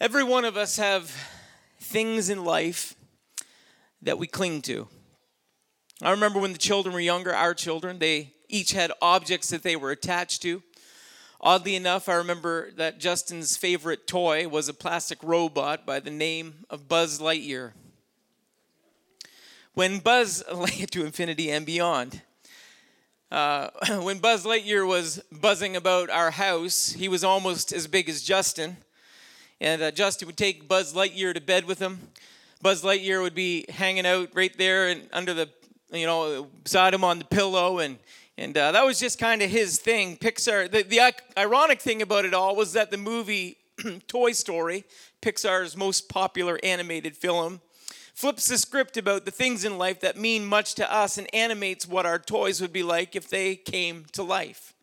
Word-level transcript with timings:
Every 0.00 0.24
one 0.24 0.44
of 0.44 0.56
us 0.56 0.76
have 0.76 1.14
things 1.80 2.28
in 2.28 2.44
life 2.44 2.96
that 4.02 4.18
we 4.18 4.26
cling 4.26 4.60
to. 4.62 4.88
I 6.02 6.10
remember 6.10 6.40
when 6.40 6.52
the 6.52 6.58
children 6.58 6.92
were 6.92 7.00
younger, 7.00 7.32
our 7.32 7.54
children, 7.54 8.00
they 8.00 8.34
each 8.48 8.72
had 8.72 8.90
objects 9.00 9.50
that 9.50 9.62
they 9.62 9.76
were 9.76 9.92
attached 9.92 10.42
to. 10.42 10.62
Oddly 11.40 11.76
enough, 11.76 12.08
I 12.08 12.14
remember 12.14 12.72
that 12.72 12.98
Justin's 12.98 13.56
favorite 13.56 14.08
toy 14.08 14.48
was 14.48 14.68
a 14.68 14.74
plastic 14.74 15.22
robot 15.22 15.86
by 15.86 16.00
the 16.00 16.10
name 16.10 16.64
of 16.68 16.88
Buzz 16.88 17.20
Lightyear. 17.20 17.72
When 19.74 20.00
Buzz 20.00 20.42
to 20.90 21.04
infinity 21.04 21.52
and 21.52 21.64
beyond, 21.64 22.20
uh, 23.30 23.70
when 24.00 24.18
Buzz 24.18 24.44
Lightyear 24.44 24.86
was 24.86 25.22
buzzing 25.30 25.76
about 25.76 26.10
our 26.10 26.32
house, 26.32 26.90
he 26.90 27.08
was 27.08 27.22
almost 27.22 27.72
as 27.72 27.86
big 27.86 28.08
as 28.08 28.22
Justin. 28.22 28.78
And 29.60 29.82
uh, 29.82 29.90
Justin 29.90 30.26
would 30.26 30.36
take 30.36 30.68
Buzz 30.68 30.92
Lightyear 30.94 31.34
to 31.34 31.40
bed 31.40 31.64
with 31.64 31.78
him. 31.78 32.08
Buzz 32.62 32.82
Lightyear 32.82 33.22
would 33.22 33.34
be 33.34 33.66
hanging 33.68 34.06
out 34.06 34.30
right 34.34 34.56
there 34.56 34.88
and 34.88 35.08
under 35.12 35.34
the, 35.34 35.48
you 35.92 36.06
know, 36.06 36.48
beside 36.62 36.94
him 36.94 37.04
on 37.04 37.18
the 37.18 37.24
pillow. 37.24 37.78
And, 37.78 37.98
and 38.36 38.56
uh, 38.56 38.72
that 38.72 38.84
was 38.84 38.98
just 38.98 39.18
kind 39.18 39.42
of 39.42 39.50
his 39.50 39.78
thing. 39.78 40.16
Pixar, 40.16 40.70
the, 40.70 40.82
the 40.82 41.14
ironic 41.38 41.80
thing 41.80 42.02
about 42.02 42.24
it 42.24 42.34
all 42.34 42.56
was 42.56 42.72
that 42.72 42.90
the 42.90 42.96
movie 42.96 43.58
Toy 44.08 44.32
Story, 44.32 44.84
Pixar's 45.22 45.76
most 45.76 46.08
popular 46.08 46.58
animated 46.62 47.16
film, 47.16 47.60
flips 48.14 48.48
the 48.48 48.58
script 48.58 48.96
about 48.96 49.24
the 49.24 49.30
things 49.30 49.64
in 49.64 49.76
life 49.76 50.00
that 50.00 50.16
mean 50.16 50.46
much 50.46 50.74
to 50.76 50.92
us 50.92 51.18
and 51.18 51.32
animates 51.34 51.86
what 51.86 52.06
our 52.06 52.18
toys 52.18 52.60
would 52.60 52.72
be 52.72 52.82
like 52.82 53.16
if 53.16 53.28
they 53.28 53.56
came 53.56 54.04
to 54.12 54.22
life. 54.22 54.73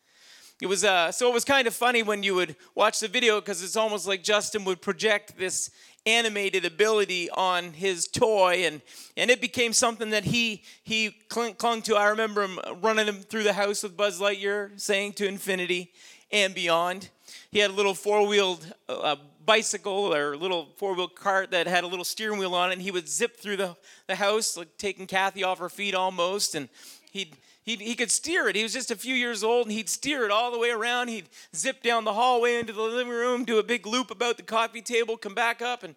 It 0.61 0.69
was 0.69 0.83
uh, 0.83 1.11
so 1.11 1.27
it 1.27 1.33
was 1.33 1.43
kind 1.43 1.67
of 1.67 1.73
funny 1.73 2.03
when 2.03 2.21
you 2.21 2.35
would 2.35 2.55
watch 2.75 2.99
the 2.99 3.07
video 3.07 3.41
because 3.41 3.63
it's 3.63 3.75
almost 3.75 4.05
like 4.05 4.21
Justin 4.21 4.63
would 4.65 4.79
project 4.79 5.35
this 5.35 5.71
animated 6.05 6.65
ability 6.65 7.31
on 7.31 7.73
his 7.73 8.07
toy 8.07 8.63
and 8.65 8.83
and 9.17 9.31
it 9.31 9.41
became 9.41 9.73
something 9.73 10.11
that 10.11 10.23
he 10.23 10.61
he 10.83 11.15
clung, 11.29 11.55
clung 11.55 11.81
to. 11.81 11.95
I 11.95 12.09
remember 12.09 12.43
him 12.43 12.59
running 12.79 13.07
him 13.07 13.23
through 13.23 13.41
the 13.41 13.53
house 13.53 13.81
with 13.81 13.97
Buzz 13.97 14.21
Lightyear, 14.21 14.79
saying 14.79 15.13
to 15.13 15.27
infinity 15.27 15.93
and 16.31 16.53
beyond. 16.53 17.09
He 17.49 17.57
had 17.57 17.71
a 17.71 17.73
little 17.73 17.95
four-wheeled 17.95 18.71
uh, 18.87 19.15
bicycle 19.43 20.13
or 20.13 20.33
a 20.33 20.37
little 20.37 20.69
four-wheel 20.77 21.07
cart 21.07 21.49
that 21.51 21.65
had 21.65 21.83
a 21.83 21.87
little 21.87 22.05
steering 22.05 22.37
wheel 22.37 22.53
on 22.53 22.69
it, 22.69 22.73
and 22.73 22.83
he 22.83 22.91
would 22.91 23.09
zip 23.09 23.37
through 23.37 23.57
the, 23.57 23.75
the 24.05 24.15
house, 24.15 24.55
like 24.55 24.77
taking 24.77 25.07
Kathy 25.07 25.43
off 25.43 25.57
her 25.57 25.69
feet 25.69 25.95
almost, 25.95 26.53
and 26.53 26.69
he'd 27.11 27.35
he, 27.63 27.75
he 27.75 27.95
could 27.95 28.11
steer 28.11 28.47
it. 28.47 28.55
He 28.55 28.63
was 28.63 28.73
just 28.73 28.89
a 28.91 28.95
few 28.95 29.13
years 29.13 29.43
old 29.43 29.67
and 29.67 29.73
he'd 29.73 29.89
steer 29.89 30.25
it 30.25 30.31
all 30.31 30.51
the 30.51 30.57
way 30.57 30.71
around. 30.71 31.09
He'd 31.09 31.29
zip 31.55 31.83
down 31.83 32.05
the 32.05 32.13
hallway 32.13 32.59
into 32.59 32.73
the 32.73 32.81
living 32.81 33.13
room, 33.13 33.45
do 33.45 33.59
a 33.59 33.63
big 33.63 33.85
loop 33.85 34.09
about 34.09 34.37
the 34.37 34.43
coffee 34.43 34.81
table, 34.81 35.15
come 35.15 35.35
back 35.35 35.61
up 35.61 35.83
and 35.83 35.95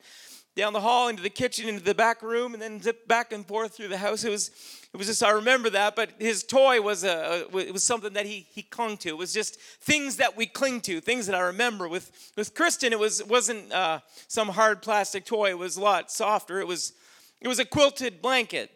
down 0.54 0.72
the 0.72 0.80
hall 0.80 1.08
into 1.08 1.22
the 1.22 1.30
kitchen, 1.30 1.68
into 1.68 1.82
the 1.82 1.94
back 1.94 2.22
room, 2.22 2.52
and 2.52 2.62
then 2.62 2.80
zip 2.80 3.08
back 3.08 3.32
and 3.32 3.44
forth 3.46 3.74
through 3.74 3.88
the 3.88 3.96
house. 3.96 4.22
It 4.22 4.30
was, 4.30 4.50
it 4.92 4.96
was 4.96 5.08
just, 5.08 5.22
I 5.22 5.30
remember 5.30 5.70
that, 5.70 5.96
but 5.96 6.10
his 6.20 6.44
toy 6.44 6.80
was, 6.80 7.02
a, 7.02 7.46
it 7.52 7.72
was 7.72 7.82
something 7.82 8.12
that 8.12 8.26
he, 8.26 8.46
he 8.50 8.62
clung 8.62 8.96
to. 8.98 9.08
It 9.08 9.18
was 9.18 9.32
just 9.32 9.58
things 9.58 10.16
that 10.16 10.36
we 10.36 10.46
cling 10.46 10.80
to, 10.82 11.00
things 11.00 11.26
that 11.26 11.34
I 11.34 11.40
remember. 11.40 11.88
With, 11.88 12.32
with 12.36 12.54
Kristen, 12.54 12.92
it 12.92 12.98
was, 12.98 13.24
wasn't 13.24 13.72
uh, 13.72 14.00
some 14.28 14.48
hard 14.48 14.80
plastic 14.80 15.24
toy. 15.24 15.50
It 15.50 15.58
was 15.58 15.76
a 15.76 15.80
lot 15.80 16.12
softer. 16.12 16.60
It 16.60 16.68
was, 16.68 16.92
it 17.40 17.48
was 17.48 17.58
a 17.58 17.64
quilted 17.64 18.22
blanket. 18.22 18.70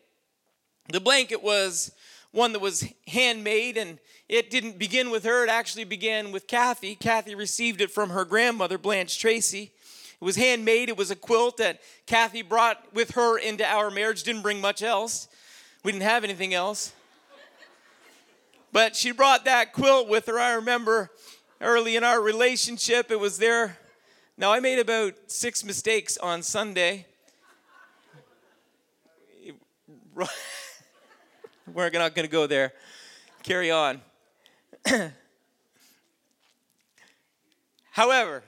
The 0.91 1.01
blanket 1.01 1.43
was 1.45 1.93
one 2.33 2.53
that 2.53 2.61
was 2.61 2.85
handmade, 3.07 3.77
and 3.77 3.99
it 4.29 4.51
didn't 4.51 4.79
begin 4.79 5.11
with 5.11 5.25
her, 5.25 5.45
it 5.45 5.51
actually 5.51 5.85
began 5.85 6.33
with 6.33 6.47
Kathy. 6.47 6.95
Kathy 6.95 7.35
received 7.35 7.81
it 7.81 7.91
from 7.91 8.11
her 8.11 8.25
grandmother, 8.25 8.79
Blanche 8.79 9.19
Tracy. 9.19 9.73
It 10.21 10.25
was 10.25 10.37
handmade, 10.37 10.89
it 10.89 10.97
was 10.97 11.11
a 11.11 11.17
quilt 11.17 11.59
that 11.59 11.81
Kathy 12.07 12.43
brought 12.43 12.93
with 12.93 13.13
her 13.13 13.39
into 13.39 13.65
our 13.65 13.91
marriage, 13.91 14.23
didn't 14.25 14.43
bring 14.43 14.61
much 14.61 14.83
else. 14.83 15.29
We 15.85 15.93
didn't 15.93 16.05
have 16.05 16.25
anything 16.25 16.55
else. 16.55 16.93
But 18.73 18.95
she 18.95 19.13
brought 19.13 19.45
that 19.47 19.73
quilt 19.73 20.09
with 20.09 20.27
her. 20.27 20.39
I 20.39 20.53
remember 20.55 21.11
early 21.61 21.97
in 21.97 22.05
our 22.05 22.21
relationship, 22.21 23.11
it 23.11 23.19
was 23.19 23.39
there. 23.39 23.79
Now, 24.37 24.53
I 24.53 24.61
made 24.61 24.79
about 24.79 25.15
six 25.27 25.65
mistakes 25.65 26.19
on 26.19 26.43
Sunday. 26.43 27.07
We're 31.75 31.91
not 31.91 32.15
going 32.15 32.27
to 32.27 32.33
go 32.33 32.47
there. 32.47 32.73
Carry 33.43 33.71
on. 33.71 34.01
However, 37.91 38.43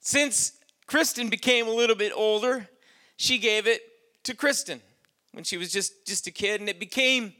since 0.00 0.52
Kristen 0.86 1.28
became 1.28 1.66
a 1.66 1.70
little 1.70 1.96
bit 1.96 2.12
older, 2.14 2.68
she 3.16 3.38
gave 3.38 3.66
it 3.66 3.80
to 4.24 4.34
Kristen 4.34 4.80
when 5.32 5.44
she 5.44 5.56
was 5.56 5.72
just, 5.72 6.06
just 6.06 6.26
a 6.26 6.30
kid, 6.30 6.60
and 6.60 6.68
it 6.68 6.78
became 6.78 7.32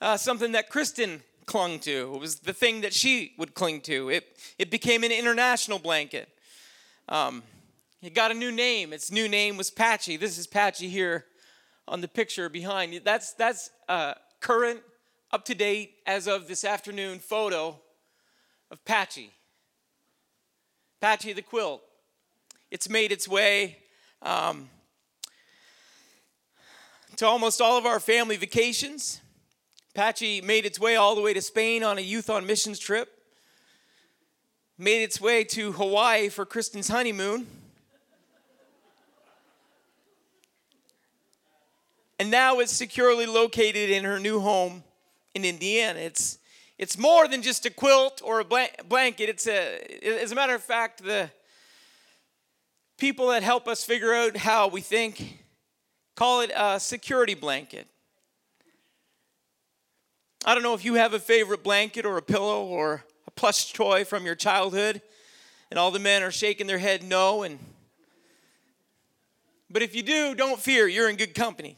uh, 0.00 0.16
something 0.16 0.52
that 0.52 0.70
Kristen 0.70 1.22
clung 1.46 1.78
to. 1.80 2.14
It 2.14 2.20
was 2.20 2.36
the 2.36 2.52
thing 2.52 2.80
that 2.80 2.94
she 2.94 3.34
would 3.38 3.54
cling 3.54 3.82
to. 3.82 4.08
It, 4.08 4.38
it 4.58 4.70
became 4.70 5.04
an 5.04 5.12
international 5.12 5.78
blanket. 5.78 6.28
Um, 7.08 7.42
it 8.02 8.14
got 8.14 8.30
a 8.30 8.34
new 8.34 8.50
name. 8.50 8.92
Its 8.92 9.10
new 9.10 9.28
name 9.28 9.56
was 9.56 9.70
Patchy. 9.70 10.16
This 10.16 10.38
is 10.38 10.46
Patchy 10.46 10.88
here 10.88 11.26
on 11.86 12.00
the 12.00 12.08
picture 12.08 12.48
behind. 12.48 13.00
That's, 13.04 13.32
that's 13.34 13.70
uh, 13.88 14.14
current, 14.40 14.80
up 15.32 15.44
to 15.46 15.54
date, 15.54 15.94
as 16.06 16.26
of 16.26 16.48
this 16.48 16.64
afternoon 16.64 17.18
photo 17.18 17.80
of 18.70 18.84
Patchy. 18.84 19.32
Patchy 21.00 21.32
the 21.32 21.42
quilt. 21.42 21.82
It's 22.70 22.88
made 22.88 23.12
its 23.12 23.28
way 23.28 23.78
um, 24.22 24.68
to 27.16 27.26
almost 27.26 27.60
all 27.60 27.76
of 27.76 27.86
our 27.86 28.00
family 28.00 28.36
vacations. 28.36 29.20
Patchy 29.94 30.40
made 30.40 30.64
its 30.64 30.80
way 30.80 30.96
all 30.96 31.14
the 31.14 31.20
way 31.20 31.34
to 31.34 31.42
Spain 31.42 31.84
on 31.84 31.98
a 31.98 32.00
youth 32.00 32.30
on 32.30 32.46
missions 32.46 32.78
trip. 32.78 33.08
Made 34.76 35.02
its 35.02 35.20
way 35.20 35.44
to 35.44 35.72
Hawaii 35.72 36.28
for 36.28 36.44
Kristen's 36.44 36.88
honeymoon. 36.88 37.46
And 42.18 42.30
now 42.30 42.60
it's 42.60 42.72
securely 42.72 43.26
located 43.26 43.90
in 43.90 44.04
her 44.04 44.18
new 44.18 44.40
home 44.40 44.84
in 45.34 45.44
Indiana. 45.44 45.98
It's 45.98 46.38
it's 46.78 46.98
more 46.98 47.28
than 47.28 47.42
just 47.42 47.66
a 47.66 47.70
quilt 47.70 48.20
or 48.24 48.40
a 48.40 48.44
blanket. 48.44 49.28
It's 49.28 49.46
a 49.46 50.22
as 50.22 50.32
a 50.32 50.34
matter 50.34 50.54
of 50.54 50.62
fact, 50.62 51.02
the 51.02 51.30
people 52.98 53.28
that 53.28 53.42
help 53.42 53.68
us 53.68 53.84
figure 53.84 54.14
out 54.14 54.36
how 54.36 54.68
we 54.68 54.80
think 54.80 55.44
call 56.14 56.40
it 56.40 56.52
a 56.54 56.78
security 56.78 57.34
blanket. 57.34 57.88
I 60.46 60.54
don't 60.54 60.62
know 60.62 60.74
if 60.74 60.84
you 60.84 60.94
have 60.94 61.14
a 61.14 61.18
favorite 61.18 61.62
blanket 61.62 62.04
or 62.04 62.18
a 62.18 62.22
pillow 62.22 62.64
or 62.64 63.04
a 63.26 63.30
plush 63.30 63.72
toy 63.72 64.04
from 64.04 64.26
your 64.26 64.34
childhood, 64.34 65.00
and 65.70 65.78
all 65.78 65.90
the 65.90 65.98
men 65.98 66.22
are 66.22 66.30
shaking 66.30 66.66
their 66.66 66.78
head 66.78 67.02
no. 67.02 67.42
And 67.42 67.58
but 69.70 69.82
if 69.82 69.94
you 69.94 70.02
do, 70.02 70.34
don't 70.34 70.60
fear, 70.60 70.86
you're 70.86 71.08
in 71.08 71.16
good 71.16 71.34
company. 71.34 71.76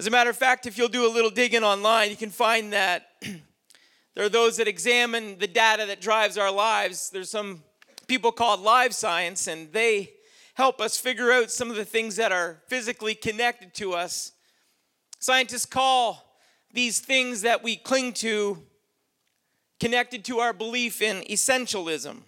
As 0.00 0.06
a 0.06 0.10
matter 0.10 0.30
of 0.30 0.36
fact, 0.38 0.64
if 0.64 0.78
you'll 0.78 0.88
do 0.88 1.06
a 1.06 1.12
little 1.12 1.28
digging 1.28 1.62
online, 1.62 2.08
you 2.08 2.16
can 2.16 2.30
find 2.30 2.72
that 2.72 3.08
there 4.14 4.24
are 4.24 4.30
those 4.30 4.56
that 4.56 4.66
examine 4.66 5.38
the 5.38 5.46
data 5.46 5.84
that 5.84 6.00
drives 6.00 6.38
our 6.38 6.50
lives. 6.50 7.10
There's 7.10 7.28
some 7.28 7.62
people 8.06 8.32
called 8.32 8.60
live 8.60 8.94
science, 8.94 9.46
and 9.46 9.70
they 9.74 10.12
help 10.54 10.80
us 10.80 10.96
figure 10.96 11.30
out 11.30 11.50
some 11.50 11.68
of 11.68 11.76
the 11.76 11.84
things 11.84 12.16
that 12.16 12.32
are 12.32 12.62
physically 12.66 13.14
connected 13.14 13.74
to 13.74 13.92
us. 13.92 14.32
Scientists 15.18 15.66
call 15.66 16.34
these 16.72 17.00
things 17.00 17.42
that 17.42 17.62
we 17.62 17.76
cling 17.76 18.14
to 18.14 18.56
connected 19.80 20.24
to 20.24 20.38
our 20.38 20.54
belief 20.54 21.02
in 21.02 21.22
essentialism. 21.24 22.20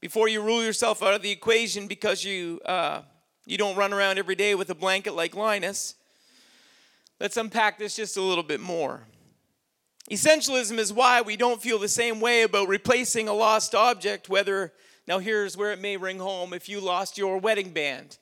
Before 0.00 0.28
you 0.28 0.40
rule 0.40 0.62
yourself 0.62 1.02
out 1.02 1.14
of 1.14 1.22
the 1.22 1.32
equation 1.32 1.88
because 1.88 2.24
you, 2.24 2.60
uh, 2.64 3.02
you 3.44 3.58
don't 3.58 3.74
run 3.74 3.92
around 3.92 4.18
every 4.18 4.36
day 4.36 4.54
with 4.54 4.70
a 4.70 4.76
blanket 4.76 5.16
like 5.16 5.34
Linus, 5.34 5.96
Let's 7.20 7.36
unpack 7.36 7.78
this 7.78 7.96
just 7.96 8.16
a 8.16 8.22
little 8.22 8.42
bit 8.42 8.60
more. 8.60 9.06
Essentialism 10.10 10.78
is 10.78 10.92
why 10.92 11.22
we 11.22 11.36
don't 11.36 11.62
feel 11.62 11.78
the 11.78 11.88
same 11.88 12.20
way 12.20 12.42
about 12.42 12.68
replacing 12.68 13.28
a 13.28 13.32
lost 13.32 13.74
object, 13.74 14.28
whether, 14.28 14.72
now 15.06 15.18
here's 15.18 15.56
where 15.56 15.72
it 15.72 15.80
may 15.80 15.96
ring 15.96 16.18
home 16.18 16.52
if 16.52 16.68
you 16.68 16.80
lost 16.80 17.16
your 17.16 17.38
wedding 17.38 17.70
band. 17.70 18.18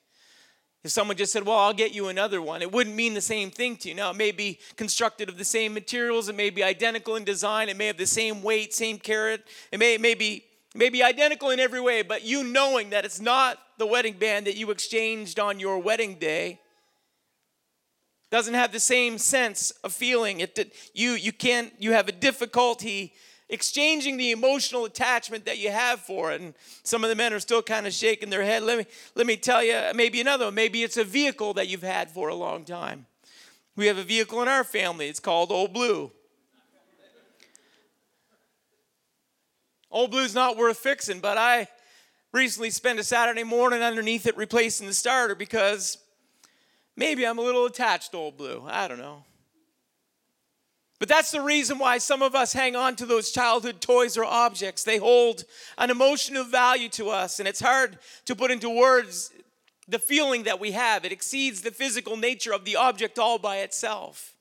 If 0.83 0.91
someone 0.91 1.17
just 1.17 1.31
said, 1.33 1.45
Well, 1.45 1.57
I'll 1.57 1.73
get 1.73 1.93
you 1.93 2.07
another 2.07 2.41
one, 2.41 2.61
it 2.61 2.71
wouldn't 2.71 2.95
mean 2.95 3.13
the 3.13 3.21
same 3.21 3.51
thing 3.51 3.77
to 3.77 3.89
you. 3.89 3.95
Now, 3.95 4.11
it 4.11 4.17
may 4.17 4.31
be 4.31 4.59
constructed 4.75 5.27
of 5.27 5.37
the 5.37 5.45
same 5.45 5.73
materials, 5.73 6.29
it 6.29 6.35
may 6.35 6.49
be 6.49 6.63
identical 6.63 7.15
in 7.15 7.23
design, 7.23 7.69
it 7.69 7.77
may 7.77 7.87
have 7.87 7.97
the 7.97 8.05
same 8.05 8.43
weight, 8.43 8.73
same 8.73 8.97
carat, 8.97 9.43
it 9.71 9.79
may, 9.79 9.95
it 9.95 10.01
may, 10.01 10.13
be, 10.13 10.43
it 10.73 10.77
may 10.77 10.89
be 10.89 11.01
identical 11.01 11.49
in 11.49 11.59
every 11.59 11.81
way, 11.81 12.01
but 12.01 12.23
you 12.23 12.43
knowing 12.43 12.91
that 12.91 13.05
it's 13.05 13.19
not 13.19 13.57
the 13.77 13.85
wedding 13.85 14.13
band 14.13 14.45
that 14.47 14.55
you 14.55 14.71
exchanged 14.71 15.39
on 15.39 15.59
your 15.59 15.79
wedding 15.79 16.15
day 16.15 16.59
doesn't 18.33 18.55
have 18.55 18.71
the 18.71 18.79
same 18.79 19.19
sense 19.19 19.69
of 19.83 19.93
feeling. 19.93 20.39
It, 20.39 20.73
you, 20.95 21.11
you 21.11 21.31
can't, 21.31 21.71
you 21.77 21.91
have 21.91 22.07
a 22.07 22.11
difficulty 22.11 23.13
exchanging 23.47 24.17
the 24.17 24.31
emotional 24.31 24.85
attachment 24.85 25.45
that 25.45 25.59
you 25.59 25.69
have 25.69 25.99
for 25.99 26.31
it. 26.31 26.41
And 26.41 26.55
some 26.81 27.03
of 27.03 27.11
the 27.11 27.15
men 27.15 27.31
are 27.31 27.39
still 27.39 27.61
kind 27.61 27.85
of 27.85 27.93
shaking 27.93 28.31
their 28.31 28.41
head. 28.41 28.63
Let 28.63 28.79
me, 28.79 28.85
let 29.13 29.27
me 29.27 29.37
tell 29.37 29.63
you, 29.63 29.79
maybe 29.93 30.19
another 30.19 30.45
one. 30.45 30.55
Maybe 30.55 30.81
it's 30.81 30.97
a 30.97 31.03
vehicle 31.03 31.53
that 31.53 31.67
you've 31.67 31.83
had 31.83 32.09
for 32.09 32.29
a 32.29 32.33
long 32.33 32.65
time. 32.65 33.05
We 33.75 33.85
have 33.85 33.99
a 33.99 34.03
vehicle 34.03 34.41
in 34.41 34.47
our 34.47 34.63
family. 34.63 35.09
It's 35.09 35.19
called 35.19 35.51
Old 35.51 35.71
Blue. 35.71 36.11
Old 39.91 40.09
Blue's 40.09 40.33
not 40.33 40.57
worth 40.57 40.79
fixing, 40.79 41.19
but 41.19 41.37
I 41.37 41.67
recently 42.31 42.71
spent 42.71 42.97
a 42.97 43.03
Saturday 43.03 43.43
morning 43.43 43.83
underneath 43.83 44.25
it 44.25 44.35
replacing 44.35 44.87
the 44.87 44.93
starter 44.95 45.35
because 45.35 45.99
maybe 46.95 47.25
I'm 47.25 47.39
a 47.39 47.41
little 47.41 47.65
attached 47.65 48.11
to 48.11 48.17
Old 48.17 48.37
Blue. 48.37 48.63
I 48.67 48.87
don't 48.87 48.99
know. 48.99 49.23
But 50.99 51.09
that's 51.09 51.31
the 51.31 51.41
reason 51.41 51.79
why 51.79 51.97
some 51.97 52.21
of 52.21 52.33
us 52.33 52.53
hang 52.53 52.75
on 52.75 52.95
to 52.95 53.05
those 53.05 53.31
childhood 53.31 53.81
toys 53.81 54.17
or 54.17 54.23
objects. 54.23 54.83
They 54.83 54.97
hold 54.97 55.43
an 55.77 55.89
emotional 55.89 56.45
value 56.45 56.87
to 56.89 57.09
us, 57.09 57.39
and 57.39 57.47
it's 57.47 57.59
hard 57.59 57.97
to 58.25 58.35
put 58.35 58.51
into 58.51 58.69
words 58.69 59.31
the 59.87 59.99
feeling 59.99 60.43
that 60.43 60.61
we 60.61 60.71
have. 60.71 61.03
It 61.03 61.11
exceeds 61.11 61.61
the 61.61 61.71
physical 61.71 62.15
nature 62.15 62.53
of 62.53 62.63
the 62.63 62.77
object 62.77 63.19
all 63.19 63.37
by 63.37 63.57
itself. 63.57 64.33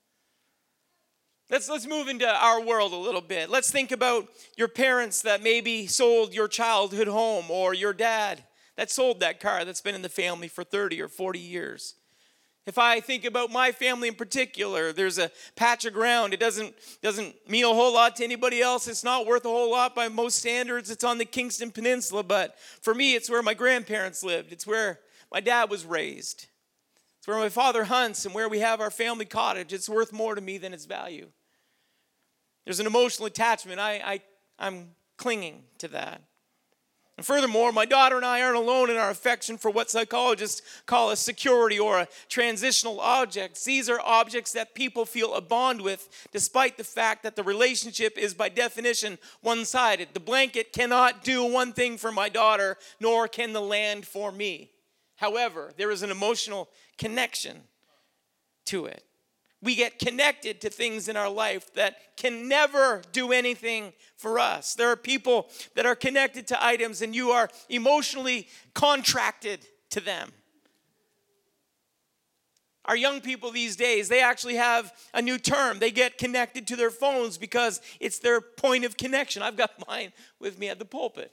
Let's, 1.51 1.69
let's 1.69 1.87
move 1.87 2.09
into 2.09 2.27
our 2.27 2.63
world 2.63 2.93
a 2.93 2.97
little 2.97 3.21
bit. 3.21 3.51
Let's 3.51 3.71
think 3.71 3.91
about 3.91 4.29
your 4.57 4.69
parents 4.69 5.21
that 5.23 5.43
maybe 5.43 5.87
sold 5.87 6.33
your 6.33 6.49
childhood 6.49 7.09
home, 7.09 7.51
or 7.51 7.75
your 7.75 7.93
dad 7.93 8.45
that 8.77 8.91
sold 8.91 9.21
that 9.21 9.41
car 9.41 9.65
that's 9.65 9.81
been 9.81 9.95
in 9.95 10.03
the 10.03 10.09
family 10.09 10.49
for 10.49 10.65
30 10.65 11.03
or 11.03 11.09
40 11.09 11.39
years. 11.39 11.95
If 12.65 12.79
I 12.79 13.01
think 13.01 13.25
about 13.25 13.51
my 13.51 13.73
family 13.73 14.07
in 14.07 14.15
particular, 14.15 14.93
there's 14.93 15.19
a 15.19 15.33
patch 15.57 15.85
of 15.85 15.93
ground. 15.93 16.33
It 16.33 16.39
doesn't, 16.39 16.75
doesn't 17.03 17.35
mean 17.49 17.65
a 17.65 17.69
whole 17.69 17.93
lot 17.93 18.15
to 18.17 18.25
anybody 18.25 18.63
else. 18.63 18.87
It's 18.87 19.03
not 19.03 19.27
worth 19.27 19.45
a 19.45 19.49
whole 19.49 19.71
lot 19.71 19.97
by 19.97 20.09
most 20.09 20.39
standards. 20.39 20.89
It's 20.89 21.03
on 21.03 21.19
the 21.19 21.25
Kingston 21.25 21.73
Peninsula, 21.73 22.23
but 22.23 22.57
for 22.81 22.95
me, 22.95 23.15
it's 23.15 23.29
where 23.29 23.43
my 23.43 23.55
grandparents 23.55 24.23
lived. 24.23 24.53
It's 24.53 24.67
where 24.67 25.01
my 25.33 25.41
dad 25.41 25.71
was 25.71 25.85
raised. 25.85 26.47
It's 27.19 27.27
where 27.27 27.39
my 27.39 27.49
father 27.49 27.85
hunts 27.85 28.25
and 28.25 28.35
where 28.35 28.49
we 28.49 28.61
have 28.61 28.81
our 28.81 28.91
family 28.91 29.25
cottage. 29.25 29.73
It's 29.73 29.89
worth 29.89 30.13
more 30.13 30.37
to 30.37 30.41
me 30.41 30.59
than 30.59 30.73
its 30.73 30.87
value. 30.87 31.29
There's 32.65 32.81
an 32.81 32.87
emotional 32.87 33.27
attachment. 33.27 33.81
I, 33.81 33.95
I, 34.05 34.21
I'm 34.59 34.91
clinging 35.17 35.65
to 35.79 35.89
that. 35.89 36.23
And 37.23 37.27
furthermore, 37.29 37.71
my 37.71 37.85
daughter 37.85 38.17
and 38.17 38.25
I 38.25 38.43
aren't 38.43 38.57
alone 38.57 38.91
in 38.91 38.97
our 38.97 39.11
affection 39.11 39.57
for 39.57 39.71
what 39.71 39.89
psychologists 39.89 40.61
call 40.87 41.13
a 41.13 41.17
security 41.17 41.79
or 41.79 42.01
a 42.01 42.09
transitional 42.29 42.99
object. 42.99 43.65
These 43.65 43.89
are 43.89 44.01
objects 44.01 44.51
that 44.55 44.75
people 44.75 45.05
feel 45.05 45.33
a 45.35 45.41
bond 45.41 45.83
with, 45.83 46.09
despite 46.33 46.77
the 46.77 46.83
fact 46.83 47.23
that 47.23 47.37
the 47.37 47.45
relationship 47.45 48.19
is 48.19 48.35
by 48.35 48.49
definition 48.49 49.19
one 49.41 49.65
sided. 49.65 50.09
The 50.15 50.19
blanket 50.19 50.73
cannot 50.73 51.23
do 51.23 51.45
one 51.45 51.73
thing 51.73 51.97
for 51.97 52.11
my 52.11 52.29
daughter, 52.29 52.77
nor 52.99 53.29
can 53.29 53.53
the 53.53 53.61
land 53.61 54.05
for 54.05 54.33
me. 54.33 54.73
However, 55.15 55.71
there 55.77 55.93
is 55.93 56.03
an 56.03 56.11
emotional 56.11 56.71
connection 56.99 57.57
to 58.65 58.87
it 58.87 59.05
we 59.63 59.77
get 59.77 59.99
connected 59.99 60.61
to 60.61 60.71
things 60.71 61.09
in 61.09 61.17
our 61.17 61.31
life 61.31 61.73
that 61.75 62.17
can 62.17 62.49
never 62.49 63.01
do 63.13 63.33
anything 63.33 63.93
for 64.17 64.39
us. 64.39 64.75
There 64.75 64.91
are 64.91 64.97
people 64.97 65.49
that 65.77 65.87
are 65.87 65.95
connected 65.95 66.49
to 66.49 66.65
items 66.65 67.01
and 67.01 67.15
you 67.15 67.31
are 67.31 67.49
emotionally 67.69 68.49
contracted 68.75 69.65
to 69.91 70.01
them. 70.01 70.33
Our 72.85 72.97
young 72.97 73.21
people 73.21 73.53
these 73.53 73.77
days, 73.77 74.09
they 74.09 74.21
actually 74.21 74.57
have 74.57 74.93
a 75.15 75.23
new 75.23 75.39
term. 75.39 75.79
They 75.79 75.93
get 75.93 76.19
connected 76.19 76.67
to 76.67 76.77
their 76.77 76.91
phones 76.91 77.39
because 77.39 77.81
it's 78.01 78.19
their 78.19 78.41
point 78.41 78.85
of 78.85 78.97
connection. 78.97 79.43
I've 79.43 79.57
got 79.57 79.71
mine 79.89 80.13
with 80.41 80.59
me 80.59 80.69
at 80.69 80.81
the 80.81 80.85
pulpit. 80.85 81.31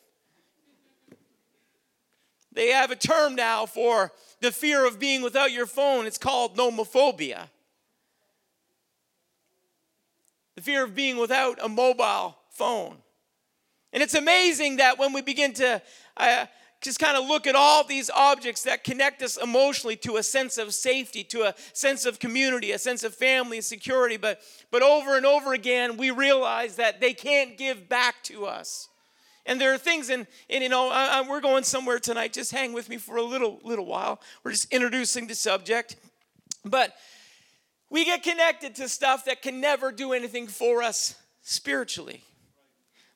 They 2.51 2.67
have 2.67 2.91
a 2.91 2.95
term 2.95 3.33
now 3.33 3.65
for 3.65 4.11
the 4.41 4.51
fear 4.51 4.85
of 4.85 4.99
being 4.99 5.23
without 5.23 5.51
your 5.51 5.65
phone. 5.65 6.05
It's 6.05 6.17
called 6.19 6.55
nomophobia 6.55 7.47
the 10.59 10.65
fear 10.71 10.83
of 10.83 10.93
being 10.93 11.15
without 11.15 11.57
a 11.63 11.69
mobile 11.69 12.37
phone. 12.49 12.97
And 13.93 14.03
it's 14.03 14.13
amazing 14.13 14.75
that 14.75 14.99
when 14.99 15.13
we 15.13 15.21
begin 15.21 15.53
to 15.53 15.81
uh, 16.17 16.47
just 16.81 16.99
kind 16.99 17.15
of 17.15 17.25
look 17.25 17.47
at 17.47 17.55
all 17.55 17.85
these 17.85 18.09
objects 18.09 18.63
that 18.63 18.83
connect 18.83 19.21
us 19.21 19.37
emotionally 19.37 19.95
to 19.95 20.17
a 20.17 20.23
sense 20.23 20.57
of 20.57 20.73
safety, 20.73 21.23
to 21.23 21.43
a 21.43 21.55
sense 21.71 22.05
of 22.05 22.19
community, 22.19 22.73
a 22.73 22.77
sense 22.77 23.05
of 23.05 23.15
family 23.15 23.55
and 23.55 23.63
security, 23.63 24.17
but, 24.17 24.41
but 24.69 24.81
over 24.81 25.15
and 25.15 25.25
over 25.25 25.53
again, 25.53 25.95
we 25.95 26.11
realize 26.11 26.75
that 26.75 26.99
they 26.99 27.13
can't 27.13 27.57
give 27.57 27.87
back 27.87 28.21
to 28.23 28.45
us. 28.45 28.89
And 29.45 29.61
there 29.61 29.73
are 29.73 29.77
things, 29.77 30.09
and, 30.09 30.27
and 30.49 30.61
you 30.61 30.67
know, 30.67 31.25
we're 31.29 31.39
going 31.39 31.63
somewhere 31.63 31.99
tonight. 31.99 32.33
Just 32.33 32.51
hang 32.51 32.73
with 32.73 32.89
me 32.89 32.97
for 32.97 33.15
a 33.15 33.23
little, 33.23 33.61
little 33.63 33.85
while. 33.85 34.19
We're 34.43 34.51
just 34.51 34.73
introducing 34.73 35.27
the 35.27 35.35
subject. 35.35 35.95
But 36.65 36.93
we 37.89 38.05
get 38.05 38.23
connected 38.23 38.75
to 38.75 38.87
stuff 38.89 39.25
that 39.25 39.41
can 39.41 39.59
never 39.59 39.91
do 39.91 40.13
anything 40.13 40.47
for 40.47 40.83
us 40.83 41.15
spiritually. 41.41 42.23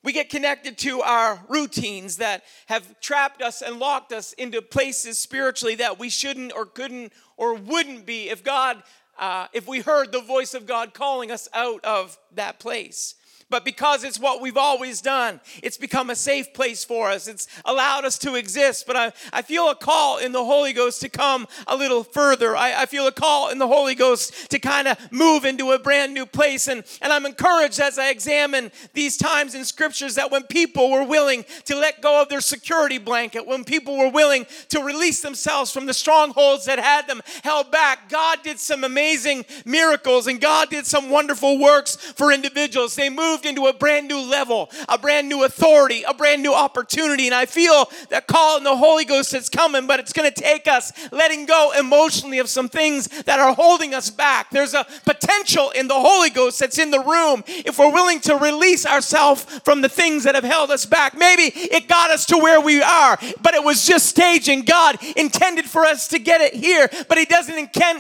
We 0.04 0.12
get 0.12 0.30
connected 0.30 0.78
to 0.80 1.02
our 1.02 1.40
routines 1.48 2.18
that 2.18 2.44
have 2.66 3.00
trapped 3.00 3.42
us 3.42 3.62
and 3.62 3.80
locked 3.80 4.12
us 4.12 4.34
into 4.34 4.62
places 4.62 5.18
spiritually 5.18 5.76
that 5.76 5.98
we 5.98 6.10
shouldn't 6.10 6.52
or 6.54 6.66
couldn't 6.66 7.14
or 7.38 7.54
wouldn't 7.54 8.06
be 8.06 8.30
if 8.30 8.44
God, 8.44 8.84
uh, 9.18 9.48
if 9.54 9.68
we 9.68 9.80
heard 9.80 10.12
the 10.12 10.22
voice 10.22 10.54
of 10.54 10.66
God 10.66 10.94
calling 10.94 11.32
us 11.32 11.48
out 11.54 11.86
of 11.86 12.18
that 12.34 12.60
place 12.60 13.16
but 13.54 13.64
because 13.64 14.04
it's 14.04 14.20
what 14.20 14.42
we've 14.42 14.58
always 14.58 15.00
done, 15.00 15.40
it's 15.62 15.78
become 15.78 16.10
a 16.10 16.16
safe 16.16 16.56
place 16.56 16.84
for 16.84 17.12
us. 17.12 17.28
It's 17.28 17.48
allowed 17.66 18.04
us 18.04 18.18
to 18.18 18.34
exist. 18.34 18.88
But 18.88 18.96
I, 18.96 19.14
I 19.32 19.44
feel 19.44 19.70
a 19.70 19.76
call 19.76 20.18
in 20.18 20.32
the 20.32 20.44
Holy 20.44 20.74
Ghost 20.74 21.02
to 21.02 21.10
come 21.10 21.48
a 21.68 21.76
little 21.76 22.04
further. 22.04 22.58
I, 22.58 22.82
I 22.82 22.86
feel 22.88 23.06
a 23.06 23.12
call 23.12 23.52
in 23.52 23.60
the 23.60 23.68
Holy 23.68 23.94
Ghost 23.94 24.50
to 24.50 24.58
kind 24.58 24.88
of 24.88 24.98
move 25.12 25.46
into 25.46 25.72
a 25.72 25.78
brand 25.78 26.16
new 26.16 26.26
place. 26.26 26.68
And, 26.68 26.84
and 27.00 27.14
I'm 27.14 27.28
encouraged 27.28 27.80
as 27.80 28.00
I 28.00 28.10
examine 28.10 28.72
these 28.94 29.18
times 29.18 29.54
in 29.54 29.66
scriptures 29.66 30.16
that 30.16 30.32
when 30.32 30.46
people 30.46 30.90
were 30.90 31.04
willing 31.04 31.46
to 31.66 31.76
let 31.76 32.02
go 32.02 32.24
of 32.24 32.30
their 32.30 32.42
security 32.42 32.98
blanket, 32.98 33.46
when 33.46 33.64
people 33.64 34.00
were 34.00 34.10
willing 34.10 34.48
to 34.70 34.82
release 34.82 35.22
themselves 35.22 35.72
from 35.72 35.86
the 35.86 35.94
strongholds 35.94 36.66
that 36.66 36.80
had 36.80 37.06
them 37.06 37.22
held 37.44 37.70
back, 37.70 38.10
God 38.10 38.40
did 38.42 38.58
some 38.58 38.84
amazing 38.84 39.46
miracles 39.64 40.26
and 40.26 40.42
God 40.42 40.72
did 40.72 40.88
some 40.88 41.12
wonderful 41.12 41.60
works 41.60 41.96
for 41.96 42.32
individuals. 42.32 42.96
They 42.96 43.12
moved 43.12 43.43
moved 43.44 43.58
into 43.58 43.68
a 43.68 43.74
brand 43.74 44.08
new 44.08 44.20
level, 44.20 44.70
a 44.90 44.98
brand 44.98 45.28
new 45.30 45.44
authority, 45.44 46.04
a 46.08 46.14
brand 46.14 46.42
new 46.42 46.54
opportunity. 46.54 47.28
And 47.28 47.36
I 47.36 47.46
feel 47.46 47.90
that 48.10 48.28
call 48.28 48.58
in 48.58 48.64
the 48.64 48.76
Holy 48.76 49.06
Ghost 49.06 49.34
is 49.34 49.50
coming, 49.50 49.88
but 49.88 50.00
it's 50.00 50.14
going 50.14 50.32
to 50.32 50.42
take 50.42 50.68
us 50.68 50.92
letting 51.12 51.46
go 51.46 51.74
emotionally 51.78 52.40
of 52.40 52.50
some 52.50 52.70
things 52.70 53.08
that 53.24 53.40
are 53.40 53.54
holding 53.54 53.94
us 53.94 54.10
back. 54.10 54.50
There's 54.52 54.74
a 54.74 54.86
potential 55.06 55.72
in 55.72 55.88
the 55.88 55.96
Holy 55.96 56.30
Ghost 56.30 56.60
that's 56.60 56.78
in 56.78 56.92
the 56.92 57.00
room 57.00 57.44
if 57.48 57.78
we're 57.78 57.92
willing 57.92 58.20
to 58.22 58.36
release 58.36 58.86
ourselves 58.86 59.44
from 59.64 59.82
the 59.82 59.90
things 59.90 60.24
that 60.24 60.36
have 60.36 60.44
held 60.44 60.72
us 60.72 60.86
back. 60.86 61.18
Maybe 61.18 61.44
it 61.54 61.88
got 61.88 62.12
us 62.12 62.26
to 62.28 62.38
where 62.38 62.62
we 62.62 62.82
are, 62.82 63.18
but 63.42 63.54
it 63.54 63.64
was 63.64 63.86
just 63.86 64.08
staging. 64.08 64.62
God 64.62 64.98
intended 65.16 65.66
for 65.66 65.84
us 65.84 66.08
to 66.10 66.20
get 66.20 66.42
it 66.42 66.54
here, 66.54 66.90
but 67.10 67.18
He 67.18 67.26
doesn't 67.26 67.56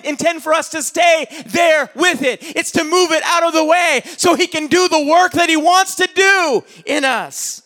intend 0.06 0.44
for 0.44 0.54
us 0.54 0.70
to 0.70 0.82
stay 0.82 1.28
there 1.48 1.90
with 1.96 2.22
it. 2.22 2.40
It's 2.56 2.72
to 2.72 2.84
move 2.84 3.12
it 3.12 3.24
out 3.24 3.44
of 3.44 3.54
the 3.54 3.66
way 3.66 4.02
so 4.18 4.36
He 4.36 4.48
can 4.48 4.68
do 4.68 4.88
the 4.88 5.06
work 5.06 5.23
that 5.32 5.50
He 5.50 5.58
wants 5.58 5.96
to 5.96 6.10
do 6.14 6.64
in 6.86 7.06
us. 7.06 7.64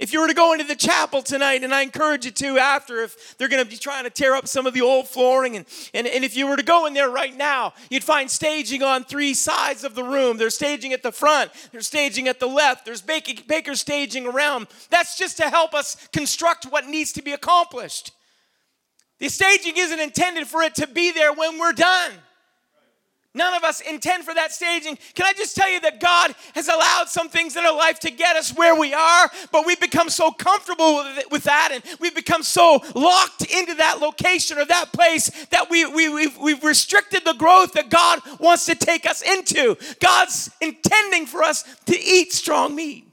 If 0.00 0.14
you 0.14 0.22
were 0.22 0.28
to 0.28 0.34
go 0.34 0.54
into 0.54 0.64
the 0.64 0.74
chapel 0.74 1.20
tonight, 1.20 1.62
and 1.62 1.74
I 1.74 1.82
encourage 1.82 2.24
you 2.24 2.30
to 2.30 2.56
after, 2.56 3.02
if 3.02 3.36
they're 3.36 3.50
going 3.50 3.62
to 3.62 3.68
be 3.68 3.76
trying 3.76 4.04
to 4.04 4.10
tear 4.10 4.34
up 4.34 4.48
some 4.48 4.66
of 4.66 4.72
the 4.72 4.80
old 4.80 5.08
flooring, 5.08 5.56
and, 5.56 5.66
and, 5.92 6.06
and 6.06 6.24
if 6.24 6.34
you 6.34 6.46
were 6.46 6.56
to 6.56 6.62
go 6.62 6.86
in 6.86 6.94
there 6.94 7.10
right 7.10 7.36
now, 7.36 7.74
you'd 7.90 8.02
find 8.02 8.30
staging 8.30 8.82
on 8.82 9.04
three 9.04 9.34
sides 9.34 9.84
of 9.84 9.94
the 9.94 10.02
room. 10.02 10.38
There's 10.38 10.54
staging 10.54 10.94
at 10.94 11.02
the 11.02 11.12
front, 11.12 11.50
there's 11.70 11.86
staging 11.86 12.28
at 12.28 12.40
the 12.40 12.46
left, 12.46 12.86
there's 12.86 13.02
baker, 13.02 13.42
baker 13.46 13.74
staging 13.74 14.26
around. 14.26 14.68
That's 14.88 15.18
just 15.18 15.36
to 15.36 15.50
help 15.50 15.74
us 15.74 16.08
construct 16.14 16.64
what 16.64 16.86
needs 16.86 17.12
to 17.12 17.22
be 17.22 17.32
accomplished. 17.32 18.12
The 19.18 19.28
staging 19.28 19.74
isn't 19.76 20.00
intended 20.00 20.46
for 20.46 20.62
it 20.62 20.76
to 20.76 20.86
be 20.86 21.12
there 21.12 21.34
when 21.34 21.58
we're 21.58 21.74
done. 21.74 22.12
None 23.32 23.54
of 23.54 23.62
us 23.62 23.80
intend 23.80 24.24
for 24.24 24.34
that 24.34 24.50
staging. 24.50 24.98
Can 25.14 25.24
I 25.24 25.32
just 25.34 25.54
tell 25.54 25.70
you 25.70 25.80
that 25.82 26.00
God 26.00 26.34
has 26.54 26.66
allowed 26.66 27.08
some 27.08 27.28
things 27.28 27.54
in 27.54 27.64
our 27.64 27.76
life 27.76 28.00
to 28.00 28.10
get 28.10 28.34
us 28.34 28.56
where 28.56 28.74
we 28.74 28.92
are, 28.92 29.30
but 29.52 29.64
we've 29.64 29.80
become 29.80 30.10
so 30.10 30.32
comfortable 30.32 30.96
with, 30.96 31.18
it, 31.18 31.30
with 31.30 31.44
that 31.44 31.70
and 31.72 31.84
we've 32.00 32.14
become 32.14 32.42
so 32.42 32.82
locked 32.96 33.42
into 33.42 33.74
that 33.74 34.00
location 34.00 34.58
or 34.58 34.64
that 34.64 34.92
place 34.92 35.30
that 35.46 35.70
we, 35.70 35.86
we, 35.86 36.08
we've, 36.08 36.36
we've 36.38 36.64
restricted 36.64 37.24
the 37.24 37.34
growth 37.34 37.72
that 37.74 37.88
God 37.88 38.18
wants 38.40 38.66
to 38.66 38.74
take 38.74 39.06
us 39.06 39.22
into. 39.22 39.76
God's 40.00 40.50
intending 40.60 41.26
for 41.26 41.44
us 41.44 41.64
to 41.86 41.96
eat 41.96 42.32
strong 42.32 42.74
meat. 42.74 43.09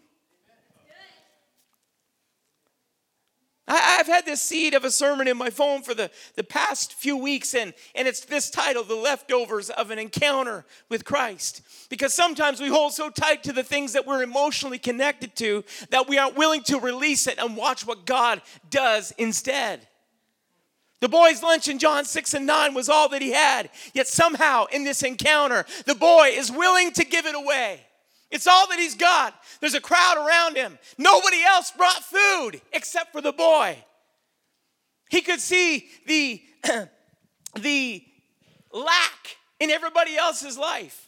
I, 3.68 3.98
I've 4.00 4.08
had 4.08 4.26
this 4.26 4.42
seed 4.42 4.74
of 4.74 4.86
a 4.86 4.92
sermon 4.92 5.28
in 5.28 5.38
my 5.38 5.50
phone 5.50 5.82
for 5.82 5.94
the, 5.94 6.10
the 6.36 6.44
past 6.44 6.94
few 6.94 7.18
weeks, 7.18 7.54
and, 7.54 7.74
and 7.96 8.08
it's 8.08 8.22
this 8.22 8.50
title, 8.50 8.84
The 8.84 8.96
Leftovers 8.96 9.70
of 9.70 9.92
an 9.92 10.00
Encounter 10.00 10.66
with 10.90 11.06
Christ. 11.06 11.62
Because 11.90 12.14
sometimes 12.14 12.60
we 12.60 12.70
hold 12.70 12.94
so 12.94 13.10
tight 13.10 13.44
to 13.44 13.54
the 13.54 13.64
things 13.64 13.94
that 13.94 14.08
we're 14.08 14.24
emotionally 14.24 14.80
connected 14.80 15.36
to 15.38 15.64
that 15.90 16.08
we 16.08 16.18
aren't 16.18 16.38
willing 16.38 16.64
to 16.64 16.80
release 16.80 17.28
it 17.28 17.38
and 17.38 17.58
watch 17.58 17.86
what 17.86 18.06
God 18.06 18.42
does 18.70 19.14
instead. 19.18 19.88
The 21.00 21.10
boy's 21.10 21.44
lunch 21.44 21.68
in 21.68 21.78
John 21.78 22.06
6 22.06 22.34
and 22.34 22.48
9 22.48 22.74
was 22.74 22.90
all 22.90 23.10
that 23.10 23.22
he 23.22 23.32
had. 23.32 23.70
Yet 23.94 24.08
somehow 24.08 24.66
in 24.66 24.84
this 24.84 25.04
encounter, 25.04 25.66
the 25.86 25.94
boy 25.94 26.32
is 26.34 26.52
willing 26.52 26.92
to 26.94 27.06
give 27.06 27.26
it 27.26 27.36
away. 27.36 27.82
It's 28.30 28.48
all 28.48 28.68
that 28.70 28.80
he's 28.80 28.96
got. 28.96 29.34
There's 29.62 29.74
a 29.74 29.82
crowd 29.82 30.18
around 30.18 30.58
him. 30.58 30.78
Nobody 30.98 31.44
else 31.44 31.72
brought 31.72 32.04
food 32.04 32.62
except 32.74 33.12
for 33.12 33.22
the 33.22 33.32
boy. 33.32 33.78
He 35.10 35.22
could 35.22 35.40
see 35.40 35.88
the, 36.06 36.42
the 37.60 38.04
lack 38.74 39.38
in 39.60 39.70
everybody 39.70 40.18
else's 40.18 40.58
life 40.58 41.07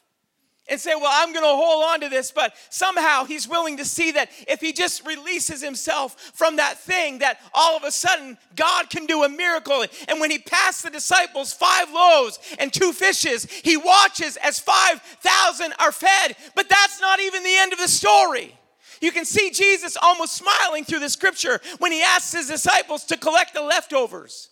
and 0.70 0.80
say, 0.80 0.94
Well, 0.96 1.12
I'm 1.12 1.34
going 1.34 1.44
to 1.44 1.50
hold 1.50 1.84
on 1.86 2.02
to 2.02 2.10
this. 2.10 2.32
But 2.32 2.54
somehow 2.70 3.26
he's 3.26 3.48
willing 3.48 3.78
to 3.78 3.86
see 3.86 4.12
that 4.12 4.30
if 4.48 4.62
he 4.62 4.72
just 4.72 5.06
releases 5.06 5.62
himself 5.62 6.32
from 6.34 6.58
that 6.58 6.78
thing, 6.80 7.20
that 7.20 7.40
all 7.54 7.76
of 7.76 7.84
a 7.84 7.92
sudden 7.92 8.38
God 8.56 8.90
can 8.90 9.06
do 9.06 9.24
a 9.24 9.30
miracle. 9.30 9.86
And 10.08 10.20
when 10.20 10.32
he 10.32 10.40
passed 10.40 10.84
the 10.84 10.90
disciples 10.90 11.54
five 11.54 11.92
loaves 11.92 12.40
and 12.60 12.72
two 12.72 12.94
fishes, 12.94 13.46
he 13.50 13.78
watches 13.78 14.38
as 14.38 14.60
5,000 14.60 15.74
are 15.80 15.92
fed. 15.92 16.36
But 16.56 16.70
that's 16.70 17.02
not 17.02 17.20
even 17.20 17.44
the 17.44 17.58
end 17.58 17.74
of 17.74 17.80
the 17.80 17.88
story. 17.88 18.56
You 19.02 19.12
can 19.12 19.26
see 19.26 19.52
Jesus 19.52 19.98
almost 20.02 20.34
smiling 20.34 20.84
through 20.84 21.00
the 21.00 21.10
scripture 21.10 21.62
when 21.78 21.92
he 21.92 22.02
asks 22.02 22.34
his 22.34 22.48
disciples 22.48 23.06
to 23.06 23.18
collect 23.18 23.54
the 23.54 23.62
leftovers. 23.62 24.50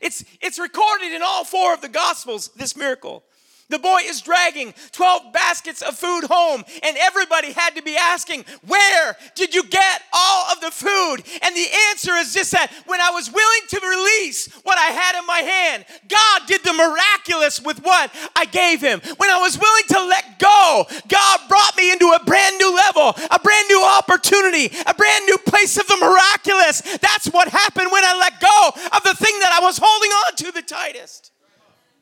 It's, 0.00 0.24
it's 0.40 0.58
recorded 0.58 1.12
in 1.12 1.22
all 1.22 1.44
four 1.44 1.74
of 1.74 1.82
the 1.82 1.88
Gospels, 1.88 2.48
this 2.56 2.74
miracle. 2.74 3.22
The 3.70 3.78
boy 3.78 4.00
is 4.04 4.20
dragging 4.20 4.74
12 4.92 5.32
baskets 5.32 5.80
of 5.80 5.96
food 5.96 6.24
home, 6.24 6.64
and 6.82 6.96
everybody 6.98 7.52
had 7.52 7.76
to 7.76 7.82
be 7.82 7.96
asking, 7.96 8.44
Where 8.66 9.16
did 9.36 9.54
you 9.54 9.62
get 9.62 10.02
all 10.12 10.52
of 10.52 10.60
the 10.60 10.72
food? 10.72 11.18
And 11.42 11.56
the 11.56 11.68
answer 11.90 12.12
is 12.14 12.34
just 12.34 12.50
that 12.50 12.72
when 12.86 13.00
I 13.00 13.10
was 13.10 13.30
willing 13.32 13.66
to 13.68 13.80
release 13.80 14.52
what 14.64 14.76
I 14.76 14.90
had 14.90 15.18
in 15.18 15.24
my 15.24 15.38
hand, 15.38 15.84
God 16.08 16.42
did 16.48 16.64
the 16.64 16.72
miraculous 16.72 17.62
with 17.62 17.80
what 17.84 18.10
I 18.34 18.44
gave 18.46 18.80
him. 18.80 19.00
When 19.16 19.30
I 19.30 19.38
was 19.38 19.56
willing 19.56 19.84
to 19.90 20.04
let 20.04 20.38
go, 20.40 20.86
God 21.06 21.40
brought 21.48 21.76
me 21.76 21.92
into 21.92 22.10
a 22.10 22.24
brand 22.24 22.58
new 22.58 22.74
level, 22.74 23.14
a 23.30 23.38
brand 23.38 23.68
new 23.68 23.84
opportunity, 23.86 24.66
a 24.84 24.94
brand 24.94 25.26
new 25.26 25.38
place 25.38 25.76
of 25.78 25.86
the 25.86 25.96
miraculous. 26.00 26.82
That's 26.98 27.28
what 27.28 27.46
happened 27.48 27.92
when 27.92 28.04
I 28.04 28.18
let 28.18 28.40
go 28.40 28.96
of 28.96 29.02
the 29.04 29.14
thing 29.14 29.38
that 29.38 29.56
I 29.56 29.64
was 29.64 29.78
holding 29.80 30.10
on 30.10 30.36
to 30.36 30.52
the 30.52 30.62
tightest. 30.62 31.29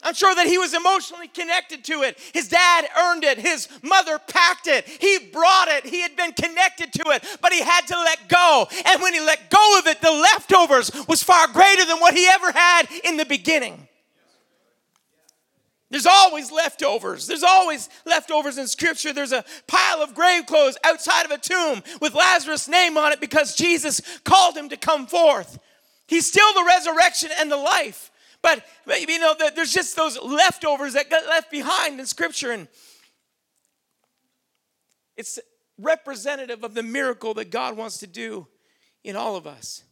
I'm 0.02 0.14
sure 0.14 0.34
that 0.34 0.46
he 0.46 0.58
was 0.58 0.74
emotionally 0.74 1.26
connected 1.26 1.84
to 1.86 2.02
it. 2.02 2.18
His 2.32 2.48
dad 2.48 2.88
earned 2.96 3.24
it, 3.24 3.38
his 3.38 3.68
mother 3.82 4.18
packed 4.18 4.68
it, 4.68 4.86
he 4.86 5.18
brought 5.32 5.68
it, 5.68 5.84
he 5.86 6.00
had 6.00 6.14
been 6.14 6.32
connected 6.32 6.92
to 6.92 7.10
it, 7.10 7.24
but 7.42 7.52
he 7.52 7.60
had 7.60 7.86
to 7.88 7.96
let 7.96 8.28
go. 8.28 8.68
And 8.86 9.02
when 9.02 9.12
he 9.12 9.20
let 9.20 9.50
go 9.50 9.78
of 9.78 9.86
it, 9.86 10.00
the 10.00 10.12
leftovers 10.12 10.92
was 11.08 11.22
far 11.22 11.48
greater 11.48 11.84
than 11.84 11.98
what 11.98 12.14
he 12.14 12.28
ever 12.28 12.52
had 12.52 12.88
in 13.04 13.16
the 13.16 13.26
beginning. 13.26 13.88
There's 15.90 16.06
always 16.06 16.52
leftovers. 16.52 17.26
There's 17.26 17.42
always 17.42 17.88
leftovers 18.04 18.58
in 18.58 18.68
scripture. 18.68 19.12
There's 19.12 19.32
a 19.32 19.44
pile 19.66 20.02
of 20.02 20.14
grave 20.14 20.44
clothes 20.46 20.76
outside 20.84 21.24
of 21.24 21.30
a 21.30 21.38
tomb 21.38 21.82
with 22.00 22.14
Lazarus' 22.14 22.68
name 22.68 22.98
on 22.98 23.12
it 23.12 23.20
because 23.20 23.56
Jesus 23.56 24.02
called 24.22 24.56
him 24.56 24.68
to 24.68 24.76
come 24.76 25.06
forth. 25.06 25.58
He's 26.06 26.26
still 26.26 26.52
the 26.52 26.64
resurrection 26.64 27.30
and 27.38 27.50
the 27.50 27.56
life. 27.56 28.10
But, 28.42 28.64
you 28.86 29.18
know, 29.18 29.34
there's 29.54 29.72
just 29.72 29.96
those 29.96 30.18
leftovers 30.20 30.94
that 30.94 31.10
got 31.10 31.26
left 31.26 31.50
behind 31.50 31.98
in 31.98 32.06
Scripture. 32.06 32.52
And 32.52 32.68
it's 35.16 35.38
representative 35.78 36.64
of 36.64 36.74
the 36.74 36.82
miracle 36.82 37.34
that 37.34 37.50
God 37.50 37.76
wants 37.76 37.98
to 37.98 38.06
do 38.06 38.46
in 39.04 39.16
all 39.16 39.36
of 39.36 39.46
us. 39.46 39.84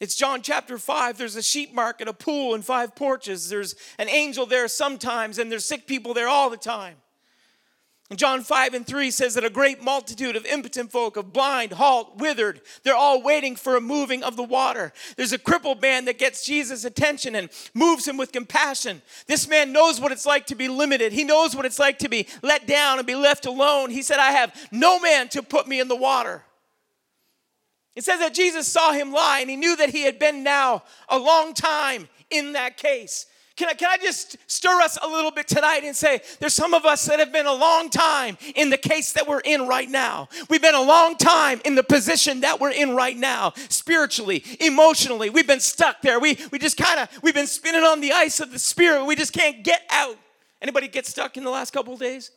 It's 0.00 0.14
John 0.14 0.40
chapter 0.40 0.78
5. 0.78 1.18
There's 1.18 1.36
a 1.36 1.42
sheep 1.42 1.74
market, 1.74 2.08
a 2.08 2.14
pool, 2.14 2.54
and 2.54 2.64
five 2.64 2.96
porches. 2.96 3.50
There's 3.50 3.74
an 3.98 4.08
angel 4.08 4.46
there 4.46 4.66
sometimes, 4.66 5.38
and 5.38 5.52
there's 5.52 5.66
sick 5.66 5.86
people 5.86 6.14
there 6.14 6.28
all 6.28 6.48
the 6.48 6.56
time. 6.56 6.96
John 8.16 8.42
5 8.42 8.74
and 8.74 8.84
3 8.84 9.12
says 9.12 9.34
that 9.34 9.44
a 9.44 9.50
great 9.50 9.84
multitude 9.84 10.34
of 10.34 10.44
impotent 10.44 10.90
folk, 10.90 11.16
of 11.16 11.32
blind, 11.32 11.72
halt, 11.72 12.16
withered, 12.16 12.60
they're 12.82 12.96
all 12.96 13.22
waiting 13.22 13.54
for 13.54 13.76
a 13.76 13.80
moving 13.80 14.24
of 14.24 14.34
the 14.34 14.42
water. 14.42 14.92
There's 15.16 15.32
a 15.32 15.38
crippled 15.38 15.80
man 15.80 16.06
that 16.06 16.18
gets 16.18 16.44
Jesus' 16.44 16.84
attention 16.84 17.36
and 17.36 17.50
moves 17.72 18.08
him 18.08 18.16
with 18.16 18.32
compassion. 18.32 19.02
This 19.28 19.46
man 19.46 19.72
knows 19.72 20.00
what 20.00 20.10
it's 20.10 20.26
like 20.26 20.46
to 20.46 20.56
be 20.56 20.66
limited. 20.66 21.12
He 21.12 21.22
knows 21.22 21.54
what 21.54 21.64
it's 21.64 21.78
like 21.78 22.00
to 22.00 22.08
be 22.08 22.26
let 22.42 22.66
down 22.66 22.98
and 22.98 23.06
be 23.06 23.14
left 23.14 23.46
alone. 23.46 23.90
He 23.90 24.02
said, 24.02 24.18
I 24.18 24.32
have 24.32 24.52
no 24.72 24.98
man 24.98 25.28
to 25.28 25.42
put 25.42 25.68
me 25.68 25.78
in 25.78 25.86
the 25.86 25.94
water. 25.94 26.42
It 27.94 28.02
says 28.02 28.18
that 28.18 28.34
Jesus 28.34 28.66
saw 28.66 28.92
him 28.92 29.12
lie 29.12 29.38
and 29.40 29.50
he 29.50 29.56
knew 29.56 29.76
that 29.76 29.90
he 29.90 30.02
had 30.02 30.18
been 30.18 30.42
now 30.42 30.82
a 31.08 31.18
long 31.18 31.54
time 31.54 32.08
in 32.28 32.54
that 32.54 32.76
case. 32.76 33.26
Can 33.60 33.68
I, 33.68 33.74
can 33.74 33.90
I 33.90 33.98
just 33.98 34.38
stir 34.46 34.80
us 34.80 34.96
a 35.02 35.06
little 35.06 35.30
bit 35.30 35.46
tonight 35.46 35.82
and 35.84 35.94
say 35.94 36.22
there's 36.38 36.54
some 36.54 36.72
of 36.72 36.86
us 36.86 37.04
that 37.04 37.18
have 37.18 37.30
been 37.30 37.44
a 37.44 37.52
long 37.52 37.90
time 37.90 38.38
in 38.54 38.70
the 38.70 38.78
case 38.78 39.12
that 39.12 39.28
we're 39.28 39.40
in 39.40 39.68
right 39.68 39.90
now. 39.90 40.30
We've 40.48 40.62
been 40.62 40.74
a 40.74 40.80
long 40.80 41.14
time 41.14 41.60
in 41.66 41.74
the 41.74 41.82
position 41.82 42.40
that 42.40 42.58
we're 42.58 42.70
in 42.70 42.96
right 42.96 43.18
now, 43.18 43.52
spiritually, 43.68 44.42
emotionally. 44.60 45.28
We've 45.28 45.46
been 45.46 45.60
stuck 45.60 46.00
there. 46.00 46.18
We, 46.18 46.38
we 46.50 46.58
just 46.58 46.78
kind 46.78 47.00
of, 47.00 47.10
we've 47.22 47.34
been 47.34 47.46
spinning 47.46 47.82
on 47.82 48.00
the 48.00 48.12
ice 48.12 48.40
of 48.40 48.50
the 48.50 48.58
spirit. 48.58 49.04
We 49.04 49.14
just 49.14 49.34
can't 49.34 49.62
get 49.62 49.82
out. 49.90 50.16
Anybody 50.62 50.88
get 50.88 51.04
stuck 51.04 51.36
in 51.36 51.44
the 51.44 51.50
last 51.50 51.74
couple 51.74 51.92
of 51.92 52.00
days? 52.00 52.30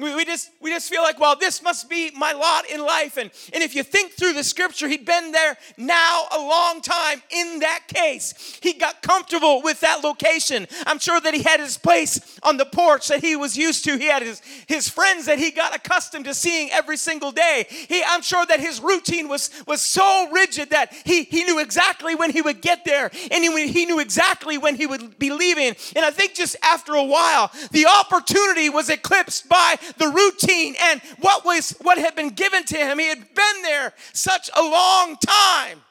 We, 0.00 0.14
we, 0.14 0.24
just, 0.24 0.52
we 0.60 0.70
just 0.70 0.88
feel 0.88 1.02
like, 1.02 1.18
well, 1.18 1.34
this 1.34 1.60
must 1.60 1.90
be 1.90 2.12
my 2.16 2.32
lot 2.32 2.70
in 2.70 2.80
life. 2.80 3.16
And, 3.16 3.32
and 3.52 3.64
if 3.64 3.74
you 3.74 3.82
think 3.82 4.12
through 4.12 4.34
the 4.34 4.44
scripture, 4.44 4.86
he'd 4.86 5.04
been 5.04 5.32
there 5.32 5.56
now 5.76 6.26
a 6.36 6.38
long 6.38 6.80
time 6.80 7.20
in 7.30 7.58
that 7.60 7.82
case. 7.88 8.60
He 8.62 8.74
got 8.74 9.02
comfortable 9.02 9.60
with 9.60 9.80
that 9.80 10.04
location. 10.04 10.68
I'm 10.86 11.00
sure 11.00 11.20
that 11.20 11.34
he 11.34 11.42
had 11.42 11.58
his 11.58 11.76
place 11.76 12.38
on 12.44 12.58
the 12.58 12.64
porch 12.64 13.08
that 13.08 13.22
he 13.22 13.34
was 13.34 13.56
used 13.58 13.84
to. 13.86 13.96
He 13.98 14.06
had 14.06 14.22
his, 14.22 14.40
his 14.68 14.88
friends 14.88 15.26
that 15.26 15.40
he 15.40 15.50
got 15.50 15.74
accustomed 15.74 16.26
to 16.26 16.34
seeing 16.34 16.70
every 16.70 16.96
single 16.96 17.32
day. 17.32 17.66
He, 17.68 18.00
I'm 18.06 18.22
sure 18.22 18.46
that 18.46 18.60
his 18.60 18.80
routine 18.80 19.26
was, 19.28 19.50
was 19.66 19.82
so 19.82 20.28
rigid 20.30 20.70
that 20.70 20.92
he, 20.92 21.24
he 21.24 21.42
knew 21.42 21.58
exactly 21.58 22.14
when 22.14 22.30
he 22.30 22.40
would 22.40 22.60
get 22.60 22.84
there 22.84 23.10
and 23.32 23.42
he, 23.42 23.66
he 23.66 23.84
knew 23.84 23.98
exactly 23.98 24.58
when 24.58 24.76
he 24.76 24.86
would 24.86 25.18
be 25.18 25.32
leaving. 25.32 25.74
And 25.96 26.04
I 26.04 26.12
think 26.12 26.34
just 26.34 26.54
after 26.62 26.94
a 26.94 27.02
while, 27.02 27.50
the 27.72 27.86
opportunity 27.86 28.70
was 28.70 28.90
eclipsed 28.90 29.48
by 29.48 29.74
the 29.96 30.08
routine 30.08 30.74
and 30.80 31.00
what 31.20 31.44
was 31.44 31.70
what 31.82 31.98
had 31.98 32.14
been 32.14 32.30
given 32.30 32.64
to 32.64 32.76
him. 32.76 32.98
He 32.98 33.08
had 33.08 33.34
been 33.34 33.62
there 33.62 33.92
such 34.12 34.50
a 34.56 34.62
long 34.62 35.16
time. 35.24 35.82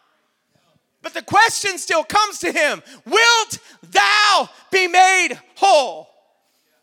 But 1.01 1.13
the 1.13 1.21
question 1.21 1.77
still 1.77 2.03
comes 2.03 2.39
to 2.39 2.51
him 2.51 2.81
Wilt 3.05 3.59
thou 3.91 4.49
be 4.71 4.87
made 4.87 5.39
whole? 5.55 6.06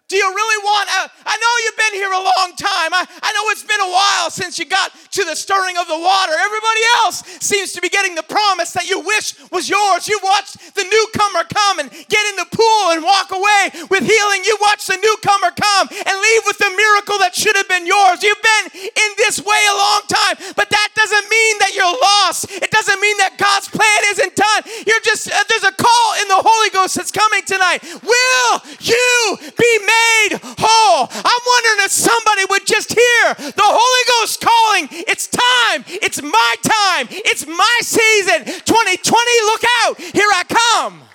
Do 0.05 0.21
you 0.21 0.29
really 0.29 0.61
want, 0.69 0.85
I 1.25 1.33
know 1.41 1.53
you've 1.65 1.81
been 1.81 1.97
here 1.97 2.13
a 2.13 2.21
long 2.21 2.53
time. 2.61 2.93
I, 2.93 3.09
I 3.25 3.33
know 3.33 3.45
it's 3.57 3.65
been 3.65 3.81
a 3.81 3.89
while 3.89 4.29
since 4.29 4.61
you 4.61 4.69
got 4.69 4.93
to 4.93 5.25
the 5.25 5.33
stirring 5.33 5.81
of 5.81 5.89
the 5.89 5.97
water. 5.97 6.37
Everybody 6.45 6.83
else 7.01 7.25
seems 7.41 7.73
to 7.73 7.81
be 7.81 7.89
getting 7.89 8.13
the 8.13 8.23
promise 8.29 8.77
that 8.77 8.85
you 8.85 9.01
wish 9.01 9.33
was 9.49 9.65
yours. 9.65 10.05
You 10.05 10.21
watched 10.21 10.61
the 10.77 10.85
newcomer 10.85 11.49
come 11.49 11.81
and 11.81 11.89
get 11.89 12.21
in 12.29 12.37
the 12.37 12.45
pool 12.53 12.85
and 12.93 13.01
walk 13.01 13.33
away 13.33 13.73
with 13.89 14.05
healing. 14.05 14.45
You 14.45 14.61
watched 14.61 14.93
the 14.93 15.01
newcomer 15.01 15.57
come 15.57 15.89
and 15.89 16.15
leave 16.21 16.43
with 16.45 16.61
the 16.61 16.69
miracle 16.77 17.17
that 17.25 17.33
should 17.33 17.57
have 17.57 17.73
been 17.73 17.89
yours. 17.89 18.21
You've 18.21 18.45
been 18.45 18.85
in 18.85 19.11
this 19.17 19.41
way 19.41 19.63
a 19.73 19.77
long 19.81 20.05
time, 20.05 20.37
but 20.53 20.69
that 20.69 20.89
doesn't 20.93 21.27
mean 21.33 21.55
that 21.65 21.73
you're 21.73 21.97
lost. 21.97 22.53
It 22.53 22.69
doesn't 22.69 23.01
mean 23.01 23.17
that 23.25 23.41
God's 23.41 23.73
plan 23.73 24.01
isn't 24.13 24.37
done. 24.37 24.61
You're 24.85 25.01
just, 25.01 25.33
uh, 25.33 25.41
there's 25.49 25.65
a 25.65 25.73
call 25.73 26.09
in 26.21 26.29
the 26.29 26.45
Holy 26.45 26.69
Ghost 26.77 27.01
that's 27.01 27.09
coming 27.09 27.41
tonight. 27.49 27.81
Will 28.05 28.53
you 28.85 29.41
be 29.57 29.73
made? 29.81 30.04
Made 30.05 30.41
whole. 30.59 31.09
I'm 31.11 31.43
wondering 31.55 31.87
if 31.87 31.93
somebody 31.93 32.45
would 32.51 32.67
just 32.67 32.93
hear 32.93 33.25
the 33.35 33.69
Holy 33.69 34.05
Ghost 34.21 34.41
calling. 34.41 34.89
It's 35.09 35.27
time. 35.29 35.85
It's 35.89 36.23
my 36.23 36.55
time. 36.63 37.09
It's 37.11 37.47
my 37.47 37.77
season. 37.83 38.45
2020, 38.45 39.31
look 39.47 39.65
out. 39.85 40.01
Here 40.01 40.31
I 40.35 40.43
come. 40.49 41.14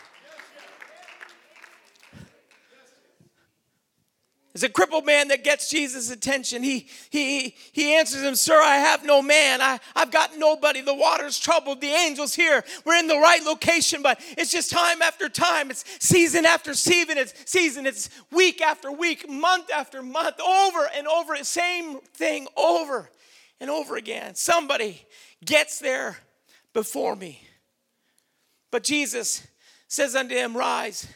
There's 4.53 4.63
a 4.63 4.69
crippled 4.69 5.05
man 5.05 5.27
that 5.27 5.43
gets 5.43 5.69
Jesus' 5.69 6.09
attention. 6.09 6.63
He, 6.63 6.87
he, 7.09 7.55
he 7.71 7.93
answers 7.93 8.23
him, 8.23 8.35
Sir, 8.35 8.59
I 8.59 8.77
have 8.77 9.05
no 9.05 9.21
man. 9.21 9.61
I, 9.61 9.79
I've 9.95 10.11
got 10.11 10.37
nobody. 10.37 10.81
The 10.81 10.93
water's 10.93 11.37
troubled. 11.37 11.81
The 11.81 11.91
angel's 11.91 12.33
here. 12.33 12.63
We're 12.83 12.97
in 12.97 13.07
the 13.07 13.19
right 13.19 13.43
location, 13.43 14.01
but 14.01 14.19
it's 14.37 14.51
just 14.51 14.71
time 14.71 15.03
after 15.03 15.29
time. 15.29 15.69
It's 15.69 15.85
season 15.99 16.45
after 16.45 16.73
season. 16.73 17.17
It's 17.19 17.33
season. 17.45 17.85
It's 17.85 18.09
week 18.31 18.61
after 18.61 18.91
week, 18.91 19.29
month 19.29 19.69
after 19.71 20.01
month, 20.01 20.39
over 20.39 20.89
and 20.95 21.07
over. 21.07 21.35
Same 21.43 21.99
thing 21.99 22.47
over. 22.57 23.09
and 23.59 23.69
over 23.69 23.97
again. 23.97 24.35
Somebody 24.35 25.05
gets 25.43 25.79
there 25.79 26.17
before 26.73 27.15
me. 27.15 27.41
But 28.71 28.83
Jesus 28.83 29.45
says 29.87 30.15
unto 30.15 30.35
him, 30.35 30.55
Rise, 30.55 31.07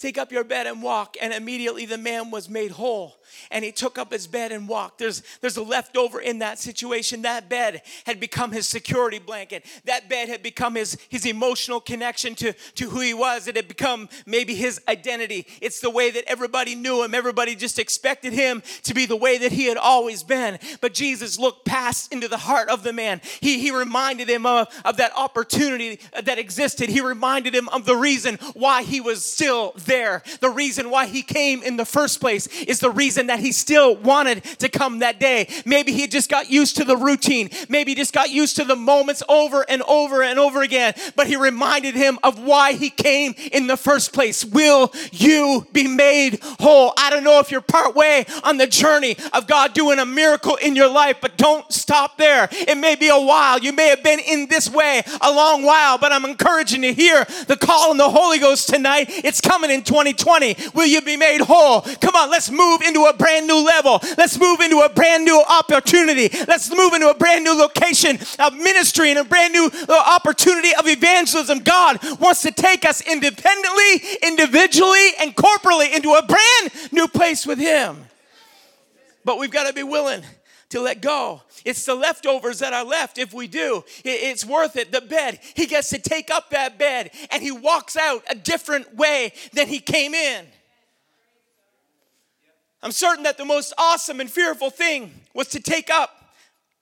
take 0.00 0.18
up 0.18 0.32
your 0.32 0.42
bed 0.42 0.66
and 0.66 0.82
walk. 0.82 1.16
And 1.20 1.32
immediately 1.32 1.86
the 1.86 1.98
man 1.98 2.32
was 2.32 2.48
made 2.48 2.72
whole 2.72 3.19
and 3.50 3.64
he 3.64 3.72
took 3.72 3.98
up 3.98 4.12
his 4.12 4.26
bed 4.26 4.52
and 4.52 4.68
walked. 4.68 4.98
There's, 4.98 5.22
there's 5.40 5.56
a 5.56 5.62
leftover 5.62 6.20
in 6.20 6.38
that 6.38 6.58
situation. 6.58 7.22
That 7.22 7.48
bed 7.48 7.82
had 8.06 8.20
become 8.20 8.52
his 8.52 8.68
security 8.68 9.18
blanket. 9.18 9.64
That 9.84 10.08
bed 10.08 10.28
had 10.28 10.42
become 10.42 10.74
his, 10.74 10.96
his 11.08 11.26
emotional 11.26 11.80
connection 11.80 12.34
to, 12.36 12.52
to 12.52 12.90
who 12.90 13.00
he 13.00 13.14
was. 13.14 13.48
It 13.48 13.56
had 13.56 13.68
become 13.68 14.08
maybe 14.26 14.54
his 14.54 14.80
identity. 14.88 15.46
It's 15.60 15.80
the 15.80 15.90
way 15.90 16.10
that 16.10 16.24
everybody 16.26 16.74
knew 16.74 17.02
him. 17.02 17.14
Everybody 17.14 17.54
just 17.54 17.78
expected 17.78 18.32
him 18.32 18.62
to 18.84 18.94
be 18.94 19.06
the 19.06 19.16
way 19.16 19.38
that 19.38 19.52
he 19.52 19.66
had 19.66 19.76
always 19.76 20.22
been. 20.22 20.58
But 20.80 20.94
Jesus 20.94 21.38
looked 21.38 21.64
past 21.64 22.12
into 22.12 22.28
the 22.28 22.38
heart 22.38 22.68
of 22.68 22.82
the 22.82 22.92
man. 22.92 23.20
He, 23.40 23.60
he 23.60 23.70
reminded 23.70 24.28
him 24.28 24.46
of, 24.46 24.68
of 24.84 24.96
that 24.98 25.12
opportunity 25.16 26.00
that 26.22 26.38
existed. 26.38 26.88
He 26.88 27.00
reminded 27.00 27.54
him 27.54 27.68
of 27.68 27.86
the 27.86 27.96
reason 27.96 28.36
why 28.54 28.82
he 28.82 29.00
was 29.00 29.24
still 29.24 29.72
there. 29.76 30.22
The 30.40 30.50
reason 30.50 30.90
why 30.90 31.06
he 31.06 31.22
came 31.22 31.62
in 31.62 31.76
the 31.76 31.84
first 31.84 32.20
place 32.20 32.46
is 32.62 32.80
the 32.80 32.90
reason 32.90 33.19
that 33.28 33.40
he 33.40 33.52
still 33.52 33.96
wanted 33.96 34.42
to 34.58 34.68
come 34.68 35.00
that 35.00 35.20
day. 35.20 35.48
Maybe 35.64 35.92
he 35.92 36.06
just 36.06 36.30
got 36.30 36.50
used 36.50 36.76
to 36.76 36.84
the 36.84 36.96
routine. 36.96 37.50
Maybe 37.68 37.92
he 37.92 37.94
just 37.94 38.12
got 38.12 38.30
used 38.30 38.56
to 38.56 38.64
the 38.64 38.76
moments 38.76 39.22
over 39.28 39.64
and 39.68 39.82
over 39.82 40.22
and 40.22 40.38
over 40.38 40.62
again. 40.62 40.94
But 41.16 41.26
he 41.26 41.36
reminded 41.36 41.94
him 41.94 42.18
of 42.22 42.42
why 42.42 42.72
he 42.72 42.90
came 42.90 43.34
in 43.52 43.66
the 43.66 43.76
first 43.76 44.12
place. 44.12 44.44
Will 44.44 44.92
you 45.12 45.66
be 45.72 45.86
made 45.86 46.40
whole? 46.60 46.92
I 46.96 47.10
don't 47.10 47.24
know 47.24 47.38
if 47.38 47.50
you're 47.50 47.60
part 47.60 47.94
way 47.94 48.24
on 48.44 48.56
the 48.56 48.66
journey 48.66 49.16
of 49.32 49.46
God 49.46 49.74
doing 49.74 49.98
a 49.98 50.06
miracle 50.06 50.56
in 50.56 50.76
your 50.76 50.88
life, 50.88 51.18
but 51.20 51.36
don't 51.36 51.70
stop 51.72 52.16
there. 52.16 52.48
It 52.50 52.76
may 52.76 52.96
be 52.96 53.08
a 53.08 53.20
while. 53.20 53.58
You 53.58 53.72
may 53.72 53.88
have 53.88 54.02
been 54.02 54.20
in 54.20 54.48
this 54.48 54.70
way 54.70 55.02
a 55.20 55.30
long 55.30 55.62
while, 55.62 55.98
but 55.98 56.12
I'm 56.12 56.24
encouraging 56.24 56.82
you 56.82 56.94
here. 56.94 57.24
The 57.46 57.56
call 57.56 57.90
in 57.92 57.96
the 57.96 58.08
Holy 58.08 58.38
Ghost 58.38 58.68
tonight, 58.68 59.06
it's 59.08 59.40
coming 59.40 59.70
in 59.70 59.82
2020. 59.82 60.56
Will 60.74 60.86
you 60.86 61.00
be 61.02 61.16
made 61.16 61.40
whole? 61.40 61.82
Come 61.82 62.16
on, 62.16 62.30
let's 62.30 62.50
move 62.50 62.82
into 62.82 63.04
a 63.04 63.09
brand 63.12 63.46
new 63.46 63.64
level. 63.64 64.00
Let's 64.16 64.38
move 64.38 64.60
into 64.60 64.80
a 64.80 64.88
brand 64.88 65.24
new 65.24 65.42
opportunity. 65.48 66.28
Let's 66.46 66.74
move 66.74 66.94
into 66.94 67.08
a 67.08 67.14
brand 67.14 67.44
new 67.44 67.56
location 67.58 68.18
of 68.38 68.54
ministry 68.54 69.10
and 69.10 69.18
a 69.18 69.24
brand 69.24 69.52
new 69.52 69.70
uh, 69.88 70.14
opportunity 70.16 70.70
of 70.78 70.86
evangelism. 70.86 71.60
God 71.60 71.98
wants 72.18 72.42
to 72.42 72.52
take 72.52 72.84
us 72.84 73.00
independently, 73.00 74.18
individually, 74.22 75.08
and 75.20 75.34
corporately 75.34 75.94
into 75.94 76.12
a 76.12 76.22
brand 76.22 76.92
new 76.92 77.08
place 77.08 77.46
with 77.46 77.58
Him. 77.58 78.04
But 79.24 79.38
we've 79.38 79.50
got 79.50 79.66
to 79.66 79.72
be 79.72 79.82
willing 79.82 80.22
to 80.70 80.80
let 80.80 81.02
go. 81.02 81.42
It's 81.64 81.84
the 81.84 81.94
leftovers 81.94 82.60
that 82.60 82.72
are 82.72 82.84
left. 82.84 83.18
If 83.18 83.34
we 83.34 83.46
do, 83.46 83.84
it's 84.04 84.44
worth 84.44 84.76
it. 84.76 84.92
The 84.92 85.00
bed, 85.00 85.40
he 85.54 85.66
gets 85.66 85.90
to 85.90 85.98
take 85.98 86.30
up 86.30 86.50
that 86.50 86.78
bed 86.78 87.10
and 87.30 87.42
he 87.42 87.50
walks 87.50 87.96
out 87.96 88.22
a 88.28 88.34
different 88.34 88.94
way 88.96 89.32
than 89.52 89.68
he 89.68 89.80
came 89.80 90.14
in. 90.14 90.46
I'm 92.82 92.92
certain 92.92 93.24
that 93.24 93.36
the 93.36 93.44
most 93.44 93.74
awesome 93.76 94.20
and 94.20 94.30
fearful 94.30 94.70
thing 94.70 95.12
was 95.34 95.48
to 95.48 95.60
take 95.60 95.90
up 95.90 96.34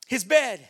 his 0.07 0.25
bed. 0.25 0.69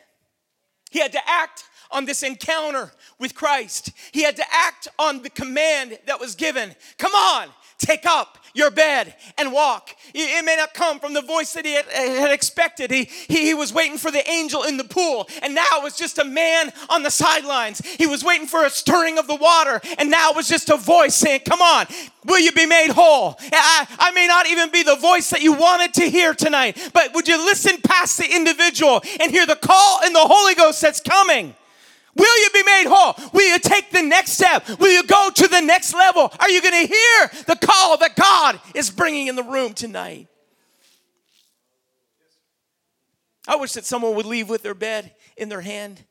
He 0.90 1.00
had 1.00 1.12
to 1.12 1.20
act 1.26 1.64
on 1.90 2.04
this 2.04 2.22
encounter 2.22 2.92
with 3.18 3.34
Christ. 3.34 3.90
He 4.12 4.22
had 4.22 4.36
to 4.36 4.44
act 4.50 4.88
on 4.98 5.22
the 5.22 5.30
command 5.30 5.98
that 6.06 6.20
was 6.20 6.34
given. 6.34 6.74
Come 6.98 7.12
on, 7.12 7.48
take 7.78 8.06
up 8.06 8.38
your 8.54 8.70
bed 8.70 9.14
and 9.38 9.52
walk. 9.52 9.94
It 10.14 10.44
may 10.44 10.56
not 10.56 10.74
come 10.74 10.98
from 10.98 11.14
the 11.14 11.22
voice 11.22 11.52
that 11.52 11.64
he 11.64 11.74
had, 11.74 11.86
uh, 11.86 12.20
had 12.20 12.32
expected. 12.32 12.90
He, 12.90 13.04
he, 13.04 13.46
he, 13.46 13.54
was 13.54 13.72
waiting 13.72 13.98
for 13.98 14.10
the 14.10 14.28
angel 14.28 14.64
in 14.64 14.76
the 14.76 14.84
pool, 14.84 15.28
and 15.42 15.54
now 15.54 15.64
it 15.76 15.82
was 15.82 15.96
just 15.96 16.18
a 16.18 16.24
man 16.24 16.72
on 16.88 17.02
the 17.02 17.10
sidelines. 17.10 17.80
He 17.84 18.06
was 18.06 18.24
waiting 18.24 18.46
for 18.46 18.64
a 18.64 18.70
stirring 18.70 19.18
of 19.18 19.26
the 19.26 19.36
water, 19.36 19.80
and 19.98 20.10
now 20.10 20.30
it 20.30 20.36
was 20.36 20.48
just 20.48 20.70
a 20.70 20.76
voice 20.76 21.14
saying, 21.14 21.40
Come 21.46 21.60
on, 21.60 21.86
will 22.24 22.40
you 22.40 22.52
be 22.52 22.66
made 22.66 22.90
whole? 22.90 23.36
I, 23.40 23.86
I 23.98 24.10
may 24.12 24.26
not 24.26 24.48
even 24.48 24.70
be 24.70 24.82
the 24.82 24.96
voice 24.96 25.30
that 25.30 25.42
you 25.42 25.52
wanted 25.52 25.94
to 25.94 26.10
hear 26.10 26.34
tonight, 26.34 26.90
but 26.92 27.14
would 27.14 27.28
you 27.28 27.36
listen 27.36 27.80
past 27.82 28.18
the 28.18 28.34
individual 28.34 29.02
and 29.20 29.30
hear 29.30 29.46
the 29.46 29.56
call 29.56 30.04
in 30.04 30.12
the 30.12 30.20
Holy 30.20 30.54
Ghost 30.54 30.80
that's 30.82 31.00
coming? 31.00 31.54
Will 32.16 32.42
you 32.42 32.50
be 32.52 32.62
made 32.62 32.86
whole? 32.88 33.14
Will 33.32 33.48
you 33.48 33.58
take 33.58 33.90
the 33.90 34.02
next 34.02 34.32
step? 34.32 34.68
Will 34.78 34.90
you 34.90 35.04
go 35.04 35.30
to 35.34 35.48
the 35.48 35.60
next 35.60 35.94
level? 35.94 36.32
Are 36.40 36.50
you 36.50 36.60
going 36.60 36.86
to 36.86 36.92
hear 36.92 37.44
the 37.46 37.56
call 37.56 37.98
that 37.98 38.16
God 38.16 38.60
is 38.74 38.90
bringing 38.90 39.26
in 39.28 39.36
the 39.36 39.42
room 39.42 39.74
tonight? 39.74 40.28
I 43.46 43.56
wish 43.56 43.72
that 43.72 43.86
someone 43.86 44.14
would 44.14 44.26
leave 44.26 44.48
with 44.48 44.62
their 44.62 44.74
bed 44.74 45.14
in 45.36 45.48
their 45.48 45.62
hand 45.62 46.04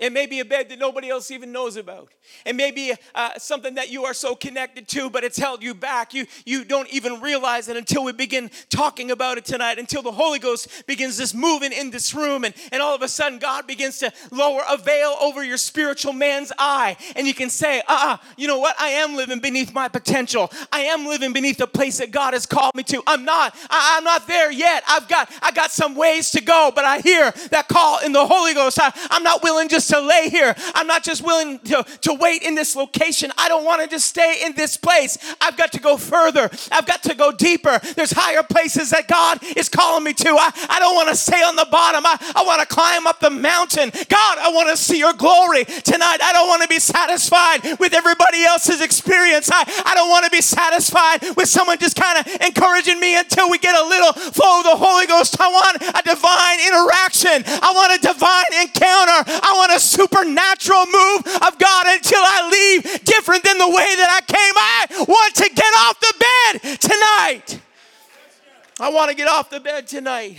it 0.00 0.12
may 0.12 0.26
be 0.26 0.40
a 0.40 0.44
bed 0.44 0.70
that 0.70 0.78
nobody 0.78 1.10
else 1.10 1.30
even 1.30 1.52
knows 1.52 1.76
about. 1.76 2.08
It 2.46 2.56
may 2.56 2.70
be 2.70 2.94
uh, 3.14 3.38
something 3.38 3.74
that 3.74 3.90
you 3.90 4.04
are 4.06 4.14
so 4.14 4.34
connected 4.34 4.88
to, 4.88 5.10
but 5.10 5.24
it's 5.24 5.36
held 5.36 5.62
you 5.62 5.74
back. 5.74 6.14
You, 6.14 6.26
you 6.46 6.64
don't 6.64 6.88
even 6.88 7.20
realize 7.20 7.68
it 7.68 7.76
until 7.76 8.04
we 8.04 8.12
begin 8.12 8.50
talking 8.70 9.10
about 9.10 9.36
it 9.36 9.44
tonight, 9.44 9.78
until 9.78 10.00
the 10.00 10.12
Holy 10.12 10.38
Ghost 10.38 10.86
begins 10.86 11.18
this 11.18 11.34
moving 11.34 11.72
in 11.72 11.90
this 11.90 12.14
room, 12.14 12.44
and, 12.44 12.54
and 12.72 12.80
all 12.82 12.94
of 12.94 13.02
a 13.02 13.08
sudden 13.08 13.38
God 13.38 13.66
begins 13.66 13.98
to 13.98 14.10
lower 14.30 14.62
a 14.68 14.78
veil 14.78 15.16
over 15.20 15.44
your 15.44 15.58
spiritual 15.58 16.14
man's 16.14 16.50
eye. 16.58 16.96
And 17.14 17.26
you 17.26 17.34
can 17.34 17.50
say, 17.50 17.80
uh 17.80 18.00
uh 18.00 18.16
you 18.38 18.48
know 18.48 18.58
what? 18.58 18.74
I 18.80 18.88
am 18.88 19.16
living 19.16 19.40
beneath 19.40 19.74
my 19.74 19.88
potential. 19.88 20.50
I 20.72 20.80
am 20.84 21.06
living 21.06 21.34
beneath 21.34 21.58
the 21.58 21.66
place 21.66 21.98
that 21.98 22.10
God 22.10 22.32
has 22.32 22.46
called 22.46 22.74
me 22.74 22.84
to. 22.84 23.02
I'm 23.06 23.26
not, 23.26 23.54
I, 23.68 23.96
I'm 23.98 24.04
not 24.04 24.26
there 24.26 24.50
yet. 24.50 24.82
I've 24.88 25.08
got, 25.08 25.30
I 25.42 25.50
got 25.50 25.70
some 25.70 25.94
ways 25.94 26.30
to 26.30 26.40
go, 26.40 26.72
but 26.74 26.86
I 26.86 27.00
hear 27.00 27.32
that 27.50 27.68
call 27.68 27.98
in 28.00 28.12
the 28.12 28.26
Holy 28.26 28.54
Ghost. 28.54 28.78
I, 28.80 28.90
I'm 29.10 29.22
not 29.22 29.42
willing 29.42 29.68
just 29.68 29.89
to 29.90 30.00
lay 30.00 30.28
here. 30.28 30.54
I'm 30.74 30.86
not 30.86 31.04
just 31.04 31.22
willing 31.22 31.58
to, 31.60 31.84
to 32.02 32.14
wait 32.14 32.42
in 32.42 32.54
this 32.54 32.74
location. 32.74 33.30
I 33.38 33.48
don't 33.48 33.64
want 33.64 33.82
to 33.82 33.88
just 33.88 34.06
stay 34.06 34.42
in 34.44 34.54
this 34.54 34.76
place. 34.76 35.18
I've 35.40 35.56
got 35.56 35.72
to 35.72 35.80
go 35.80 35.96
further. 35.96 36.50
I've 36.72 36.86
got 36.86 37.02
to 37.04 37.14
go 37.14 37.32
deeper. 37.32 37.80
There's 37.96 38.12
higher 38.12 38.42
places 38.42 38.90
that 38.90 39.08
God 39.08 39.38
is 39.56 39.68
calling 39.68 40.04
me 40.04 40.12
to. 40.14 40.28
I, 40.30 40.50
I 40.68 40.78
don't 40.78 40.94
want 40.94 41.08
to 41.08 41.16
stay 41.16 41.42
on 41.42 41.56
the 41.56 41.66
bottom. 41.70 42.04
I, 42.06 42.16
I 42.36 42.44
want 42.44 42.60
to 42.60 42.66
climb 42.66 43.06
up 43.06 43.20
the 43.20 43.30
mountain. 43.30 43.90
God, 44.08 44.38
I 44.38 44.50
want 44.52 44.70
to 44.70 44.76
see 44.76 44.98
your 44.98 45.12
glory 45.12 45.64
tonight. 45.64 46.18
I 46.22 46.32
don't 46.32 46.48
want 46.48 46.62
to 46.62 46.68
be 46.68 46.78
satisfied 46.78 47.78
with 47.78 47.94
everybody 47.94 48.44
else's 48.44 48.80
experience. 48.80 49.50
I, 49.52 49.64
I 49.84 49.94
don't 49.94 50.08
want 50.08 50.24
to 50.24 50.30
be 50.30 50.40
satisfied 50.42 51.36
with 51.36 51.48
someone 51.48 51.78
just 51.78 51.96
kind 51.96 52.18
of 52.18 52.26
encouraging 52.40 53.00
me 53.00 53.18
until 53.18 53.50
we 53.50 53.58
get 53.58 53.78
a 53.78 53.84
little 53.84 54.12
flow 54.12 54.60
of 54.60 54.64
the 54.64 54.76
Holy 54.76 55.06
Ghost. 55.06 55.36
I 55.40 55.48
want 55.48 55.76
a 55.82 56.02
divine 56.02 56.58
interaction. 56.62 57.42
I 57.62 57.72
want 57.74 57.90
a 57.96 58.00
divine 58.00 58.52
encounter. 58.62 59.18
I 59.26 59.52
want 59.56 59.72
a 59.72 59.79
supernatural 59.80 60.86
move 60.86 61.26
of 61.42 61.58
God 61.58 61.84
until 61.86 62.20
I 62.22 62.48
leave 62.52 63.04
different 63.04 63.44
than 63.44 63.58
the 63.58 63.68
way 63.68 63.96
that 63.96 64.10
I 64.10 64.20
came. 64.20 64.54
I 64.56 65.04
want 65.08 65.34
to 65.36 65.50
get 65.54 65.74
off 65.78 66.00
the 66.00 66.14
bed 66.20 66.80
tonight. 66.80 67.60
I 68.78 68.90
want 68.90 69.10
to 69.10 69.16
get 69.16 69.28
off 69.28 69.50
the 69.50 69.60
bed 69.60 69.86
tonight. 69.86 70.36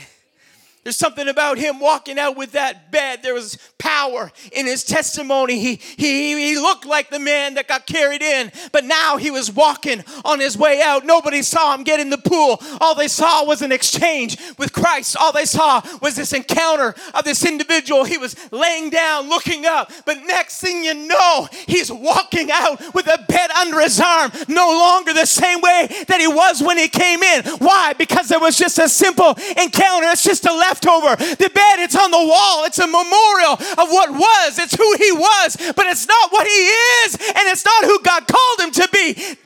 There's 0.84 0.98
something 0.98 1.28
about 1.28 1.60
him 1.60 1.80
walking 1.80 2.18
out 2.18 2.36
with 2.36 2.54
that 2.54 2.92
bed. 2.92 3.22
There 3.22 3.36
was 3.36 3.56
power 3.78 4.32
in 4.52 4.66
his 4.66 4.84
testimony. 4.84 5.60
He, 5.60 5.76
he, 5.76 6.34
he 6.34 6.56
looked 6.58 6.88
like 6.88 7.12
the 7.12 7.20
man 7.20 7.54
that 7.54 7.68
got 7.68 7.86
carried 7.86 8.24
in, 8.24 8.52
but 8.72 8.86
now 8.86 9.18
he 9.18 9.30
was 9.30 9.52
walking 9.52 10.04
on 10.26 10.40
his 10.40 10.58
way 10.58 10.82
out. 10.82 11.06
Nobody 11.06 11.44
saw 11.44 11.76
him 11.76 11.84
get 11.84 12.00
in 12.00 12.10
the 12.10 12.18
pool. 12.18 12.60
All 12.80 12.96
they 12.96 13.08
saw 13.08 13.46
was 13.46 13.62
an 13.62 13.72
exchange 13.72 14.40
with 14.58 14.74
Christ. 14.74 15.16
All 15.20 15.32
they 15.32 15.46
saw 15.46 15.84
was 16.02 16.16
this 16.16 16.34
encounter 16.34 16.96
of 17.14 17.26
this 17.26 17.46
individual. 17.46 18.04
He 18.04 18.18
was 18.18 18.36
laying 18.52 18.90
down, 18.90 19.30
looking 19.30 19.68
up, 19.68 19.92
but 20.06 20.18
next 20.26 20.62
thing 20.62 20.84
you 20.84 20.96
know, 20.96 21.48
he's 21.68 21.92
walking 21.92 22.50
out 22.52 22.82
with 22.96 23.06
a 23.06 23.24
bed 23.28 23.52
under 23.52 23.80
his 23.82 24.00
arm, 24.00 24.32
no 24.48 24.68
longer 24.68 25.14
the 25.14 25.28
same 25.28 25.62
way 25.62 25.88
that 26.08 26.20
he 26.20 26.28
was 26.28 26.60
when 26.64 26.80
he 26.80 26.88
came 26.88 27.22
in. 27.22 27.44
Why? 27.60 27.94
Because 27.94 28.32
it 28.32 28.42
was 28.42 28.58
just 28.58 28.80
a 28.80 28.90
simple 28.90 29.36
encounter. 29.62 30.08
It's 30.08 30.24
just 30.24 30.46
a 30.46 30.54
leftover. 30.72 31.16
The 31.16 31.50
bed, 31.54 31.80
it's 31.80 31.96
on 31.96 32.12
the 32.12 32.18
wall. 32.18 32.64
It's 32.66 32.80
a 32.80 32.88
memorial 32.88 33.54
of 33.54 33.90
what 33.92 34.12
was. 34.12 34.58
It's 34.58 34.74
who 34.74 34.96
he 34.98 35.12
was, 35.12 35.58
but 35.76 35.86
it's 35.88 36.08
not 36.08 36.32
what 36.32 36.48
he 36.48 36.52
is, 36.52 37.16
and 37.16 37.50
it's 37.50 37.66
not 37.66 37.84
who 37.84 38.02
God 38.02 38.28
called 38.28 38.60
him 38.60 38.72
to 38.72 38.90
be. 38.92 39.38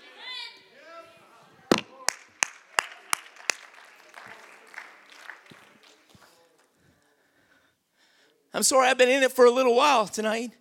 I'm 8.54 8.64
sorry, 8.64 8.88
I've 8.88 8.98
been 8.98 9.10
in 9.10 9.22
it 9.22 9.34
for 9.34 9.46
a 9.46 9.52
little 9.52 9.76
while 9.76 10.08
tonight, 10.08 10.52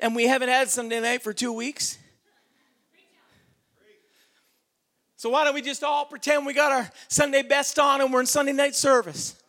and 0.00 0.16
we 0.16 0.26
haven't 0.26 0.48
had 0.48 0.70
Sunday 0.70 1.00
night 1.00 1.22
for 1.22 1.34
two 1.34 1.52
weeks. 1.52 1.98
So 5.16 5.28
why 5.30 5.44
don't 5.44 5.54
we 5.54 5.62
just 5.62 5.84
all 5.84 6.06
pretend 6.06 6.46
we 6.46 6.54
got 6.54 6.72
our 6.72 6.90
Sunday 7.08 7.42
best 7.42 7.78
on 7.78 8.00
and 8.00 8.12
we're 8.12 8.20
in 8.20 8.26
Sunday 8.26 8.52
night 8.52 8.74
service? 8.74 9.41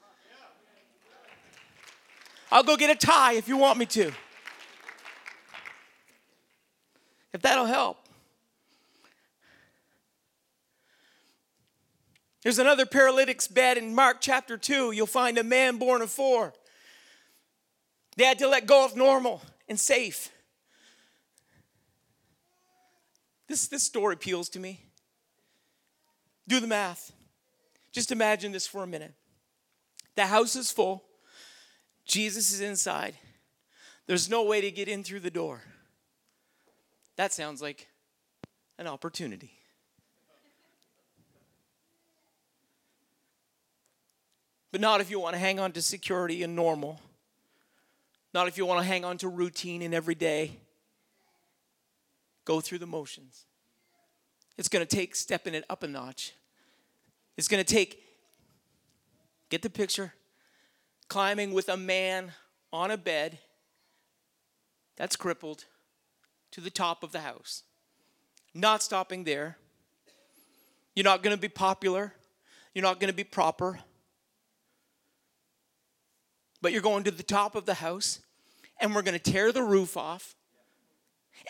I'll 2.53 2.61
go 2.61 2.77
get 2.77 2.91
a 2.91 2.95
tie 2.95 3.33
if 3.33 3.47
you 3.47 3.57
want 3.57 3.79
me 3.79 3.87
to. 3.87 4.11
If 7.33 7.41
that'll 7.41 7.65
help. 7.65 7.97
There's 12.43 12.59
another 12.59 12.85
paralytic's 12.85 13.47
bed 13.47 13.79
in 13.79 13.95
Mark 13.95 14.17
chapter 14.21 14.55
2. 14.55 14.91
You'll 14.91 15.07
find 15.07 15.39
a 15.39 15.43
man 15.43 15.77
borne 15.77 16.03
of 16.03 16.11
four. 16.11 16.53
They 18.17 18.25
had 18.25 18.37
to 18.37 18.47
let 18.47 18.67
go 18.67 18.85
of 18.85 18.95
normal 18.95 19.41
and 19.67 19.79
safe. 19.79 20.29
This, 23.47 23.67
this 23.67 23.81
story 23.81 24.13
appeals 24.13 24.47
to 24.49 24.59
me. 24.59 24.85
Do 26.47 26.59
the 26.59 26.67
math. 26.67 27.13
Just 27.91 28.11
imagine 28.11 28.51
this 28.51 28.67
for 28.67 28.83
a 28.83 28.87
minute. 28.87 29.13
The 30.13 30.27
house 30.27 30.55
is 30.55 30.69
full, 30.69 31.03
Jesus 32.05 32.51
is 32.51 32.61
inside. 32.61 33.15
There's 34.05 34.29
no 34.29 34.43
way 34.43 34.61
to 34.61 34.71
get 34.71 34.87
in 34.87 35.03
through 35.03 35.21
the 35.21 35.31
door. 35.31 35.61
That 37.15 37.31
sounds 37.31 37.61
like 37.61 37.87
an 38.77 38.87
opportunity. 38.87 39.51
But 44.71 44.81
not 44.81 45.01
if 45.01 45.11
you 45.11 45.19
want 45.19 45.33
to 45.35 45.39
hang 45.39 45.59
on 45.59 45.71
to 45.73 45.81
security 45.81 46.41
and 46.41 46.55
normal. 46.55 46.99
Not 48.33 48.47
if 48.47 48.57
you 48.57 48.65
want 48.65 48.81
to 48.81 48.85
hang 48.85 49.05
on 49.05 49.17
to 49.19 49.27
routine 49.27 49.83
and 49.83 49.93
every 49.93 50.15
day. 50.15 50.57
Go 52.43 52.59
through 52.59 52.79
the 52.79 52.87
motions. 52.87 53.45
It's 54.57 54.67
going 54.67 54.85
to 54.85 54.95
take 54.95 55.15
stepping 55.15 55.53
it 55.53 55.63
up 55.69 55.83
a 55.83 55.87
notch. 55.87 56.33
It's 57.37 57.47
going 57.47 57.63
to 57.63 57.73
take, 57.73 58.03
get 59.49 59.61
the 59.61 59.69
picture, 59.69 60.13
climbing 61.07 61.53
with 61.53 61.69
a 61.69 61.77
man 61.77 62.31
on 62.71 62.91
a 62.91 62.97
bed 62.97 63.39
that's 64.95 65.15
crippled 65.15 65.65
to 66.51 66.61
the 66.61 66.69
top 66.69 67.03
of 67.03 67.11
the 67.11 67.21
house. 67.21 67.63
Not 68.53 68.83
stopping 68.83 69.23
there. 69.23 69.57
You're 70.95 71.03
not 71.03 71.23
going 71.23 71.35
to 71.35 71.41
be 71.41 71.49
popular. 71.49 72.13
You're 72.73 72.83
not 72.83 72.99
going 72.99 73.09
to 73.09 73.15
be 73.15 73.23
proper. 73.23 73.79
But 76.61 76.71
you're 76.71 76.81
going 76.81 77.03
to 77.03 77.11
the 77.11 77.23
top 77.23 77.55
of 77.55 77.65
the 77.65 77.73
house, 77.75 78.19
and 78.79 78.93
we're 78.93 79.01
going 79.01 79.19
to 79.19 79.31
tear 79.31 79.51
the 79.51 79.63
roof 79.63 79.97
off, 79.97 80.35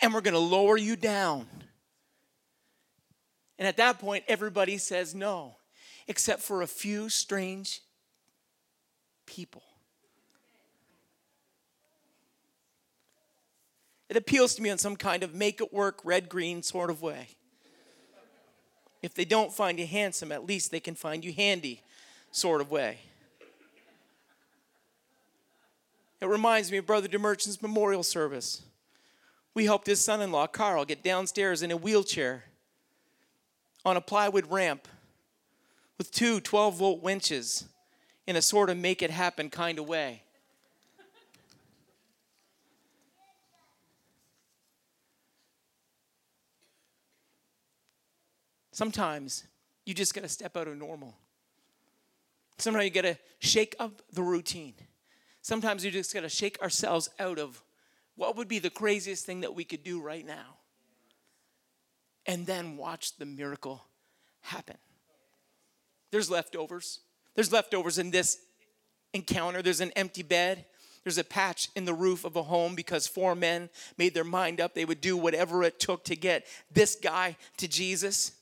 and 0.02 0.12
we're 0.12 0.22
going 0.22 0.34
to 0.34 0.40
lower 0.40 0.76
you 0.76 0.96
down. 0.96 1.46
And 3.58 3.68
at 3.68 3.76
that 3.76 3.98
point, 3.98 4.24
everybody 4.26 4.78
says 4.78 5.14
no, 5.14 5.56
except 6.08 6.42
for 6.42 6.62
a 6.62 6.66
few 6.66 7.08
strange 7.08 7.80
people. 9.26 9.62
It 14.08 14.16
appeals 14.16 14.54
to 14.54 14.62
me 14.62 14.70
in 14.70 14.78
some 14.78 14.96
kind 14.96 15.22
of 15.22 15.34
make 15.34 15.60
it 15.60 15.72
work, 15.72 16.00
red 16.04 16.28
green 16.28 16.62
sort 16.62 16.90
of 16.90 17.02
way. 17.02 17.28
If 19.02 19.14
they 19.14 19.24
don't 19.24 19.52
find 19.52 19.78
you 19.78 19.86
handsome, 19.86 20.32
at 20.32 20.46
least 20.46 20.70
they 20.70 20.80
can 20.80 20.94
find 20.94 21.24
you 21.24 21.32
handy 21.32 21.82
sort 22.30 22.60
of 22.60 22.70
way. 22.70 22.98
It 26.20 26.26
reminds 26.26 26.70
me 26.70 26.78
of 26.78 26.86
Brother 26.86 27.08
DeMerchant's 27.08 27.60
memorial 27.60 28.02
service. 28.02 28.62
We 29.52 29.66
helped 29.66 29.86
his 29.86 30.02
son 30.02 30.20
in 30.22 30.32
law, 30.32 30.46
Carl, 30.46 30.84
get 30.84 31.02
downstairs 31.02 31.62
in 31.62 31.70
a 31.70 31.76
wheelchair 31.76 32.44
on 33.84 33.96
a 33.96 34.00
plywood 34.00 34.50
ramp 34.50 34.88
with 35.98 36.10
two 36.10 36.40
12 36.40 36.76
volt 36.76 37.02
winches 37.02 37.64
in 38.26 38.36
a 38.36 38.42
sort 38.42 38.70
of 38.70 38.76
make 38.76 39.02
it 39.02 39.10
happen 39.10 39.50
kind 39.50 39.78
of 39.78 39.86
way. 39.86 40.22
Sometimes 48.72 49.44
you 49.86 49.94
just 49.94 50.14
got 50.14 50.22
to 50.22 50.28
step 50.28 50.56
out 50.56 50.66
of 50.66 50.76
normal. 50.76 51.14
Sometimes 52.58 52.84
you 52.86 52.90
got 52.90 53.02
to 53.02 53.18
shake 53.38 53.76
up 53.78 54.02
the 54.12 54.22
routine. 54.22 54.74
Sometimes 55.42 55.84
you 55.84 55.90
just 55.90 56.12
got 56.12 56.22
to 56.22 56.28
shake 56.28 56.60
ourselves 56.60 57.08
out 57.18 57.38
of 57.38 57.62
what 58.16 58.36
would 58.36 58.48
be 58.48 58.58
the 58.58 58.70
craziest 58.70 59.26
thing 59.26 59.42
that 59.42 59.54
we 59.54 59.64
could 59.64 59.84
do 59.84 60.00
right 60.00 60.26
now 60.26 60.58
and 62.26 62.46
then 62.46 62.76
watch 62.76 63.16
the 63.16 63.26
miracle 63.26 63.84
happen. 64.40 64.76
There's 66.10 66.30
leftovers. 66.30 67.00
There's 67.34 67.52
leftovers 67.52 67.98
in 67.98 68.10
this 68.10 68.38
encounter. 69.12 69.62
There's 69.62 69.80
an 69.80 69.92
empty 69.92 70.22
bed. 70.22 70.64
There's 71.02 71.18
a 71.18 71.24
patch 71.24 71.68
in 71.76 71.84
the 71.84 71.94
roof 71.94 72.24
of 72.24 72.36
a 72.36 72.42
home 72.42 72.74
because 72.74 73.06
four 73.06 73.34
men 73.34 73.68
made 73.98 74.14
their 74.14 74.24
mind 74.24 74.60
up 74.60 74.74
they 74.74 74.86
would 74.86 75.02
do 75.02 75.16
whatever 75.16 75.62
it 75.62 75.78
took 75.78 76.04
to 76.04 76.16
get 76.16 76.46
this 76.72 76.96
guy 76.96 77.36
to 77.58 77.68
Jesus. 77.68 78.32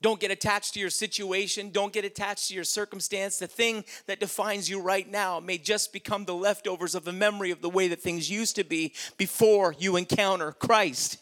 Don't 0.00 0.20
get 0.20 0.30
attached 0.30 0.74
to 0.74 0.80
your 0.80 0.90
situation. 0.90 1.70
Don't 1.70 1.92
get 1.92 2.04
attached 2.04 2.48
to 2.48 2.54
your 2.54 2.64
circumstance. 2.64 3.38
The 3.38 3.48
thing 3.48 3.84
that 4.06 4.20
defines 4.20 4.70
you 4.70 4.80
right 4.80 5.10
now 5.10 5.40
may 5.40 5.58
just 5.58 5.92
become 5.92 6.24
the 6.24 6.34
leftovers 6.34 6.94
of 6.94 7.04
the 7.04 7.12
memory 7.12 7.50
of 7.50 7.62
the 7.62 7.70
way 7.70 7.88
that 7.88 8.00
things 8.00 8.30
used 8.30 8.54
to 8.56 8.64
be 8.64 8.94
before 9.16 9.74
you 9.76 9.96
encounter 9.96 10.52
Christ. 10.52 11.18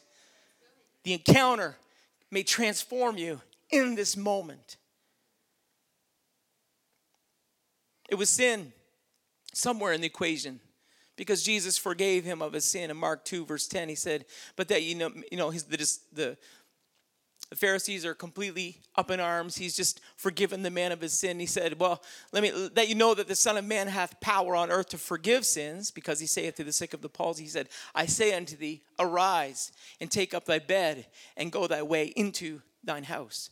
The 1.05 1.15
encounter 1.15 1.77
may 2.31 2.43
transform 2.43 3.17
you 3.17 3.41
in 3.71 3.95
this 3.95 4.15
moment. 4.17 4.77
It 8.09 8.15
was 8.15 8.31
sin 8.31 8.73
somewhere 9.53 9.93
in 9.93 10.01
the 10.01 10.07
equation 10.07 10.61
because 11.17 11.43
Jesus 11.43 11.79
forgave 11.79 12.25
him 12.25 12.43
of 12.43 12.53
his 12.53 12.65
sin. 12.65 12.91
In 12.91 12.97
Mark 12.97 13.25
2, 13.25 13.47
verse 13.47 13.67
10, 13.67 13.89
he 13.89 13.95
said, 13.95 14.27
But 14.55 14.69
that 14.69 14.83
you 14.83 14.95
know, 14.95 15.11
you 15.31 15.39
know, 15.39 15.51
his, 15.51 15.65
the, 15.65 15.77
the, 16.13 16.37
the 17.51 17.57
Pharisees 17.57 18.05
are 18.05 18.15
completely 18.15 18.83
up 18.97 19.11
in 19.11 19.21
arms. 19.21 19.57
He's 19.57 19.77
just 19.77 20.01
forgiven 20.17 20.63
the 20.63 20.71
man 20.71 20.93
of 20.93 21.01
his 21.01 21.13
sin. 21.13 21.39
He 21.39 21.47
said, 21.47 21.79
Well, 21.79 22.03
let 22.33 22.43
me 22.43 22.53
let 22.75 22.89
you 22.89 22.95
know 22.95 23.15
that 23.15 23.29
the 23.29 23.35
Son 23.35 23.57
of 23.57 23.65
Man 23.65 23.89
hath 23.89 24.21
power 24.21 24.55
on 24.57 24.71
earth 24.71 24.91
to 24.91 24.99
forgive 24.99 25.47
sins, 25.47 25.91
because 25.91 26.21
he 26.21 26.27
saith 26.27 26.57
to 26.57 26.65
the 26.65 26.73
sick 26.73 26.93
of 26.93 27.03
the 27.03 27.09
palsy, 27.09 27.45
He 27.45 27.49
said, 27.49 27.69
I 27.95 28.07
say 28.07 28.35
unto 28.35 28.57
thee, 28.57 28.83
arise 28.99 29.73
and 30.01 30.11
take 30.11 30.35
up 30.35 30.45
thy 30.45 30.59
bed 30.59 31.07
and 31.37 31.53
go 31.53 31.67
thy 31.67 31.83
way 31.83 32.07
into 32.17 32.63
thine 32.85 33.05
house. 33.05 33.51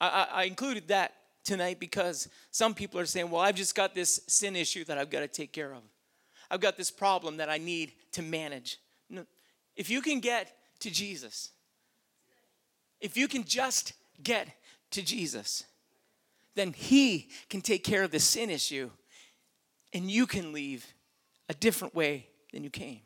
I, 0.00 0.08
I, 0.08 0.42
I 0.42 0.44
included 0.44 0.88
that 0.88 1.14
tonight 1.48 1.80
because 1.80 2.28
some 2.50 2.74
people 2.74 3.00
are 3.00 3.06
saying, 3.06 3.30
Well, 3.30 3.40
I've 3.40 3.54
just 3.54 3.74
got 3.74 3.94
this 3.94 4.20
sin 4.28 4.54
issue 4.54 4.84
that 4.84 4.98
I've 4.98 5.10
got 5.10 5.20
to 5.20 5.28
take 5.28 5.52
care 5.52 5.72
of. 5.72 5.82
I've 6.50 6.60
got 6.60 6.76
this 6.76 6.90
problem 6.90 7.38
that 7.38 7.48
I 7.48 7.58
need 7.58 7.92
to 8.12 8.22
manage. 8.22 8.78
No. 9.08 9.24
If 9.74 9.90
you 9.90 10.02
can 10.02 10.20
get 10.20 10.54
to 10.80 10.90
Jesus, 10.90 11.50
if 13.00 13.16
you 13.16 13.28
can 13.28 13.44
just 13.44 13.94
get 14.22 14.48
to 14.90 15.02
Jesus, 15.02 15.64
then 16.54 16.72
He 16.72 17.30
can 17.48 17.62
take 17.62 17.82
care 17.82 18.02
of 18.02 18.10
the 18.10 18.20
sin 18.20 18.50
issue 18.50 18.90
and 19.94 20.10
you 20.10 20.26
can 20.26 20.52
leave 20.52 20.86
a 21.48 21.54
different 21.54 21.94
way 21.94 22.28
than 22.52 22.62
you 22.62 22.70
came. 22.70 23.00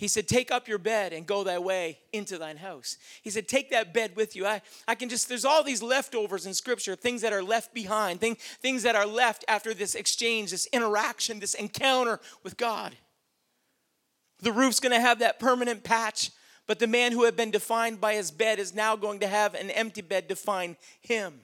He 0.00 0.08
said, 0.08 0.26
Take 0.26 0.50
up 0.50 0.66
your 0.66 0.78
bed 0.78 1.12
and 1.12 1.26
go 1.26 1.44
thy 1.44 1.58
way 1.58 1.98
into 2.10 2.38
thine 2.38 2.56
house. 2.56 2.96
He 3.20 3.28
said, 3.28 3.46
Take 3.46 3.70
that 3.70 3.92
bed 3.92 4.16
with 4.16 4.34
you. 4.34 4.46
I, 4.46 4.62
I 4.88 4.94
can 4.94 5.10
just, 5.10 5.28
there's 5.28 5.44
all 5.44 5.62
these 5.62 5.82
leftovers 5.82 6.46
in 6.46 6.54
scripture, 6.54 6.96
things 6.96 7.20
that 7.20 7.34
are 7.34 7.42
left 7.42 7.74
behind, 7.74 8.18
thing, 8.18 8.36
things 8.62 8.82
that 8.84 8.96
are 8.96 9.06
left 9.06 9.44
after 9.46 9.74
this 9.74 9.94
exchange, 9.94 10.52
this 10.52 10.66
interaction, 10.72 11.38
this 11.38 11.52
encounter 11.52 12.18
with 12.42 12.56
God. 12.56 12.96
The 14.40 14.52
roof's 14.52 14.80
gonna 14.80 15.00
have 15.00 15.18
that 15.18 15.38
permanent 15.38 15.84
patch 15.84 16.30
but 16.66 16.78
the 16.78 16.86
man 16.86 17.10
who 17.10 17.24
had 17.24 17.34
been 17.34 17.50
defined 17.50 18.00
by 18.00 18.14
his 18.14 18.30
bed 18.30 18.60
is 18.60 18.72
now 18.72 18.94
going 18.94 19.18
to 19.18 19.26
have 19.26 19.54
an 19.54 19.70
empty 19.70 20.02
bed 20.02 20.28
define 20.28 20.76
him. 21.00 21.40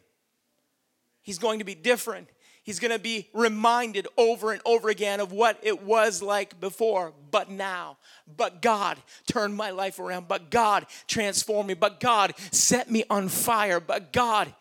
He's 1.21 1.41
going 1.41 1.59
to 1.59 1.65
be 1.65 1.75
different. 1.75 2.29
He's 2.67 2.81
going 2.81 2.91
to 2.91 2.99
be 2.99 3.29
reminded 3.33 4.09
over 4.17 4.51
and 4.51 4.61
over 4.65 4.89
again 4.89 5.21
of 5.21 5.31
what 5.31 5.57
it 5.63 5.85
was 5.85 6.21
like 6.21 6.59
before, 6.59 7.13
but 7.31 7.49
now. 7.49 7.97
But 8.37 8.61
God 8.61 8.99
turned 9.29 9.55
my 9.55 9.71
life 9.71 10.01
around. 10.01 10.27
But 10.27 10.51
God 10.51 10.87
transformed 11.07 11.69
me. 11.69 11.75
But 11.75 12.01
God 12.01 12.35
set 12.51 12.91
me 12.91 13.05
on 13.09 13.29
fire. 13.29 13.79
But 13.79 14.13
God. 14.13 14.53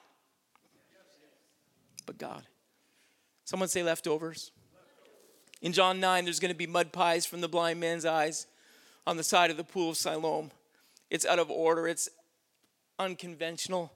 But 2.05 2.19
God. 2.19 2.43
Someone 3.43 3.69
say 3.69 3.81
leftovers. 3.81 4.51
In 5.63 5.73
John 5.73 5.99
9, 5.99 6.25
there's 6.25 6.39
going 6.39 6.53
to 6.53 6.57
be 6.57 6.67
mud 6.67 6.93
pies 6.93 7.25
from 7.25 7.41
the 7.41 7.49
blind 7.49 7.79
man's 7.79 8.05
eyes 8.05 8.45
on 9.07 9.17
the 9.17 9.23
side 9.23 9.49
of 9.49 9.57
the 9.57 9.63
pool 9.63 9.89
of 9.89 9.97
Siloam. 9.97 10.51
It's 11.09 11.25
out 11.25 11.39
of 11.39 11.49
order, 11.49 11.87
it's 11.87 12.07
unconventional. 12.99 13.91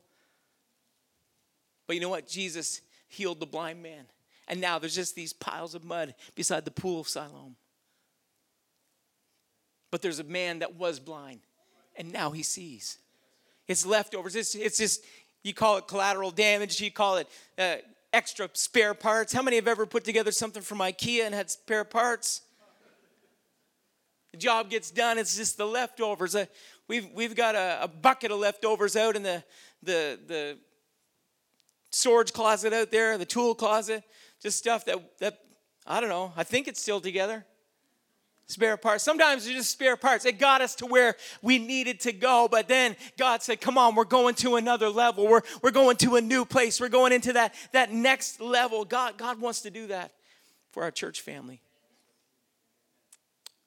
But 1.85 1.95
you 1.95 2.01
know 2.01 2.09
what? 2.09 2.27
Jesus 2.27 2.81
healed 3.09 3.39
the 3.39 3.45
blind 3.45 3.83
man. 3.83 4.05
And 4.47 4.61
now 4.61 4.79
there's 4.79 4.95
just 4.95 5.15
these 5.15 5.33
piles 5.33 5.75
of 5.75 5.83
mud 5.83 6.15
beside 6.35 6.65
the 6.65 6.71
pool 6.71 7.01
of 7.01 7.07
Siloam. 7.07 7.55
But 9.91 10.01
there's 10.01 10.19
a 10.19 10.23
man 10.23 10.59
that 10.59 10.75
was 10.75 10.99
blind, 10.99 11.41
and 11.95 12.13
now 12.13 12.31
he 12.31 12.43
sees. 12.43 12.99
It's 13.67 13.85
leftovers. 13.85 14.35
It's, 14.35 14.55
it's 14.55 14.77
just, 14.77 15.03
you 15.43 15.53
call 15.53 15.77
it 15.77 15.87
collateral 15.87 16.31
damage, 16.31 16.79
you 16.79 16.91
call 16.91 17.17
it 17.17 17.27
uh, 17.57 17.77
extra 18.13 18.49
spare 18.53 18.93
parts. 18.93 19.33
How 19.33 19.41
many 19.41 19.57
have 19.57 19.67
ever 19.67 19.85
put 19.85 20.03
together 20.03 20.31
something 20.31 20.61
from 20.61 20.79
IKEA 20.79 21.25
and 21.25 21.35
had 21.35 21.49
spare 21.49 21.83
parts? 21.83 22.41
The 24.31 24.37
job 24.37 24.69
gets 24.69 24.91
done, 24.91 25.17
it's 25.17 25.35
just 25.35 25.57
the 25.57 25.65
leftovers. 25.65 26.35
Uh, 26.35 26.45
we've, 26.87 27.09
we've 27.13 27.35
got 27.35 27.55
a, 27.55 27.79
a, 27.83 27.87
bucket 27.87 28.29
of 28.31 28.39
leftovers 28.39 28.95
out 28.95 29.15
in 29.15 29.23
the, 29.23 29.43
the 29.81 30.19
the 30.27 30.57
storage 31.91 32.33
closet 32.33 32.73
out 32.73 32.91
there, 32.91 33.17
the 33.17 33.25
tool 33.25 33.55
closet, 33.55 34.03
just 34.41 34.57
stuff 34.57 34.85
that 34.85 35.19
that 35.19 35.39
I 35.85 35.99
don't 35.99 36.09
know. 36.09 36.33
I 36.37 36.43
think 36.43 36.67
it's 36.67 36.81
still 36.81 37.01
together. 37.01 37.45
Spare 38.49 38.77
parts. 38.77 39.03
Sometimes 39.03 39.45
it's 39.45 39.55
just 39.55 39.71
spare 39.71 39.95
parts. 39.95 40.25
It 40.25 40.39
got 40.39 40.61
us 40.61 40.73
to 40.75 40.87
where 40.87 41.15
we 41.43 41.59
needed 41.59 41.99
to 42.01 42.11
go, 42.11 42.47
but 42.49 42.67
then 42.67 42.95
God 43.15 43.43
said, 43.43 43.61
Come 43.61 43.77
on, 43.77 43.93
we're 43.93 44.05
going 44.05 44.33
to 44.35 44.55
another 44.55 44.89
level. 44.89 45.27
We're, 45.27 45.43
we're 45.61 45.69
going 45.69 45.97
to 45.97 46.15
a 46.15 46.21
new 46.21 46.45
place. 46.45 46.81
We're 46.81 46.89
going 46.89 47.13
into 47.13 47.33
that, 47.33 47.53
that 47.73 47.91
next 47.91 48.41
level. 48.41 48.85
God, 48.85 49.19
God 49.19 49.39
wants 49.39 49.61
to 49.61 49.69
do 49.69 49.87
that 49.87 50.13
for 50.71 50.81
our 50.81 50.89
church 50.89 51.21
family. 51.21 51.61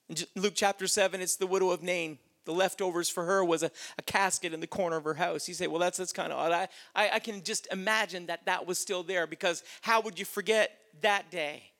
In 0.09 0.17
Luke 0.35 0.53
chapter 0.53 0.85
7, 0.85 1.21
it's 1.21 1.37
the 1.37 1.47
widow 1.47 1.71
of 1.71 1.81
Nain. 1.81 2.19
The 2.45 2.53
leftovers 2.53 3.09
for 3.09 3.25
her 3.25 3.43
was 3.43 3.63
a, 3.63 3.71
a 3.97 4.01
casket 4.01 4.53
in 4.53 4.59
the 4.59 4.67
corner 4.67 4.97
of 4.97 5.03
her 5.03 5.13
house. 5.13 5.47
You 5.47 5.53
say, 5.53 5.67
well, 5.67 5.79
that's, 5.79 5.97
that's 5.97 6.13
kind 6.13 6.31
of 6.31 6.39
odd. 6.39 6.51
I, 6.51 6.67
I, 6.95 7.09
I 7.15 7.19
can 7.19 7.43
just 7.43 7.67
imagine 7.71 8.27
that 8.27 8.45
that 8.45 8.67
was 8.67 8.79
still 8.79 9.03
there 9.03 9.27
because 9.27 9.63
how 9.81 10.01
would 10.01 10.19
you 10.19 10.25
forget 10.25 10.71
that 11.01 11.31
day? 11.31 11.72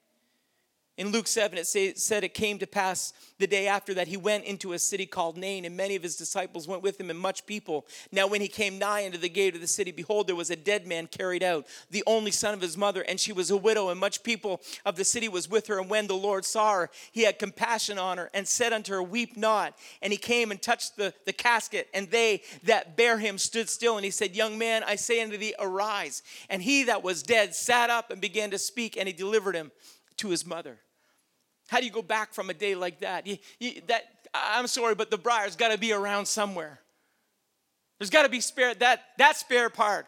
In 0.95 1.11
Luke 1.11 1.25
7, 1.25 1.57
it 1.57 1.65
say, 1.65 1.95
said 1.95 2.23
it 2.23 2.35
came 2.35 2.59
to 2.59 2.67
pass 2.67 3.13
the 3.39 3.47
day 3.47 3.65
after 3.65 3.95
that 3.95 4.07
he 4.07 4.15
went 4.15 4.43
into 4.43 4.73
a 4.73 4.79
city 4.79 5.07
called 5.07 5.37
Nain, 5.37 5.65
and 5.65 5.75
many 5.75 5.95
of 5.95 6.03
his 6.03 6.15
disciples 6.15 6.67
went 6.67 6.83
with 6.83 7.01
him, 7.01 7.09
and 7.09 7.17
much 7.17 7.47
people. 7.47 7.87
Now, 8.11 8.27
when 8.27 8.41
he 8.41 8.47
came 8.47 8.77
nigh 8.77 9.03
unto 9.07 9.17
the 9.17 9.27
gate 9.27 9.55
of 9.55 9.61
the 9.61 9.67
city, 9.67 9.91
behold, 9.91 10.27
there 10.27 10.35
was 10.35 10.51
a 10.51 10.55
dead 10.55 10.85
man 10.85 11.07
carried 11.07 11.41
out, 11.41 11.65
the 11.89 12.03
only 12.05 12.29
son 12.29 12.53
of 12.53 12.61
his 12.61 12.77
mother, 12.77 13.01
and 13.01 13.19
she 13.19 13.33
was 13.33 13.49
a 13.49 13.57
widow, 13.57 13.89
and 13.89 13.99
much 13.99 14.21
people 14.21 14.61
of 14.85 14.95
the 14.95 15.03
city 15.03 15.27
was 15.27 15.49
with 15.49 15.65
her. 15.65 15.79
And 15.79 15.89
when 15.89 16.05
the 16.05 16.13
Lord 16.13 16.45
saw 16.45 16.73
her, 16.73 16.91
he 17.11 17.23
had 17.23 17.39
compassion 17.39 17.97
on 17.97 18.19
her, 18.19 18.29
and 18.31 18.47
said 18.47 18.71
unto 18.71 18.93
her, 18.93 19.01
Weep 19.01 19.35
not. 19.35 19.75
And 20.03 20.13
he 20.13 20.17
came 20.17 20.51
and 20.51 20.61
touched 20.61 20.95
the, 20.95 21.11
the 21.25 21.33
casket, 21.33 21.89
and 21.95 22.11
they 22.11 22.43
that 22.65 22.95
bare 22.95 23.17
him 23.17 23.39
stood 23.39 23.67
still. 23.67 23.97
And 23.97 24.05
he 24.05 24.11
said, 24.11 24.35
Young 24.35 24.59
man, 24.59 24.83
I 24.83 24.95
say 24.95 25.23
unto 25.23 25.37
thee, 25.37 25.55
arise. 25.59 26.21
And 26.51 26.61
he 26.61 26.83
that 26.83 27.01
was 27.01 27.23
dead 27.23 27.55
sat 27.55 27.89
up 27.89 28.11
and 28.11 28.21
began 28.21 28.51
to 28.51 28.59
speak, 28.59 28.95
and 28.95 29.07
he 29.07 29.13
delivered 29.13 29.55
him 29.55 29.71
to 30.17 30.29
his 30.29 30.45
mother. 30.45 30.79
How 31.67 31.79
do 31.79 31.85
you 31.85 31.91
go 31.91 32.01
back 32.01 32.33
from 32.33 32.49
a 32.49 32.53
day 32.53 32.75
like 32.75 32.99
that? 32.99 33.25
You, 33.25 33.37
you, 33.59 33.81
that 33.87 34.03
I'm 34.33 34.67
sorry, 34.67 34.95
but 34.95 35.11
the 35.11 35.17
briar's 35.17 35.55
got 35.55 35.71
to 35.71 35.77
be 35.77 35.93
around 35.93 36.25
somewhere. 36.25 36.79
There's 37.99 38.09
got 38.09 38.23
to 38.23 38.29
be 38.29 38.41
spare 38.41 38.73
that 38.75 39.01
that 39.17 39.37
spare 39.37 39.69
part 39.69 40.07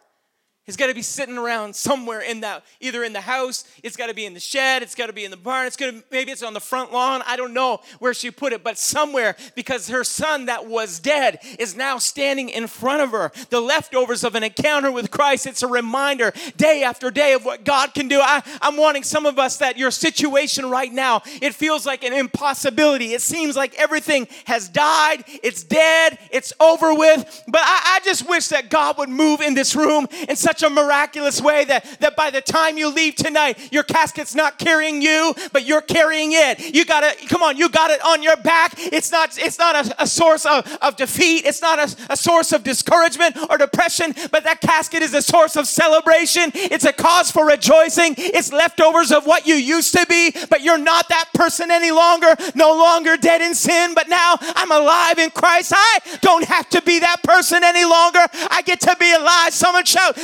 it's 0.68 0.78
got 0.78 0.88
to 0.88 0.96
be 0.96 1.04
sitting 1.04 1.38
around 1.38 1.76
somewhere 1.76 2.22
in 2.22 2.42
that, 2.42 2.64
either 2.80 3.04
in 3.04 3.14
the 3.14 3.22
house, 3.22 3.66
it's 3.84 3.96
got 3.96 4.08
to 4.08 4.16
be 4.16 4.26
in 4.26 4.34
the 4.34 4.40
shed, 4.40 4.82
it's 4.82 4.96
got 4.96 5.08
to 5.08 5.14
be 5.14 5.24
in 5.24 5.30
the 5.30 5.38
barn, 5.38 5.68
it's 5.68 5.76
going 5.76 6.00
to, 6.00 6.04
maybe 6.12 6.32
it's 6.32 6.42
on 6.42 6.54
the 6.54 6.60
front 6.60 6.92
lawn. 6.92 7.22
I 7.28 7.36
don't 7.36 7.54
know 7.54 7.82
where 8.00 8.16
she 8.16 8.32
put 8.32 8.52
it, 8.52 8.64
but 8.64 8.80
somewhere 8.80 9.36
because 9.56 9.90
her 9.90 10.04
son 10.04 10.48
that 10.48 10.66
was 10.66 11.00
dead 11.00 11.40
is 11.60 11.76
now 11.76 12.00
standing 12.00 12.50
in 12.50 12.66
front 12.66 13.04
of 13.04 13.12
her. 13.12 13.32
The 13.52 13.62
leftovers 13.62 14.24
of 14.24 14.34
an 14.34 14.44
encounter 14.44 14.92
with 14.92 15.12
Christ, 15.12 15.46
it's 15.46 15.62
a 15.62 15.68
reminder 15.68 16.34
day 16.58 16.84
after 16.84 17.12
day 17.12 17.34
of 17.34 17.46
what 17.46 17.64
God 17.64 17.94
can 17.94 18.08
do. 18.08 18.20
I, 18.20 18.42
I'm 18.60 18.76
wanting 18.76 19.04
some 19.04 19.28
of 19.28 19.38
us 19.38 19.58
that 19.58 19.78
your 19.78 19.92
situation 19.92 20.70
right 20.72 20.92
now, 20.92 21.22
it 21.42 21.54
feels 21.54 21.86
like 21.86 22.04
an 22.04 22.14
impossibility. 22.14 23.14
It 23.14 23.22
seems 23.22 23.56
like 23.56 23.76
everything 23.76 24.28
has 24.46 24.68
died, 24.68 25.26
it's 25.44 25.64
dead, 25.64 26.18
it's 26.32 26.54
over 26.60 26.94
with. 26.96 27.44
But 27.48 27.62
I, 27.64 27.98
I 27.98 28.00
just 28.04 28.28
wish 28.28 28.48
that 28.48 28.72
God 28.72 28.98
would 28.98 29.10
move 29.10 29.42
in 29.42 29.54
this 29.54 29.76
room 29.76 30.08
in 30.28 30.36
such 30.36 30.55
such 30.56 30.72
a 30.72 30.74
miraculous 30.74 31.42
way 31.42 31.66
that, 31.66 31.84
that 32.00 32.16
by 32.16 32.30
the 32.30 32.42
time 32.42 32.78
you 32.78 32.90
leave 32.90 33.16
tonight, 33.16 33.72
your 33.72 33.84
casket's 33.84 34.34
not 34.34 34.58
carrying 34.58 35.02
you, 35.02 35.34
but 35.52 35.66
you're 35.66 35.82
carrying 35.82 36.32
it. 36.32 36.74
You 36.74 36.86
got 36.86 37.04
it, 37.04 37.28
come 37.28 37.44
on, 37.44 37.58
you 37.58 37.68
got 37.68 37.92
it 37.92 38.04
on 38.06 38.24
your 38.24 38.38
back. 38.38 38.74
It's 38.78 39.12
not, 39.12 39.38
it's 39.38 39.60
not 39.60 39.76
a, 39.76 40.04
a 40.04 40.08
source 40.08 40.46
of, 40.46 40.66
of 40.82 40.96
defeat, 40.96 41.46
it's 41.46 41.62
not 41.62 41.80
a, 41.80 42.14
a 42.14 42.18
source 42.18 42.54
of 42.54 42.64
discouragement 42.64 43.38
or 43.50 43.58
depression, 43.58 44.14
but 44.32 44.46
that 44.46 44.62
casket 44.62 45.02
is 45.02 45.14
a 45.14 45.22
source 45.22 45.58
of 45.58 45.68
celebration. 45.68 46.52
It's 46.54 46.86
a 46.86 46.94
cause 46.94 47.32
for 47.32 47.46
rejoicing. 47.46 48.16
It's 48.18 48.54
leftovers 48.54 49.12
of 49.12 49.26
what 49.26 49.46
you 49.46 49.56
used 49.56 49.94
to 49.96 50.06
be, 50.08 50.32
but 50.50 50.62
you're 50.62 50.78
not 50.78 51.10
that 51.10 51.30
person 51.34 51.70
any 51.70 51.92
longer, 51.92 52.36
no 52.56 52.72
longer 52.78 53.18
dead 53.18 53.42
in 53.42 53.56
sin, 53.56 53.94
but 53.94 54.08
now 54.08 54.36
I'm 54.40 54.72
alive 54.72 55.20
in 55.20 55.32
Christ. 55.32 55.74
I 55.76 56.00
don't 56.22 56.46
have 56.46 56.70
to 56.70 56.82
be 56.82 57.00
that 57.00 57.24
person 57.24 57.64
any 57.64 57.84
longer. 57.84 58.26
I 58.50 58.62
get 58.64 58.80
to 58.82 58.96
be 58.98 59.12
alive. 59.14 59.54
Someone 59.54 59.84
shout, 59.84 60.16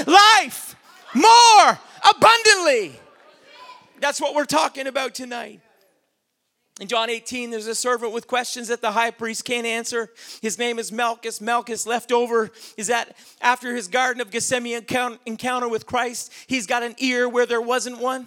more 1.14 1.80
abundantly. 2.10 3.00
That's 4.00 4.20
what 4.20 4.34
we're 4.34 4.46
talking 4.46 4.88
about 4.88 5.14
tonight. 5.14 5.62
In 6.80 6.88
John 6.88 7.12
18, 7.12 7.52
there's 7.52 7.68
a 7.68 7.76
servant 7.76 8.12
with 8.12 8.26
questions 8.26 8.70
that 8.70 8.82
the 8.82 8.92
high 8.92 9.12
priest 9.12 9.46
can't 9.46 9.68
answer. 9.68 10.10
His 10.42 10.58
name 10.58 10.80
is 10.80 10.92
Malchus. 10.92 11.40
Malchus, 11.40 11.86
left 11.86 12.12
over, 12.12 12.50
is 12.76 12.88
that 12.88 13.16
after 13.40 13.76
his 13.76 13.88
Garden 13.88 14.20
of 14.20 14.32
Gethsemane 14.32 14.84
encounter 15.28 15.68
with 15.68 15.86
Christ, 15.86 16.34
he's 16.48 16.66
got 16.66 16.82
an 16.82 16.96
ear 16.98 17.30
where 17.30 17.46
there 17.46 17.62
wasn't 17.62 18.00
one. 18.00 18.26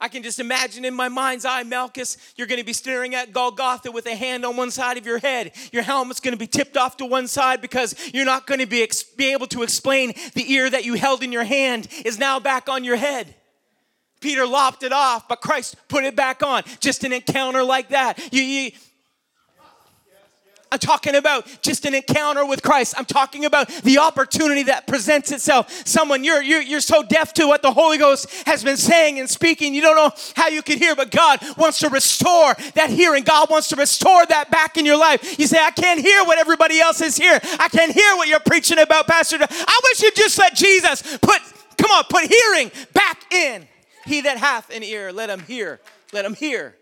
I 0.00 0.06
can 0.06 0.22
just 0.22 0.38
imagine 0.38 0.84
in 0.84 0.94
my 0.94 1.08
mind's 1.08 1.44
eye, 1.44 1.64
Malchus, 1.64 2.16
you're 2.36 2.46
going 2.46 2.60
to 2.60 2.64
be 2.64 2.72
staring 2.72 3.16
at 3.16 3.32
Golgotha 3.32 3.90
with 3.90 4.06
a 4.06 4.14
hand 4.14 4.44
on 4.44 4.56
one 4.56 4.70
side 4.70 4.96
of 4.96 5.04
your 5.04 5.18
head. 5.18 5.52
Your 5.72 5.82
helmet's 5.82 6.20
going 6.20 6.34
to 6.34 6.38
be 6.38 6.46
tipped 6.46 6.76
off 6.76 6.96
to 6.98 7.04
one 7.04 7.26
side 7.26 7.60
because 7.60 7.96
you're 8.14 8.24
not 8.24 8.46
going 8.46 8.60
to 8.60 8.66
be, 8.66 8.82
ex- 8.82 9.02
be 9.02 9.32
able 9.32 9.48
to 9.48 9.62
explain 9.62 10.12
the 10.34 10.52
ear 10.52 10.70
that 10.70 10.84
you 10.84 10.94
held 10.94 11.24
in 11.24 11.32
your 11.32 11.42
hand 11.42 11.88
is 12.04 12.16
now 12.16 12.38
back 12.38 12.68
on 12.68 12.84
your 12.84 12.94
head. 12.96 13.34
Peter 14.20 14.46
lopped 14.46 14.82
it 14.82 14.92
off, 14.92 15.28
but 15.28 15.40
Christ 15.40 15.76
put 15.88 16.04
it 16.04 16.14
back 16.14 16.42
on. 16.42 16.62
Just 16.80 17.02
an 17.04 17.12
encounter 17.12 17.64
like 17.64 17.88
that. 17.88 18.32
You, 18.32 18.42
you, 18.42 18.70
I'm 20.70 20.78
talking 20.78 21.14
about 21.14 21.46
just 21.62 21.86
an 21.86 21.94
encounter 21.94 22.44
with 22.44 22.62
Christ. 22.62 22.94
I'm 22.98 23.06
talking 23.06 23.44
about 23.46 23.68
the 23.68 23.98
opportunity 23.98 24.64
that 24.64 24.86
presents 24.86 25.32
itself. 25.32 25.70
Someone, 25.86 26.24
you're, 26.24 26.42
you're, 26.42 26.60
you're 26.60 26.80
so 26.80 27.02
deaf 27.02 27.32
to 27.34 27.46
what 27.46 27.62
the 27.62 27.72
Holy 27.72 27.96
Ghost 27.96 28.30
has 28.46 28.62
been 28.62 28.76
saying 28.76 29.18
and 29.18 29.28
speaking, 29.28 29.74
you 29.74 29.80
don't 29.80 29.96
know 29.96 30.12
how 30.36 30.48
you 30.48 30.62
can 30.62 30.78
hear, 30.78 30.94
but 30.94 31.10
God 31.10 31.40
wants 31.56 31.78
to 31.80 31.88
restore 31.88 32.54
that 32.74 32.90
hearing. 32.90 33.24
God 33.24 33.48
wants 33.50 33.68
to 33.68 33.76
restore 33.76 34.26
that 34.26 34.50
back 34.50 34.76
in 34.76 34.84
your 34.84 34.98
life. 34.98 35.38
You 35.38 35.46
say, 35.46 35.58
I 35.58 35.70
can't 35.70 36.00
hear 36.00 36.22
what 36.24 36.38
everybody 36.38 36.80
else 36.80 37.00
is 37.00 37.16
here. 37.16 37.40
I 37.58 37.68
can't 37.68 37.92
hear 37.92 38.16
what 38.16 38.28
you're 38.28 38.40
preaching 38.40 38.78
about, 38.78 39.06
Pastor. 39.06 39.38
I 39.40 39.80
wish 39.84 40.02
you'd 40.02 40.16
just 40.16 40.38
let 40.38 40.54
Jesus 40.54 41.02
put, 41.18 41.40
come 41.78 41.90
on, 41.90 42.04
put 42.10 42.24
hearing 42.24 42.70
back 42.92 43.32
in. 43.32 43.66
He 44.04 44.22
that 44.22 44.38
hath 44.38 44.70
an 44.70 44.82
ear, 44.82 45.12
let 45.12 45.30
him 45.30 45.40
hear. 45.40 45.80
Let 46.12 46.24
him 46.24 46.34
hear. 46.34 46.77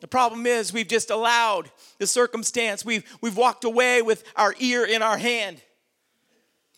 The 0.00 0.08
problem 0.08 0.46
is 0.46 0.72
we've 0.72 0.88
just 0.88 1.10
allowed 1.10 1.70
the 1.98 2.06
circumstance. 2.06 2.84
We've, 2.84 3.04
we've 3.20 3.36
walked 3.36 3.64
away 3.64 4.02
with 4.02 4.24
our 4.36 4.54
ear 4.58 4.84
in 4.84 5.02
our 5.02 5.18
hand. 5.18 5.60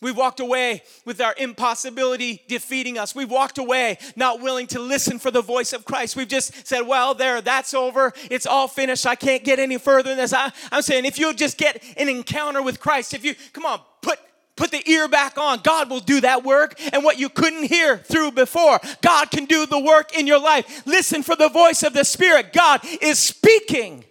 We've 0.01 0.17
walked 0.17 0.41
away 0.41 0.83
with 1.05 1.21
our 1.21 1.33
impossibility 1.37 2.41
defeating 2.49 2.97
us. 2.97 3.15
We've 3.15 3.31
walked 3.31 3.57
away 3.57 3.97
not 4.17 4.41
willing 4.41 4.67
to 4.67 4.79
listen 4.79 5.17
for 5.17 5.31
the 5.31 5.41
voice 5.41 5.71
of 5.71 5.85
Christ. 5.85 6.17
We've 6.17 6.27
just 6.27 6.67
said, 6.67 6.81
well, 6.81 7.13
there, 7.13 7.39
that's 7.39 7.73
over. 7.73 8.11
It's 8.29 8.45
all 8.45 8.67
finished. 8.67 9.05
I 9.05 9.15
can't 9.15 9.45
get 9.45 9.59
any 9.59 9.77
further 9.77 10.09
than 10.09 10.17
this. 10.17 10.33
I, 10.33 10.51
I'm 10.73 10.81
saying 10.81 11.05
if 11.05 11.17
you'll 11.17 11.33
just 11.33 11.57
get 11.57 11.81
an 11.95 12.09
encounter 12.09 12.61
with 12.61 12.81
Christ, 12.81 13.13
if 13.13 13.23
you, 13.23 13.33
come 13.53 13.65
on, 13.65 13.79
put 14.01 14.19
put 14.55 14.71
the 14.71 14.87
ear 14.89 15.07
back 15.07 15.37
on. 15.37 15.59
God 15.59 15.89
will 15.89 15.99
do 15.99 16.21
that 16.21 16.43
work. 16.43 16.79
And 16.91 17.03
what 17.03 17.19
you 17.19 17.29
couldn't 17.29 17.63
hear 17.63 17.97
through 17.97 18.31
before, 18.31 18.79
God 19.01 19.31
can 19.31 19.45
do 19.45 19.65
the 19.65 19.79
work 19.79 20.17
in 20.17 20.27
your 20.27 20.39
life. 20.39 20.85
Listen 20.85 21.23
for 21.23 21.35
the 21.35 21.49
voice 21.49 21.83
of 21.83 21.93
the 21.93 22.03
Spirit. 22.03 22.53
God 22.53 22.81
is 23.01 23.19
speaking. 23.19 24.05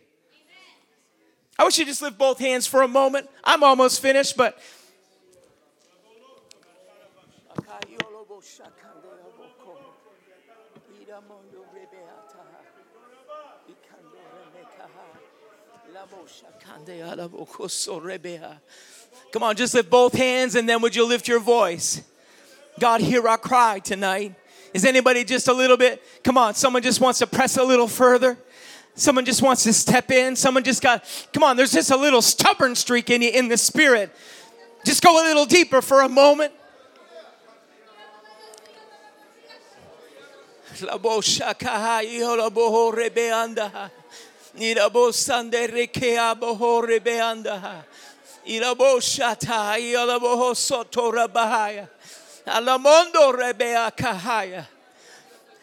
I 1.59 1.65
wish 1.65 1.79
you 1.79 1.85
just 1.85 2.03
lift 2.03 2.19
both 2.19 2.39
hands 2.39 2.67
for 2.67 2.83
a 2.83 2.89
moment. 2.89 3.29
I'm 3.45 3.63
almost 3.63 4.01
finished, 4.01 4.37
but. 4.37 4.59
Come 19.33 19.43
on, 19.43 19.57
just 19.57 19.73
lift 19.73 19.89
both 19.89 20.13
hands 20.13 20.55
and 20.55 20.69
then 20.69 20.83
would 20.83 20.95
you 20.95 21.07
lift 21.07 21.27
your 21.27 21.41
voice? 21.41 22.03
God, 22.79 23.01
hear 23.01 23.27
our 23.27 23.39
cry 23.39 23.79
tonight. 23.79 24.35
Is 24.75 24.85
anybody 24.85 25.25
just 25.25 25.49
a 25.49 25.53
little 25.53 25.77
bit? 25.77 26.03
Come 26.23 26.39
on, 26.39 26.55
someone 26.55 26.83
just 26.83 27.01
wants 27.01 27.19
to 27.21 27.27
press 27.27 27.57
a 27.57 27.65
little 27.65 27.89
further. 27.89 28.39
Someone 28.95 29.25
just 29.25 29.41
wants 29.41 29.63
to 29.65 29.73
step 29.73 30.11
in. 30.11 30.37
Someone 30.37 30.65
just 30.65 30.83
got, 30.83 31.05
come 31.33 31.43
on, 31.43 31.57
there's 31.57 31.73
just 31.73 31.91
a 31.91 31.97
little 31.97 32.21
stubborn 32.21 32.75
streak 32.75 33.09
in 33.09 33.23
you 33.23 33.31
in 33.31 33.49
the 33.49 33.57
spirit. 33.57 34.15
Just 34.85 35.03
go 35.03 35.23
a 35.23 35.25
little 35.27 35.47
deeper 35.47 35.81
for 35.81 36.03
a 36.03 36.09
moment. 36.09 36.53
Ilaboshata, 48.47 49.79
Ilaboho 49.79 50.53
Sotora 50.55 51.29
Bahaya. 51.29 51.89
Alamondo 52.47 53.33
Rebea 53.33 53.97
Kahaya. 53.97 54.67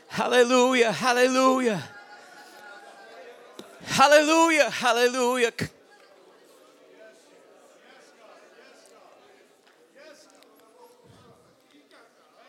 Hallelujah, 0.08 0.92
hallelujah. 0.92 1.84
Hallelujah, 3.84 4.70
hallelujah. 4.70 5.52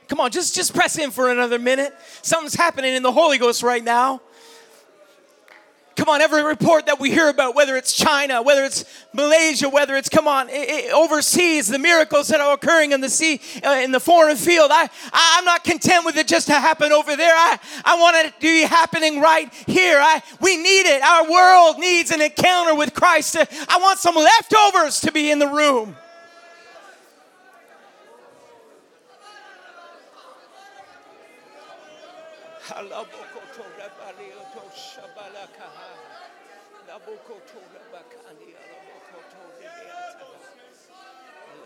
Come 0.08 0.18
on, 0.18 0.30
just, 0.32 0.56
just 0.56 0.74
press 0.74 0.98
in 0.98 1.12
for 1.12 1.30
another 1.30 1.58
minute. 1.58 1.94
Something's 2.22 2.54
happening 2.54 2.94
in 2.94 3.02
the 3.02 3.12
Holy 3.12 3.38
Ghost 3.38 3.62
right 3.62 3.82
now. 3.82 4.20
Come 6.00 6.08
on, 6.08 6.22
every 6.22 6.42
report 6.42 6.86
that 6.86 6.98
we 6.98 7.10
hear 7.10 7.28
about, 7.28 7.54
whether 7.54 7.76
it's 7.76 7.92
China, 7.92 8.40
whether 8.40 8.64
it's 8.64 8.86
Malaysia, 9.12 9.68
whether 9.68 9.96
it's, 9.96 10.08
come 10.08 10.26
on, 10.26 10.48
it, 10.48 10.54
it, 10.86 10.94
overseas, 10.94 11.68
the 11.68 11.78
miracles 11.78 12.28
that 12.28 12.40
are 12.40 12.54
occurring 12.54 12.92
in 12.92 13.02
the 13.02 13.10
sea, 13.10 13.38
uh, 13.62 13.82
in 13.84 13.92
the 13.92 14.00
foreign 14.00 14.38
field, 14.38 14.70
I, 14.72 14.88
I, 15.12 15.36
am 15.36 15.44
not 15.44 15.62
content 15.62 16.06
with 16.06 16.16
it 16.16 16.26
just 16.26 16.46
to 16.46 16.54
happen 16.54 16.90
over 16.90 17.16
there. 17.16 17.34
I, 17.34 17.58
I 17.84 18.00
want 18.00 18.16
it 18.16 18.32
to 18.32 18.40
be 18.40 18.62
happening 18.62 19.20
right 19.20 19.52
here. 19.66 19.98
I, 20.00 20.22
we 20.40 20.56
need 20.56 20.86
it. 20.86 21.02
Our 21.02 21.30
world 21.30 21.78
needs 21.78 22.10
an 22.12 22.22
encounter 22.22 22.74
with 22.74 22.94
Christ. 22.94 23.36
I 23.36 23.76
want 23.78 23.98
some 23.98 24.14
leftovers 24.14 25.02
to 25.02 25.12
be 25.12 25.30
in 25.30 25.38
the 25.38 25.48
room. 25.48 25.96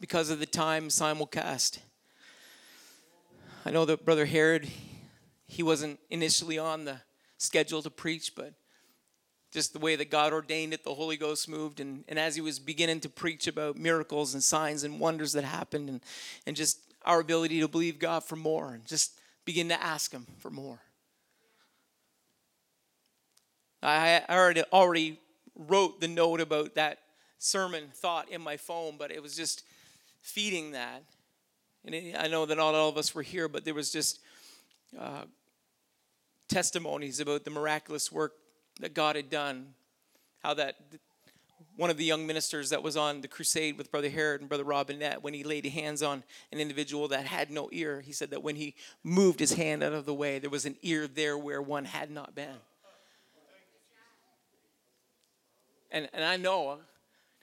because 0.00 0.30
of 0.30 0.38
the 0.38 0.46
time 0.46 0.88
simulcast. 0.88 1.78
I 3.64 3.70
know 3.70 3.84
that 3.84 4.04
Brother 4.04 4.26
Herod, 4.26 4.68
he 5.46 5.62
wasn't 5.62 5.98
initially 6.10 6.58
on 6.58 6.84
the 6.84 7.00
schedule 7.38 7.82
to 7.82 7.90
preach, 7.90 8.34
but 8.34 8.52
just 9.52 9.72
the 9.72 9.78
way 9.78 9.96
that 9.96 10.10
God 10.10 10.32
ordained 10.32 10.74
it, 10.74 10.84
the 10.84 10.94
Holy 10.94 11.16
Ghost 11.16 11.48
moved. 11.48 11.80
And, 11.80 12.04
and 12.08 12.18
as 12.18 12.34
he 12.34 12.40
was 12.40 12.58
beginning 12.58 13.00
to 13.00 13.08
preach 13.08 13.46
about 13.46 13.76
miracles 13.76 14.34
and 14.34 14.42
signs 14.42 14.82
and 14.84 14.98
wonders 14.98 15.32
that 15.32 15.44
happened, 15.44 15.88
and, 15.88 16.00
and 16.46 16.56
just 16.56 16.80
our 17.04 17.20
ability 17.20 17.60
to 17.60 17.68
believe 17.68 17.98
God 17.98 18.24
for 18.24 18.36
more, 18.36 18.74
and 18.74 18.84
just 18.84 19.18
begin 19.44 19.68
to 19.68 19.82
ask 19.82 20.10
Him 20.10 20.26
for 20.38 20.50
more. 20.50 20.80
I 23.82 24.22
already, 24.30 24.62
already 24.72 25.20
wrote 25.54 26.00
the 26.00 26.08
note 26.08 26.40
about 26.40 26.74
that 26.74 26.98
sermon 27.38 27.84
thought 27.92 28.30
in 28.30 28.40
my 28.40 28.56
phone, 28.56 28.96
but 28.98 29.10
it 29.10 29.22
was 29.22 29.36
just 29.36 29.62
feeding 30.24 30.72
that. 30.72 31.04
And 31.84 32.16
I 32.16 32.28
know 32.28 32.46
that 32.46 32.56
not 32.56 32.74
all 32.74 32.88
of 32.88 32.96
us 32.96 33.14
were 33.14 33.22
here, 33.22 33.46
but 33.46 33.64
there 33.64 33.74
was 33.74 33.92
just 33.92 34.20
uh, 34.98 35.24
testimonies 36.48 37.20
about 37.20 37.44
the 37.44 37.50
miraculous 37.50 38.10
work 38.10 38.32
that 38.80 38.94
God 38.94 39.16
had 39.16 39.28
done. 39.28 39.74
How 40.42 40.54
that 40.54 40.76
one 41.76 41.90
of 41.90 41.98
the 41.98 42.04
young 42.04 42.26
ministers 42.26 42.70
that 42.70 42.82
was 42.82 42.96
on 42.96 43.20
the 43.20 43.28
crusade 43.28 43.76
with 43.76 43.90
Brother 43.90 44.08
Herod 44.08 44.40
and 44.40 44.48
Brother 44.48 44.64
Robinette, 44.64 45.22
when 45.22 45.34
he 45.34 45.44
laid 45.44 45.66
hands 45.66 46.02
on 46.02 46.22
an 46.52 46.58
individual 46.58 47.08
that 47.08 47.26
had 47.26 47.50
no 47.50 47.68
ear, 47.72 48.00
he 48.00 48.12
said 48.12 48.30
that 48.30 48.42
when 48.42 48.56
he 48.56 48.74
moved 49.02 49.40
his 49.40 49.52
hand 49.54 49.82
out 49.82 49.92
of 49.92 50.06
the 50.06 50.14
way, 50.14 50.38
there 50.38 50.50
was 50.50 50.64
an 50.64 50.76
ear 50.82 51.06
there 51.06 51.36
where 51.36 51.60
one 51.60 51.84
had 51.84 52.10
not 52.10 52.34
been. 52.34 52.56
And, 55.90 56.08
and 56.12 56.24
I 56.24 56.36
know, 56.36 56.78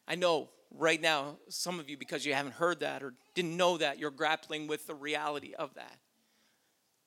I 0.08 0.15
know 0.15 0.50
right 0.78 1.02
now, 1.02 1.38
some 1.50 1.80
of 1.80 1.90
you, 1.90 1.98
because 1.98 2.26
you 2.26 2.34
haven't 2.34 2.54
heard 2.54 2.80
that 2.80 3.04
or 3.04 3.14
didn't 3.36 3.58
know 3.58 3.78
that, 3.78 4.00
you're 4.00 4.12
grappling 4.12 4.68
with 4.68 4.88
the 4.88 4.96
reality 4.96 5.54
of 5.54 5.74
that. 5.76 5.98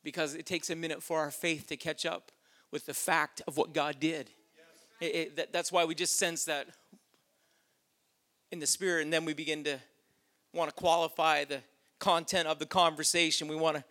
Because 0.02 0.34
it 0.34 0.46
takes 0.46 0.70
a 0.70 0.76
minute 0.76 1.02
for 1.02 1.20
our 1.20 1.30
faith 1.30 1.66
to 1.68 1.76
catch 1.76 2.04
up 2.04 2.30
with 2.70 2.86
the 2.86 2.94
fact 2.94 3.40
of 3.46 3.56
what 3.56 3.72
God 3.72 4.00
did. 4.00 4.30
It, 5.00 5.14
it, 5.14 5.36
that, 5.36 5.52
that's 5.52 5.72
why 5.72 5.84
we 5.84 5.94
just 5.94 6.18
sense 6.18 6.44
that 6.44 6.68
in 8.52 8.58
the 8.60 8.66
spirit, 8.66 9.02
and 9.02 9.12
then 9.12 9.24
we 9.24 9.34
begin 9.34 9.64
to 9.64 9.78
want 10.52 10.70
to 10.70 10.74
qualify 10.74 11.44
the 11.44 11.60
content 11.98 12.46
of 12.46 12.58
the 12.58 12.66
conversation. 12.66 13.48
We 13.48 13.56
want 13.56 13.78
to, 13.78 13.84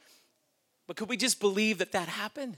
but 0.87 0.95
could 0.95 1.09
we 1.09 1.17
just 1.17 1.39
believe 1.39 1.79
that 1.79 1.91
that 1.93 2.07
happened? 2.07 2.57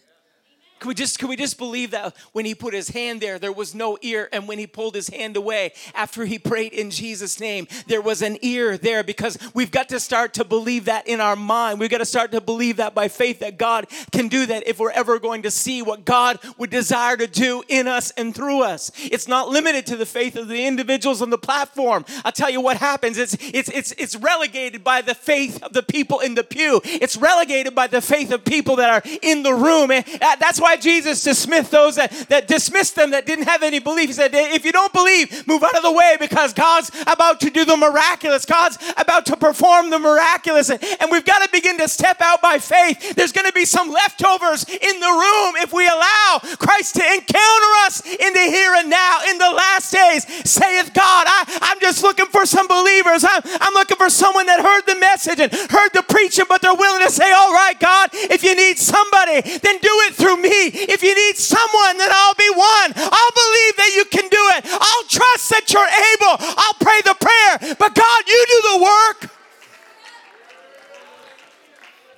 Could 0.80 0.90
we 0.90 0.94
just 0.96 1.20
could 1.20 1.30
we 1.30 1.38
just 1.38 1.58
believe 1.58 1.92
that 1.92 2.16
when 2.34 2.46
he 2.46 2.54
put 2.54 2.74
his 2.74 2.90
hand 2.90 3.22
there, 3.22 3.40
there 3.40 3.52
was 3.52 3.74
no 3.74 3.98
ear, 4.02 4.28
and 4.34 4.48
when 4.48 4.60
he 4.60 4.68
pulled 4.68 4.94
his 4.94 5.08
hand 5.08 5.38
away 5.38 5.72
after 5.94 6.26
he 6.26 6.38
prayed 6.38 6.74
in 6.74 6.92
Jesus' 6.92 7.40
name, 7.40 7.68
there 7.88 8.02
was 8.02 8.22
an 8.22 8.38
ear 8.42 8.78
there 8.78 9.04
because 9.04 9.38
we've 9.54 9.72
got 9.72 9.88
to 9.90 10.00
start 10.00 10.34
to 10.34 10.44
believe 10.44 10.86
that 10.86 11.08
in 11.08 11.22
our 11.22 11.38
mind. 11.38 11.80
We've 11.80 11.90
got 11.90 12.00
to 12.00 12.06
start 12.06 12.32
to 12.34 12.42
believe 12.42 12.78
that 12.78 12.94
by 12.94 13.08
faith 13.08 13.40
that 13.40 13.58
God 13.58 13.88
can 14.12 14.28
do 14.28 14.46
that 14.48 14.68
if 14.68 14.78
we're 14.78 14.92
ever 14.92 15.18
going 15.18 15.44
to 15.44 15.52
see 15.52 15.82
what 15.82 16.04
God 16.04 16.40
would 16.58 16.70
desire 16.72 17.16
to 17.16 17.28
do 17.28 17.64
in 17.70 17.88
us 17.88 18.12
and 18.12 18.36
through 18.36 18.64
us. 18.64 18.92
It's 18.98 19.28
not 19.28 19.48
limited 19.48 19.86
to 19.88 19.96
the 19.96 20.06
faith 20.06 20.36
of 20.36 20.50
the 20.50 20.66
individuals 20.66 21.22
on 21.22 21.30
the 21.30 21.38
platform. 21.38 22.04
I'll 22.26 22.34
tell 22.34 22.50
you 22.50 22.60
what 22.60 22.78
happens. 22.78 23.18
It's 23.18 23.38
it's 23.40 23.70
it's 23.70 23.94
it's 23.94 24.16
relegated 24.18 24.84
by 24.84 25.02
the 25.02 25.16
faith 25.16 25.64
of 25.64 25.72
the 25.72 25.84
people 25.84 26.20
in 26.20 26.36
the 26.36 26.44
pew. 26.44 26.82
It's 26.84 27.16
relegated 27.16 27.74
by 27.74 27.88
the 27.88 28.02
faith 28.02 28.32
of 28.32 28.44
people 28.44 28.76
that 28.76 28.90
are 28.90 29.12
in 29.22 29.44
the 29.44 29.54
room. 29.54 29.92
And 29.92 30.06
uh, 30.22 30.36
that's 30.36 30.60
why 30.66 30.76
Jesus 30.76 31.24
dismissed 31.24 31.70
those 31.70 31.96
that, 31.96 32.10
that 32.30 32.48
dismissed 32.48 32.96
them 32.96 33.12
that 33.12 33.28
didn't 33.28 33.46
have 33.46 33.62
any 33.62 33.78
belief. 33.78 34.08
He 34.08 34.14
said, 34.14 34.32
if 34.34 34.66
you 34.66 34.72
don't 34.72 34.92
believe, 34.92 35.46
move 35.46 35.62
out 35.62 35.78
of 35.78 35.84
the 35.84 35.92
way 35.92 36.18
because 36.20 36.54
God's 36.54 36.90
about 37.06 37.40
to 37.42 37.52
do 37.52 37.66
the 37.66 37.78
miraculous. 37.78 38.46
God's 38.46 38.80
about 38.98 39.28
to 39.28 39.38
perform 39.38 39.92
the 39.92 40.00
miraculous. 40.00 40.72
And, 40.72 40.84
and 41.00 41.12
we've 41.12 41.24
got 41.24 41.46
to 41.46 41.50
begin 41.52 41.78
to 41.78 41.88
step 41.88 42.18
out 42.20 42.42
by 42.42 42.58
faith. 42.58 43.14
There's 43.14 43.32
going 43.32 43.46
to 43.46 43.54
be 43.54 43.64
some 43.64 43.92
leftovers 43.92 44.66
in 44.66 45.00
the 45.00 45.14
room 45.14 45.54
if 45.62 45.72
we 45.72 45.86
allow 45.86 46.42
Christ 46.58 46.96
to 46.96 47.06
encounter 47.14 47.72
us 47.86 48.02
in 48.04 48.34
the 48.34 48.46
here 48.50 48.74
and 48.74 48.90
now, 48.90 49.20
in 49.30 49.38
the 49.38 49.52
last 49.52 49.94
days. 49.94 50.26
Saith 50.50 50.96
God, 50.96 51.28
I, 51.30 51.60
I'm 51.62 51.80
just 51.80 52.02
looking 52.02 52.26
for 52.34 52.48
some 52.48 52.68
believers. 52.68 53.24
I'm, 53.24 53.42
I'm 53.62 53.74
looking 53.76 53.98
for 53.98 54.10
someone 54.10 54.48
that 54.48 54.66
heard 54.66 54.82
the 54.90 55.00
message 55.00 55.40
and 55.40 55.54
heard 55.54 55.94
the 55.94 56.02
preaching, 56.10 56.46
but 56.50 56.64
they're 56.64 56.74
willing 56.74 57.06
to 57.06 57.12
say, 57.12 57.32
all 57.32 57.54
right, 57.54 57.80
God, 57.80 58.10
if 58.14 58.44
you 58.44 58.56
need 58.56 58.80
somebody, 58.80 59.42
then 59.60 59.78
do 59.78 59.94
it 60.10 60.16
through 60.16 60.42
me. 60.42 60.55
If 60.90 61.04
you 61.04 61.16
need 61.16 61.38
someone, 61.38 61.98
then 61.98 62.10
I'll 62.12 62.36
be 62.36 62.50
one. 62.50 62.92
I'll 62.96 63.36
believe 63.36 63.76
that 63.78 63.92
you 63.96 64.06
can 64.06 64.28
do 64.30 64.44
it. 64.58 64.66
I'll 64.66 65.08
trust 65.10 65.50
that 65.50 65.72
you're 65.72 65.86
able. 65.86 66.36
I'll 66.58 66.80
pray 66.80 67.02
the 67.04 67.16
prayer. 67.20 67.76
But 67.80 67.96
God, 67.96 68.22
you 68.28 68.46
do 68.48 68.62
the 68.74 68.84
work. 68.84 69.32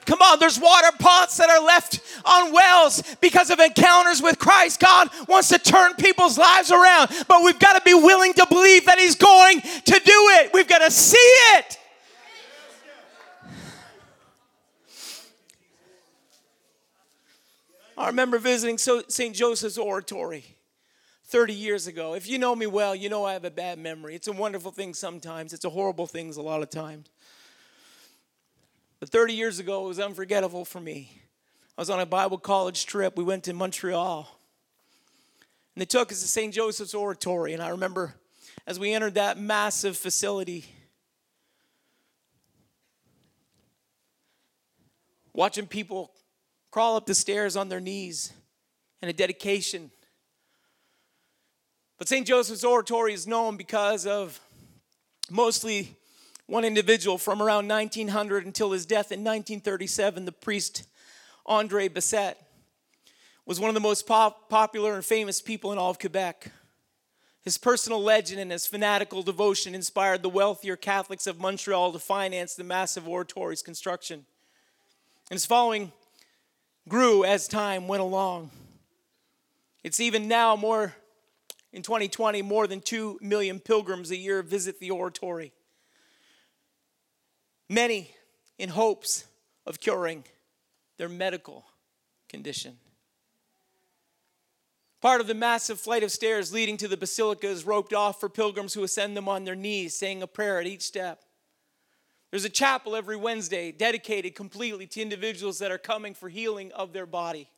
Come 0.07 0.21
on, 0.21 0.39
there's 0.39 0.57
water 0.57 0.95
pots 0.97 1.35
that 1.35 1.49
are 1.49 1.61
left 1.61 1.99
on 2.23 2.53
wells 2.53 3.03
because 3.19 3.49
of 3.49 3.59
encounters 3.59 4.21
with 4.21 4.39
Christ. 4.39 4.79
God 4.79 5.09
wants 5.27 5.49
to 5.49 5.59
turn 5.59 5.95
people's 5.95 6.37
lives 6.37 6.71
around, 6.71 7.11
but 7.27 7.43
we've 7.43 7.59
got 7.59 7.73
to 7.73 7.81
be 7.83 7.93
willing 7.93 8.33
to 8.35 8.47
believe 8.47 8.85
that 8.85 8.97
He's 8.97 9.15
going 9.15 9.59
to 9.59 10.01
do 10.05 10.17
it. 10.39 10.51
We've 10.53 10.67
got 10.67 10.79
to 10.79 10.91
see 10.91 11.17
it. 11.17 11.77
I 17.97 18.07
remember 18.07 18.37
visiting 18.37 18.77
St. 18.77 19.35
Joseph's 19.35 19.77
Oratory 19.77 20.45
30 21.25 21.53
years 21.53 21.87
ago. 21.87 22.13
If 22.13 22.29
you 22.29 22.37
know 22.37 22.55
me 22.55 22.67
well, 22.67 22.95
you 22.95 23.09
know 23.09 23.25
I 23.25 23.33
have 23.33 23.43
a 23.43 23.49
bad 23.49 23.79
memory. 23.79 24.13
It's 24.13 24.27
a 24.27 24.31
wonderful 24.31 24.71
thing 24.71 24.93
sometimes, 24.93 25.51
it's 25.51 25.65
a 25.65 25.69
horrible 25.69 26.05
thing 26.05 26.31
a 26.35 26.41
lot 26.41 26.61
of 26.61 26.69
times. 26.69 27.09
But 28.99 29.09
30 29.09 29.33
years 29.33 29.57
ago, 29.59 29.85
it 29.85 29.87
was 29.87 29.99
unforgettable 29.99 30.63
for 30.63 30.79
me. 30.79 31.21
I 31.77 31.81
was 31.81 31.89
on 31.89 31.99
a 31.99 32.05
Bible 32.05 32.37
college 32.37 32.85
trip. 32.85 33.17
We 33.17 33.23
went 33.23 33.43
to 33.45 33.53
Montreal. 33.53 34.27
And 35.75 35.81
they 35.81 35.85
took 35.85 36.11
us 36.11 36.21
to 36.21 36.27
St. 36.27 36.53
Joseph's 36.53 36.95
Oratory. 36.95 37.53
And 37.53 37.61
I 37.61 37.69
remember 37.69 38.15
as 38.65 38.79
we 38.79 38.93
entered 38.93 39.13
that 39.13 39.39
massive 39.39 39.95
facility, 39.95 40.65
watching 45.33 45.67
people 45.67 46.11
crawl 46.71 46.95
up 46.95 47.05
the 47.05 47.15
stairs 47.15 47.55
on 47.55 47.69
their 47.69 47.79
knees 47.79 48.33
and 49.01 49.09
a 49.09 49.13
dedication. 49.13 49.91
But 51.97 52.07
St. 52.07 52.27
Joseph's 52.27 52.63
Oratory 52.63 53.13
is 53.13 53.25
known 53.25 53.57
because 53.57 54.05
of 54.05 54.39
mostly 55.29 55.95
one 56.45 56.63
individual 56.63 57.17
from 57.17 57.41
around 57.41 57.67
1900 57.67 58.45
until 58.45 58.71
his 58.71 58.85
death 58.85 59.11
in 59.11 59.19
1937, 59.19 60.25
the 60.25 60.31
priest 60.31 60.87
Andre 61.45 61.89
Bessette 61.89 62.35
was 63.45 63.59
one 63.59 63.69
of 63.69 63.73
the 63.73 63.79
most 63.79 64.05
pop- 64.05 64.49
popular 64.49 64.93
and 64.93 65.05
famous 65.05 65.41
people 65.41 65.71
in 65.71 65.77
all 65.77 65.89
of 65.89 65.99
Quebec. 65.99 66.51
His 67.43 67.57
personal 67.57 68.01
legend 68.01 68.41
and 68.41 68.51
his 68.51 68.67
fanatical 68.67 69.23
devotion 69.23 69.73
inspired 69.73 70.21
the 70.21 70.29
wealthier 70.29 70.75
Catholics 70.75 71.27
of 71.27 71.39
Montreal 71.39 71.93
to 71.93 71.99
finance 71.99 72.55
the 72.55 72.65
massive 72.65 73.07
oratory's 73.07 73.61
construction. 73.61 74.25
And 75.29 75.35
his 75.35 75.45
following 75.45 75.93
grew 76.87 77.23
as 77.23 77.47
time 77.47 77.87
went 77.87 78.01
along. 78.01 78.51
It's 79.83 79.99
even 79.99 80.27
now 80.27 80.55
more, 80.55 80.95
in 81.71 81.81
2020, 81.81 82.41
more 82.41 82.67
than 82.67 82.81
2 82.81 83.19
million 83.21 83.59
pilgrims 83.59 84.11
a 84.11 84.17
year 84.17 84.41
visit 84.41 84.79
the 84.79 84.91
oratory. 84.91 85.53
Many 87.69 88.11
in 88.57 88.69
hopes 88.69 89.25
of 89.65 89.79
curing 89.79 90.23
their 90.97 91.09
medical 91.09 91.65
condition. 92.29 92.77
Part 94.99 95.21
of 95.21 95.27
the 95.27 95.35
massive 95.35 95.79
flight 95.79 96.03
of 96.03 96.11
stairs 96.11 96.51
leading 96.51 96.77
to 96.77 96.87
the 96.87 96.97
basilica 96.97 97.47
is 97.47 97.65
roped 97.65 97.93
off 97.93 98.19
for 98.19 98.29
pilgrims 98.29 98.73
who 98.73 98.83
ascend 98.83 99.15
them 99.15 99.29
on 99.29 99.43
their 99.43 99.55
knees, 99.55 99.95
saying 99.95 100.23
a 100.23 100.27
prayer 100.27 100.59
at 100.59 100.65
each 100.65 100.81
step. 100.81 101.23
There's 102.31 102.45
a 102.45 102.49
chapel 102.49 102.95
every 102.95 103.15
Wednesday 103.15 103.71
dedicated 103.71 104.35
completely 104.35 104.85
to 104.87 105.01
individuals 105.01 105.59
that 105.59 105.71
are 105.71 105.77
coming 105.77 106.13
for 106.13 106.27
healing 106.27 106.71
of 106.73 106.91
their 106.91 107.05
body. 107.05 107.49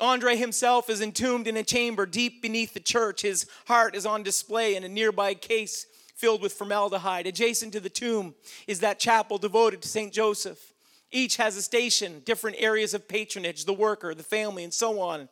Andre 0.00 0.36
himself 0.36 0.88
is 0.88 1.00
entombed 1.00 1.48
in 1.48 1.56
a 1.56 1.64
chamber 1.64 2.06
deep 2.06 2.40
beneath 2.40 2.74
the 2.74 2.80
church. 2.80 3.22
His 3.22 3.46
heart 3.66 3.96
is 3.96 4.06
on 4.06 4.22
display 4.22 4.76
in 4.76 4.84
a 4.84 4.88
nearby 4.88 5.34
case 5.34 5.86
filled 6.14 6.40
with 6.40 6.52
formaldehyde. 6.52 7.26
Adjacent 7.26 7.72
to 7.72 7.80
the 7.80 7.88
tomb 7.88 8.34
is 8.68 8.80
that 8.80 9.00
chapel 9.00 9.38
devoted 9.38 9.82
to 9.82 9.88
St. 9.88 10.12
Joseph. 10.12 10.72
Each 11.10 11.36
has 11.36 11.56
a 11.56 11.62
station, 11.62 12.22
different 12.24 12.58
areas 12.60 12.94
of 12.94 13.08
patronage, 13.08 13.64
the 13.64 13.72
worker, 13.72 14.14
the 14.14 14.22
family, 14.22 14.62
and 14.62 14.74
so 14.74 15.00
on. 15.00 15.28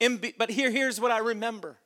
Be, 0.00 0.34
but 0.36 0.50
here, 0.50 0.70
here's 0.70 1.00
what 1.00 1.10
I 1.10 1.18
remember. 1.18 1.76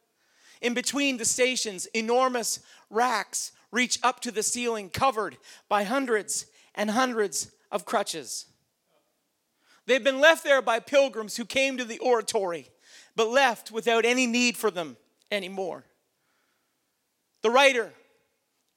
In 0.60 0.74
between 0.74 1.16
the 1.16 1.24
stations, 1.24 1.86
enormous 1.86 2.60
racks 2.88 3.52
reach 3.72 3.98
up 4.02 4.20
to 4.20 4.30
the 4.30 4.42
ceiling, 4.42 4.90
covered 4.90 5.36
by 5.68 5.82
hundreds 5.82 6.46
and 6.74 6.90
hundreds 6.90 7.50
of 7.70 7.84
crutches. 7.84 8.46
They've 9.86 10.04
been 10.04 10.20
left 10.20 10.44
there 10.44 10.62
by 10.62 10.78
pilgrims 10.78 11.36
who 11.36 11.44
came 11.44 11.76
to 11.78 11.84
the 11.84 11.98
oratory, 11.98 12.68
but 13.16 13.28
left 13.28 13.72
without 13.72 14.04
any 14.04 14.26
need 14.26 14.56
for 14.56 14.70
them 14.70 14.96
anymore. 15.30 15.84
The 17.42 17.50
writer 17.50 17.92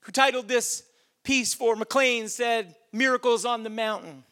who 0.01 0.11
titled 0.11 0.47
this 0.47 0.83
piece 1.23 1.53
for 1.53 1.75
Maclean 1.75 2.27
said, 2.27 2.75
Miracles 2.91 3.45
on 3.45 3.63
the 3.63 3.69
Mountain. 3.69 4.23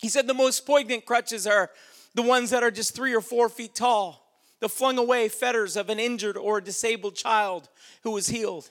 He 0.00 0.08
said 0.08 0.26
the 0.26 0.34
most 0.34 0.66
poignant 0.66 1.04
crutches 1.04 1.46
are 1.46 1.70
the 2.14 2.22
ones 2.22 2.50
that 2.50 2.62
are 2.62 2.70
just 2.70 2.94
three 2.94 3.14
or 3.14 3.20
four 3.20 3.48
feet 3.48 3.74
tall, 3.74 4.26
the 4.60 4.68
flung 4.68 4.98
away 4.98 5.28
fetters 5.28 5.76
of 5.76 5.90
an 5.90 5.98
injured 5.98 6.36
or 6.36 6.60
disabled 6.60 7.16
child 7.16 7.68
who 8.02 8.10
was 8.10 8.28
healed. 8.28 8.70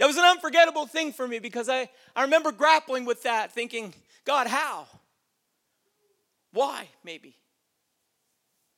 That 0.00 0.06
was 0.06 0.16
an 0.16 0.24
unforgettable 0.24 0.86
thing 0.86 1.12
for 1.12 1.28
me 1.28 1.40
because 1.40 1.68
I, 1.68 1.90
I 2.16 2.22
remember 2.22 2.52
grappling 2.52 3.04
with 3.04 3.24
that, 3.24 3.52
thinking, 3.52 3.92
God, 4.24 4.46
how? 4.46 4.86
Why, 6.54 6.88
maybe? 7.04 7.36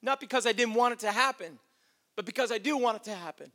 Not 0.02 0.18
because 0.18 0.48
I 0.48 0.52
didn't 0.52 0.74
want 0.74 0.94
it 0.94 0.98
to 0.98 1.12
happen, 1.12 1.60
but 2.16 2.24
because 2.24 2.50
I 2.50 2.58
do 2.58 2.76
want 2.76 2.96
it 2.96 3.04
to 3.04 3.14
happen. 3.14 3.52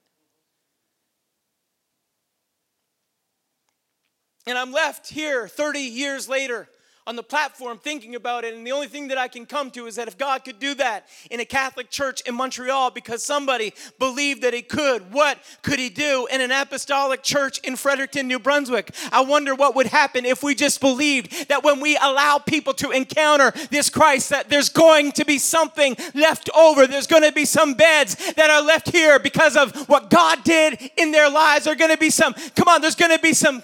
And 4.45 4.57
I'm 4.57 4.71
left 4.71 5.09
here 5.09 5.49
30 5.49 5.79
years 5.81 6.29
later 6.29 6.69
on 7.07 7.15
the 7.15 7.23
platform 7.23 7.79
thinking 7.79 8.15
about 8.15 8.43
it. 8.43 8.53
And 8.53 8.67
the 8.67 8.73
only 8.73 8.87
thing 8.87 9.07
that 9.07 9.17
I 9.17 9.29
can 9.29 9.45
come 9.45 9.71
to 9.71 9.87
is 9.87 9.95
that 9.95 10.09
if 10.09 10.17
God 10.17 10.43
could 10.43 10.59
do 10.59 10.75
that 10.75 11.07
in 11.31 11.39
a 11.39 11.45
Catholic 11.45 11.89
church 11.89 12.21
in 12.27 12.35
Montreal 12.35 12.91
because 12.91 13.23
somebody 13.23 13.73
believed 13.97 14.41
that 14.41 14.53
He 14.53 14.61
could, 14.61 15.13
what 15.13 15.39
could 15.61 15.79
He 15.79 15.87
do 15.89 16.27
in 16.29 16.41
an 16.41 16.51
apostolic 16.51 17.23
church 17.23 17.59
in 17.59 17.77
Fredericton, 17.77 18.27
New 18.27 18.39
Brunswick? 18.39 18.93
I 19.11 19.21
wonder 19.21 19.55
what 19.55 19.73
would 19.75 19.87
happen 19.87 20.25
if 20.25 20.43
we 20.43 20.53
just 20.53 20.81
believed 20.81 21.47
that 21.47 21.63
when 21.63 21.79
we 21.79 21.95
allow 21.95 22.39
people 22.39 22.73
to 22.75 22.91
encounter 22.91 23.53
this 23.71 23.89
Christ, 23.89 24.29
that 24.29 24.49
there's 24.49 24.69
going 24.69 25.13
to 25.13 25.23
be 25.23 25.39
something 25.39 25.95
left 26.13 26.49
over. 26.55 26.87
There's 26.87 27.07
going 27.07 27.23
to 27.23 27.31
be 27.31 27.45
some 27.45 27.73
beds 27.73 28.33
that 28.33 28.49
are 28.49 28.61
left 28.61 28.89
here 28.89 29.17
because 29.17 29.55
of 29.55 29.73
what 29.87 30.09
God 30.09 30.43
did 30.43 30.91
in 30.97 31.11
their 31.11 31.29
lives. 31.29 31.65
There's 31.65 31.77
going 31.77 31.91
to 31.91 31.97
be 31.97 32.09
some, 32.09 32.33
come 32.33 32.67
on, 32.67 32.81
there's 32.81 32.95
going 32.95 33.15
to 33.15 33.21
be 33.21 33.33
some 33.33 33.63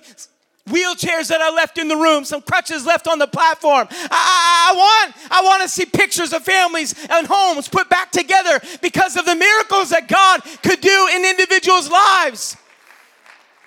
wheelchairs 0.69 1.27
that 1.27 1.41
are 1.41 1.51
left 1.51 1.77
in 1.77 1.87
the 1.87 1.95
room, 1.95 2.23
some 2.23 2.41
crutches 2.41 2.85
left 2.85 3.07
on 3.07 3.19
the 3.19 3.27
platform. 3.27 3.87
I, 3.91 4.71
I, 4.71 4.75
want, 4.75 5.15
I 5.31 5.43
want 5.43 5.63
to 5.63 5.69
see 5.69 5.85
pictures 5.85 6.31
of 6.33 6.43
families 6.43 6.95
and 7.09 7.27
homes 7.27 7.67
put 7.67 7.89
back 7.89 8.11
together 8.11 8.61
because 8.81 9.17
of 9.17 9.25
the 9.25 9.35
miracles 9.35 9.89
that 9.89 10.07
God 10.07 10.41
could 10.61 10.79
do 10.79 11.09
in 11.13 11.25
individuals' 11.25 11.89
lives. 11.89 12.55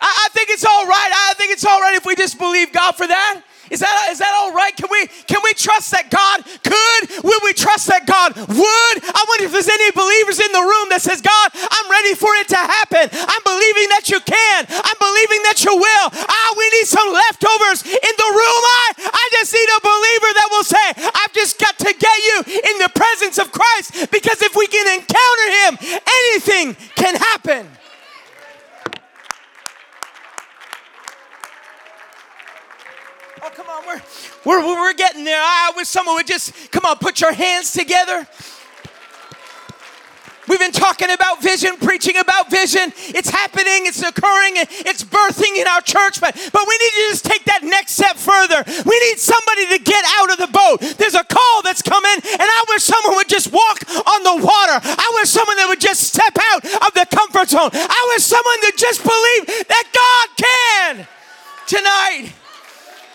I, 0.01 0.27
I 0.27 0.29
think 0.33 0.51
it's 0.51 0.65
all 0.65 0.87
right. 0.87 1.11
I 1.31 1.35
think 1.35 1.53
it's 1.53 1.65
all 1.65 1.81
right 1.81 1.95
if 1.95 2.07
we 2.07 2.17
just 2.17 2.39
believe 2.39 2.73
God 2.73 2.97
for 2.97 3.07
that. 3.07 3.43
Is 3.71 3.81
that, 3.81 4.09
is 4.11 4.19
that 4.19 4.33
all 4.39 4.55
right? 4.55 4.75
Can 4.77 4.89
we, 4.91 5.07
can 5.27 5.43
we 5.43 5.53
trust 5.55 5.91
that 5.91 6.11
God 6.11 6.45
could? 6.63 7.25
Will 7.25 7.41
we 7.43 7.53
trust 7.53 7.91
that 7.91 8.07
God 8.07 8.37
would? 8.37 8.97
I 9.03 9.21
wonder 9.27 9.45
if 9.47 9.53
there's 9.53 9.71
any 9.71 9.91
believers 9.91 10.39
in 10.39 10.51
the 10.55 10.63
room 10.63 10.87
that 10.95 11.03
says, 11.03 11.19
God, 11.19 11.49
I'm 11.55 11.89
ready 11.91 12.15
for 12.15 12.31
it 12.39 12.49
to 12.55 12.61
happen. 12.61 13.11
I'm 13.11 13.45
believing 13.45 13.89
that 13.99 14.07
you 14.07 14.23
can. 14.23 14.61
I'm 14.71 14.99
believing 15.03 15.43
that 15.51 15.63
you 15.67 15.75
will. 15.75 16.07
Ah, 16.15 16.51
we 16.55 16.67
need 16.79 16.87
some 16.87 17.11
leftovers 17.11 17.83
in 17.87 18.15
the 18.17 18.31
room. 18.31 18.63
I, 18.63 18.87
I 19.11 19.25
just 19.35 19.51
need 19.51 19.71
a 19.71 19.83
believer 19.83 20.31
that 20.39 20.49
will 20.55 20.67
say, 20.67 20.87
I've 21.11 21.35
just 21.35 21.59
got 21.59 21.75
to 21.83 21.91
get 21.91 22.19
you 22.23 22.37
in 22.71 22.77
the 22.79 22.91
presence 22.95 23.39
of 23.43 23.51
Christ 23.51 24.11
because 24.15 24.43
if 24.43 24.55
we 24.55 24.67
can 24.71 24.87
encounter 24.95 25.47
him, 25.67 26.01
anything 26.07 26.77
can 26.95 27.15
happen. 27.17 27.67
Oh, 33.47 33.51
come 33.55 33.71
on, 33.71 33.87
we're, 33.87 34.03
we're, 34.45 34.67
we're 34.67 34.95
getting 34.95 35.23
there. 35.23 35.39
I 35.39 35.71
wish 35.77 35.87
someone 35.87 36.17
would 36.17 36.27
just, 36.27 36.73
come 36.73 36.85
on, 36.85 36.99
put 36.99 37.21
your 37.21 37.33
hands 37.33 37.71
together. 37.71 38.27
We've 40.49 40.59
been 40.59 40.75
talking 40.75 41.13
about 41.13 41.43
vision, 41.43 41.77
preaching 41.79 42.17
about 42.17 42.51
vision. 42.51 42.91
It's 43.15 43.31
happening, 43.31 43.87
it's 43.87 44.03
occurring, 44.03 44.59
it's 44.83 45.05
birthing 45.05 45.63
in 45.63 45.67
our 45.69 45.81
church, 45.81 46.21
but, 46.21 46.35
but 46.35 46.63
we 46.67 46.75
need 46.75 46.91
to 46.91 47.05
just 47.15 47.25
take 47.25 47.45
that 47.45 47.63
next 47.63 47.95
step 47.95 48.17
further. 48.17 48.67
We 48.67 48.99
need 49.07 49.19
somebody 49.23 49.71
to 49.75 49.79
get 49.79 50.03
out 50.19 50.35
of 50.35 50.39
the 50.43 50.51
boat. 50.51 50.99
There's 50.99 51.15
a 51.15 51.23
call 51.23 51.63
that's 51.63 51.83
coming, 51.83 52.19
and 52.19 52.49
I 52.51 52.65
wish 52.67 52.83
someone 52.83 53.15
would 53.15 53.31
just 53.31 53.53
walk 53.55 53.79
on 53.95 54.27
the 54.27 54.43
water. 54.43 54.83
I 54.83 55.09
wish 55.23 55.31
someone 55.31 55.55
that 55.63 55.67
would 55.71 55.81
just 55.81 56.03
step 56.03 56.35
out 56.51 56.67
of 56.83 56.91
the 56.99 57.07
comfort 57.15 57.51
zone. 57.51 57.71
I 57.71 58.03
wish 58.11 58.27
someone 58.27 58.59
to 58.67 58.73
just 58.75 59.07
believe 59.07 59.71
that 59.71 59.87
God 59.95 60.27
can 60.35 61.07
tonight. 61.71 62.35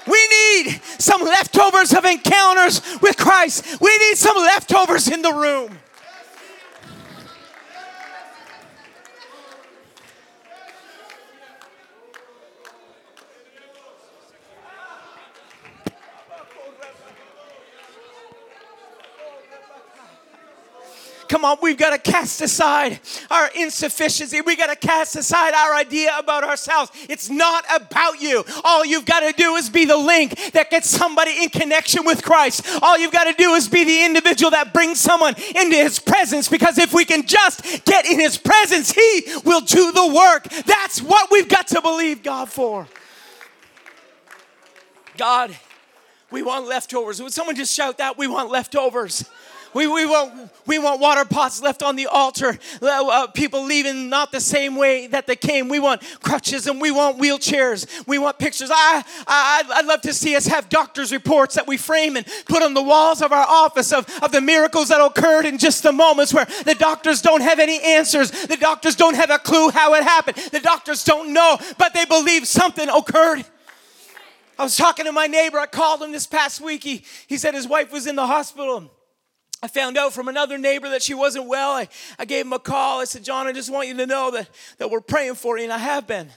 We 0.08 0.28
need 0.28 0.82
some 0.98 1.22
leftovers 1.22 1.94
of 1.94 2.06
encounters 2.06 2.82
with 3.02 3.18
Christ. 3.18 3.82
We 3.82 3.96
need 3.98 4.18
some 4.18 4.38
leftovers 4.38 5.08
in 5.08 5.22
the 5.22 5.34
room. 5.34 5.81
Come 21.32 21.46
on, 21.46 21.60
we've 21.62 21.78
got 21.78 21.92
to 21.92 22.12
cast 22.12 22.42
aside 22.42 23.00
our 23.30 23.50
insufficiency. 23.56 24.42
We 24.42 24.58
got 24.58 24.68
to 24.68 24.76
cast 24.76 25.16
aside 25.16 25.54
our 25.54 25.74
idea 25.74 26.12
about 26.20 26.44
ourselves. 26.44 26.92
It's 27.08 27.30
not 27.30 27.64
about 27.74 28.20
you. 28.20 28.44
All 28.66 28.84
you've 28.84 29.06
got 29.06 29.22
to 29.22 29.32
do 29.32 29.56
is 29.56 29.70
be 29.70 29.86
the 29.86 29.96
link 29.96 30.52
that 30.52 30.70
gets 30.70 30.90
somebody 30.90 31.42
in 31.42 31.48
connection 31.48 32.04
with 32.04 32.22
Christ. 32.22 32.68
All 32.82 32.98
you've 32.98 33.14
got 33.14 33.34
to 33.34 33.34
do 33.42 33.54
is 33.54 33.70
be 33.70 33.86
the 33.86 34.04
individual 34.04 34.52
that 34.52 34.74
brings 34.74 35.00
someone 35.00 35.36
into 35.56 35.78
his 35.78 36.00
presence 36.00 36.50
because 36.50 36.78
if 36.78 36.94
we 36.94 37.06
can 37.06 37.26
just 37.26 37.86
get 37.86 38.06
in 38.06 38.20
his 38.20 38.38
presence, 38.38 38.92
he 38.92 39.24
will 39.46 39.62
do 39.62 39.94
the 39.94 40.14
work. 40.14 40.50
That's 40.66 41.02
what 41.02 41.32
we've 41.32 41.48
got 41.48 41.68
to 41.70 41.82
believe 41.82 42.24
God 42.24 42.50
for. 42.50 42.90
God, 45.16 45.56
we 46.30 46.44
want 46.44 46.68
leftovers. 46.68 47.22
Would 47.22 47.32
someone 47.32 47.56
just 47.56 47.74
shout 47.74 48.00
that? 48.00 48.18
We 48.18 48.28
want 48.28 48.52
leftovers. 48.52 49.24
We, 49.74 49.88
we, 49.88 50.06
want, 50.06 50.52
we 50.66 50.80
want 50.80 51.00
water 51.00 51.24
pots 51.24 51.62
left 51.62 51.82
on 51.82 51.96
the 51.96 52.08
altar, 52.08 52.58
uh, 52.82 53.28
people 53.28 53.64
leaving 53.64 54.10
not 54.10 54.32
the 54.32 54.42
same 54.42 54.76
way 54.76 55.08
that 55.08 55.28
they 55.28 55.38
came. 55.38 55.70
We 55.70 55.80
want 55.80 56.02
crutches 56.22 56.68
and 56.68 56.82
we 56.82 56.92
want 56.92 57.20
wheelchairs. 57.20 58.06
We 58.06 58.18
want 58.18 58.38
pictures. 58.38 58.70
I, 58.70 59.04
I, 59.28 59.64
I'd 59.76 59.86
love 59.86 60.02
to 60.02 60.14
see 60.14 60.36
us 60.36 60.46
have 60.48 60.68
doctor's 60.68 61.12
reports 61.14 61.56
that 61.56 61.68
we 61.68 61.78
frame 61.78 62.18
and 62.18 62.26
put 62.48 62.64
on 62.64 62.74
the 62.74 62.82
walls 62.82 63.22
of 63.22 63.32
our 63.32 63.46
office 63.48 63.94
of, 63.94 64.06
of 64.22 64.32
the 64.32 64.42
miracles 64.42 64.90
that 64.90 65.00
occurred 65.00 65.46
in 65.46 65.58
just 65.58 65.84
the 65.84 65.94
moments 65.94 66.34
where 66.34 66.46
the 66.66 66.76
doctors 66.76 67.22
don't 67.22 67.42
have 67.42 67.60
any 67.60 67.82
answers. 67.82 68.32
The 68.32 68.58
doctors 68.58 68.96
don't 68.96 69.16
have 69.16 69.30
a 69.30 69.40
clue 69.40 69.70
how 69.70 69.94
it 69.94 70.04
happened. 70.04 70.38
The 70.52 70.60
doctors 70.60 71.04
don't 71.06 71.32
know, 71.32 71.58
but 71.78 71.94
they 71.94 72.06
believe 72.06 72.46
something 72.46 72.90
occurred. 72.90 73.46
I 74.60 74.64
was 74.64 74.76
talking 74.76 75.06
to 75.06 75.12
my 75.12 75.28
neighbor. 75.28 75.58
I 75.58 75.66
called 75.66 76.04
him 76.04 76.12
this 76.12 76.28
past 76.28 76.62
week. 76.62 76.84
He, 76.84 77.04
he 77.28 77.38
said 77.38 77.54
his 77.54 77.68
wife 77.68 77.92
was 77.92 78.06
in 78.06 78.16
the 78.16 78.28
hospital. 78.28 78.92
I 79.64 79.68
found 79.68 79.98
out 79.98 80.14
from 80.14 80.28
another 80.28 80.58
neighbor 80.58 80.90
that 80.90 81.04
she 81.04 81.14
wasn't 81.14 81.48
well. 81.48 81.72
I, 81.72 81.88
I 82.18 82.26
gave 82.26 82.46
him 82.46 82.54
a 82.54 82.60
call. 82.60 83.02
I 83.02 83.06
said, 83.06 83.24
John, 83.24 83.48
I 83.48 83.52
just 83.52 83.72
want 83.72 83.88
you 83.88 83.96
to 83.98 84.08
know 84.08 84.32
that, 84.32 84.50
that 84.80 84.90
we're 84.90 85.02
praying 85.02 85.36
for 85.36 85.58
you, 85.58 85.66
and 85.66 85.74
I 85.74 85.78
have 85.78 86.08
been. 86.08 86.28
I 86.28 86.32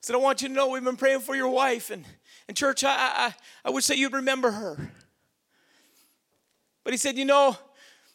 said, 0.00 0.14
I 0.14 0.18
want 0.18 0.42
you 0.42 0.48
to 0.48 0.54
know 0.54 0.68
we've 0.68 0.84
been 0.84 0.96
praying 0.96 1.20
for 1.20 1.34
your 1.34 1.48
wife, 1.48 1.90
and, 1.90 2.04
And 2.46 2.56
church, 2.56 2.84
I, 2.84 2.94
I, 2.94 3.34
I 3.64 3.70
wish 3.70 3.86
that 3.86 3.96
you'd 3.96 4.12
remember 4.12 4.50
her. 4.50 4.90
But 6.84 6.92
he 6.92 6.98
said, 6.98 7.16
you 7.16 7.24
know, 7.24 7.56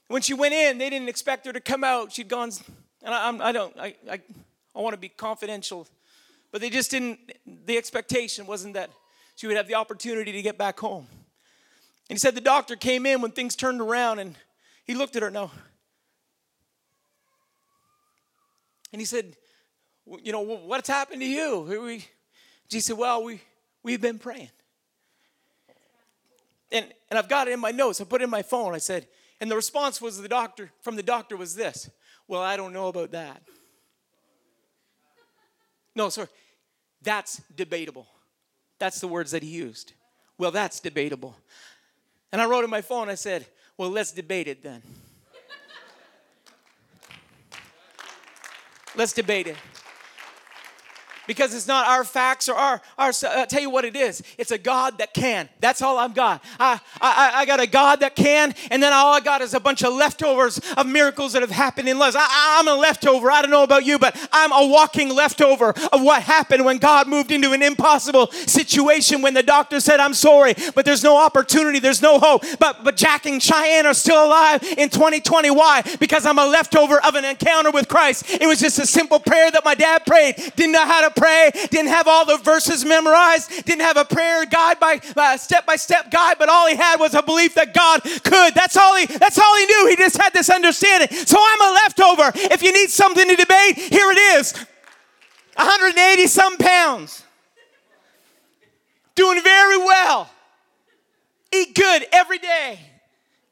when 0.07 0.21
she 0.21 0.33
went 0.33 0.53
in, 0.53 0.77
they 0.77 0.89
didn't 0.89 1.09
expect 1.09 1.45
her 1.47 1.53
to 1.53 1.59
come 1.59 1.83
out. 1.83 2.11
She'd 2.11 2.27
gone, 2.27 2.51
and 3.03 3.13
I, 3.13 3.27
I'm, 3.27 3.41
I 3.41 3.51
don't, 3.51 3.75
I, 3.77 3.95
I, 4.09 4.21
I 4.75 4.79
want 4.79 4.93
to 4.93 4.99
be 4.99 5.09
confidential, 5.09 5.87
but 6.51 6.61
they 6.61 6.69
just 6.69 6.91
didn't, 6.91 7.19
the 7.65 7.77
expectation 7.77 8.45
wasn't 8.45 8.75
that 8.75 8.91
she 9.35 9.47
would 9.47 9.57
have 9.57 9.67
the 9.67 9.75
opportunity 9.75 10.31
to 10.31 10.41
get 10.41 10.57
back 10.57 10.79
home. 10.79 11.07
And 12.09 12.17
he 12.17 12.19
said 12.19 12.35
the 12.35 12.41
doctor 12.41 12.75
came 12.75 13.05
in 13.05 13.21
when 13.21 13.31
things 13.31 13.55
turned 13.55 13.81
around 13.81 14.19
and 14.19 14.35
he 14.83 14.95
looked 14.95 15.15
at 15.15 15.21
her, 15.21 15.29
no. 15.29 15.51
And 18.91 18.99
he 18.99 19.05
said, 19.05 19.35
you 20.23 20.31
know, 20.31 20.41
what's 20.41 20.89
happened 20.89 21.21
to 21.21 21.27
you? 21.27 22.01
She 22.71 22.79
said, 22.79 22.97
well, 22.97 23.23
we, 23.23 23.41
we've 23.83 24.01
been 24.01 24.17
praying. 24.17 24.49
And, 26.71 26.85
and 27.09 27.19
I've 27.19 27.29
got 27.29 27.47
it 27.47 27.51
in 27.51 27.59
my 27.59 27.71
notes. 27.71 28.01
I 28.01 28.03
put 28.03 28.21
it 28.21 28.23
in 28.23 28.29
my 28.29 28.41
phone. 28.41 28.73
I 28.73 28.79
said, 28.79 29.07
and 29.39 29.49
the 29.49 29.55
response 29.55 30.01
was 30.01 30.19
the 30.19 30.27
doctor 30.27 30.71
from 30.81 30.95
the 30.95 31.03
doctor 31.03 31.37
was 31.37 31.55
this. 31.55 31.89
Well, 32.27 32.41
I 32.41 32.57
don't 32.57 32.73
know 32.73 32.87
about 32.87 33.11
that. 33.11 33.41
No, 35.95 36.09
sir. 36.09 36.27
That's 37.01 37.41
debatable. 37.55 38.07
That's 38.79 38.99
the 38.99 39.07
words 39.07 39.31
that 39.31 39.43
he 39.43 39.49
used. 39.49 39.93
Well, 40.37 40.51
that's 40.51 40.79
debatable. 40.79 41.35
And 42.31 42.41
I 42.41 42.45
wrote 42.45 42.63
in 42.63 42.69
my 42.69 42.81
phone, 42.81 43.09
I 43.09 43.15
said, 43.15 43.45
well, 43.77 43.89
let's 43.89 44.11
debate 44.11 44.47
it 44.47 44.61
then. 44.61 44.81
let's 48.95 49.13
debate 49.13 49.47
it 49.47 49.57
because 51.29 51.53
it's 51.53 51.67
not 51.67 51.87
our 51.87 52.03
facts 52.03 52.49
or 52.49 52.55
our, 52.55 52.81
our 52.97 53.11
uh, 53.23 53.45
tell 53.45 53.61
you 53.61 53.69
what 53.69 53.85
it 53.85 53.95
is. 53.95 54.23
It's 54.39 54.49
a 54.49 54.57
god 54.57 54.97
that 54.97 55.13
can. 55.13 55.47
That's 55.59 55.79
all 55.79 55.99
i've 55.99 56.15
got. 56.15 56.43
I, 56.59 56.79
I, 56.99 57.31
I 57.35 57.45
got 57.45 57.59
a 57.59 57.67
god 57.67 57.99
that 57.99 58.15
can 58.15 58.55
and 58.71 58.81
then 58.81 58.91
all 58.93 59.13
i 59.13 59.19
got 59.19 59.41
is 59.41 59.53
a 59.53 59.59
bunch 59.59 59.83
of 59.83 59.93
leftovers 59.93 60.59
of 60.75 60.87
miracles 60.87 61.33
that 61.33 61.43
have 61.43 61.51
happened 61.51 61.87
in 61.87 61.99
lives 61.99 62.15
I, 62.17 62.57
i'm 62.59 62.67
a 62.67 62.73
leftover. 62.73 63.29
I 63.29 63.43
don't 63.43 63.51
know 63.51 63.61
about 63.61 63.85
you 63.85 63.99
but 63.99 64.17
i'm 64.31 64.51
a 64.51 64.71
walking 64.71 65.09
leftover 65.13 65.69
of 65.93 66.01
what 66.01 66.23
happened 66.23 66.65
when 66.65 66.79
god 66.79 67.07
moved 67.07 67.31
into 67.31 67.51
an 67.51 67.61
impossible 67.61 68.31
situation 68.31 69.21
when 69.21 69.35
the 69.35 69.43
doctor 69.43 69.79
said 69.79 69.99
i'm 69.99 70.15
sorry 70.15 70.55
but 70.73 70.83
there's 70.83 71.03
no 71.03 71.15
opportunity 71.15 71.77
there's 71.77 72.01
no 72.01 72.17
hope. 72.17 72.43
But 72.57 72.83
but 72.83 72.95
jack 72.95 73.27
and 73.27 73.41
cheyenne 73.41 73.85
are 73.85 73.93
still 73.93 74.25
alive 74.25 74.63
in 74.63 74.89
2020 74.89 75.51
why? 75.51 75.83
Because 75.99 76.25
i'm 76.25 76.39
a 76.39 76.47
leftover 76.47 76.99
of 77.05 77.13
an 77.13 77.23
encounter 77.23 77.69
with 77.69 77.87
christ. 77.87 78.25
It 78.31 78.47
was 78.47 78.59
just 78.59 78.79
a 78.79 78.87
simple 78.87 79.19
prayer 79.19 79.51
that 79.51 79.63
my 79.63 79.75
dad 79.75 80.07
prayed. 80.07 80.35
Didn't 80.55 80.71
know 80.71 80.85
how 80.85 81.07
to 81.07 81.18
pray, 81.19 81.51
didn't 81.69 81.89
have 81.89 82.07
all 82.07 82.25
the 82.25 82.37
verses 82.37 82.85
memorized, 82.85 83.65
didn't 83.65 83.81
have 83.81 83.97
a 83.97 84.05
prayer 84.05 84.45
guide 84.45 84.79
by 84.79 84.99
step 85.37 85.65
by 85.65 85.75
step 85.75 86.09
guide, 86.11 86.37
but 86.39 86.49
all 86.49 86.67
he 86.67 86.75
had 86.75 86.99
was 86.99 87.13
a 87.13 87.21
belief 87.21 87.55
that 87.55 87.73
God 87.73 88.01
could. 88.03 88.53
That's 88.55 88.77
all 88.77 88.95
he 88.95 89.05
that's 89.05 89.37
all 89.37 89.57
he 89.57 89.65
knew. 89.65 89.87
He 89.89 89.95
just 89.95 90.17
had 90.17 90.33
this 90.33 90.49
understanding. 90.49 91.09
So 91.09 91.37
I'm 91.39 91.61
a 91.61 91.73
leftover. 91.73 92.31
If 92.35 92.63
you 92.63 92.71
need 92.71 92.89
something 92.89 93.27
to 93.27 93.35
debate, 93.35 93.77
here 93.77 94.09
it 94.11 94.17
is. 94.39 94.53
180 95.55 96.27
some 96.27 96.57
pounds. 96.57 97.23
Doing 99.15 99.41
very 99.43 99.77
well. 99.77 100.29
Eat 101.51 101.75
good 101.75 102.05
every 102.13 102.37
day, 102.37 102.79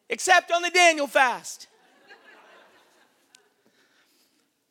except 0.10 0.52
on 0.52 0.62
the 0.62 0.70
Daniel 0.70 1.08
fast. 1.08 1.68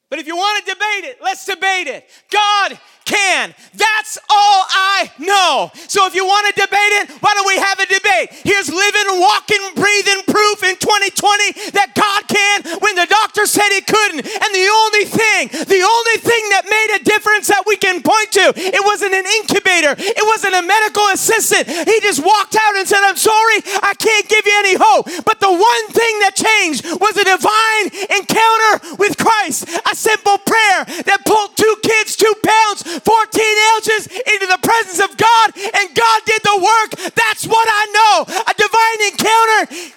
But 0.09 0.19
if 0.19 0.27
you 0.27 0.37
want 0.37 0.65
to 0.65 0.73
debate 0.73 1.11
it, 1.11 1.19
let's 1.23 1.45
debate 1.45 1.89
it. 1.89 2.09
God 2.31 2.79
can. 3.07 3.55
That's 3.73 4.19
all 4.29 4.61
I 4.69 5.11
know. 5.19 5.71
So 5.87 6.07
if 6.07 6.15
you 6.15 6.27
want 6.27 6.51
to 6.51 6.55
debate 6.59 6.93
it, 7.01 7.11
why 7.23 7.33
don't 7.39 7.47
we 7.47 7.57
have 7.57 7.79
a 7.79 7.87
debate? 7.87 8.43
Here's 8.43 8.69
living, 8.69 9.09
walking, 9.23 9.63
breathing 9.79 10.27
proof 10.27 10.67
in 10.67 10.75
2020 10.77 11.71
that 11.73 11.95
God 11.95 12.27
can 12.27 12.83
when 12.83 12.99
the 12.99 13.07
doctor 13.07 13.47
said 13.47 13.71
he 13.71 13.81
couldn't. 13.81 14.27
And 14.27 14.51
the 14.51 14.67
only 14.67 15.07
thing, 15.07 15.43
the 15.71 15.83
only 15.87 16.19
thing 16.19 16.43
that 16.53 16.67
made 16.67 16.99
a 16.99 17.01
difference 17.07 17.47
that 17.49 17.63
we 17.65 17.79
can 17.79 18.03
point 18.03 18.35
to, 18.37 18.53
it 18.57 18.83
wasn't 18.83 19.15
an 19.15 19.25
incubator, 19.41 19.95
it 19.95 20.25
wasn't 20.27 20.59
a 20.59 20.65
medical 20.67 21.07
assistant. 21.15 21.71
He 21.71 21.97
just 22.03 22.21
walked 22.21 22.59
out 22.59 22.75
and 22.77 22.85
said, 22.89 23.07
I'm 23.07 23.17
sorry, 23.17 23.63
I 23.87 23.95
can't 23.95 24.27
give 24.27 24.45
you 24.45 24.57
any 24.59 24.75
hope. 24.75 25.07
But 25.23 25.39
the 25.39 25.53
one 25.53 25.85
thing 25.95 26.15
that 26.27 26.35
changed 26.35 26.85
was 26.99 27.15
a 27.17 27.25
divine 27.25 27.87
encounter 28.11 28.99
with 28.99 29.15
Christ, 29.17 29.71
a 29.87 29.95
simple 29.95 30.39
prayer 30.43 30.85
that 31.07 31.23
pulled 31.25 31.57
two 31.57 31.77
kids, 31.87 32.17
two 32.17 32.35
pounds 32.43 32.96
14 33.01 33.57
ounces 33.75 34.07
into 34.07 34.47
the 34.47 34.59
presence 34.63 35.01
of 35.01 35.17
God, 35.17 35.53
and 35.57 35.95
God 35.95 36.23
did 36.25 36.41
the 36.43 36.59
work. 36.63 37.15
That's 37.15 37.47
what 37.47 37.69
I 37.69 37.85
know 37.93 38.25
a 38.43 38.55
divine 38.55 39.01
encounter. 39.13 39.93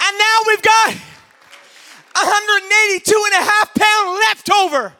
And 0.00 0.18
now 0.18 0.38
we've 0.46 0.62
got 0.62 0.94
182 2.14 3.24
and 3.26 3.34
a 3.34 3.44
half 3.44 3.74
pound 3.74 4.18
left 4.20 4.50
over. 4.50 4.92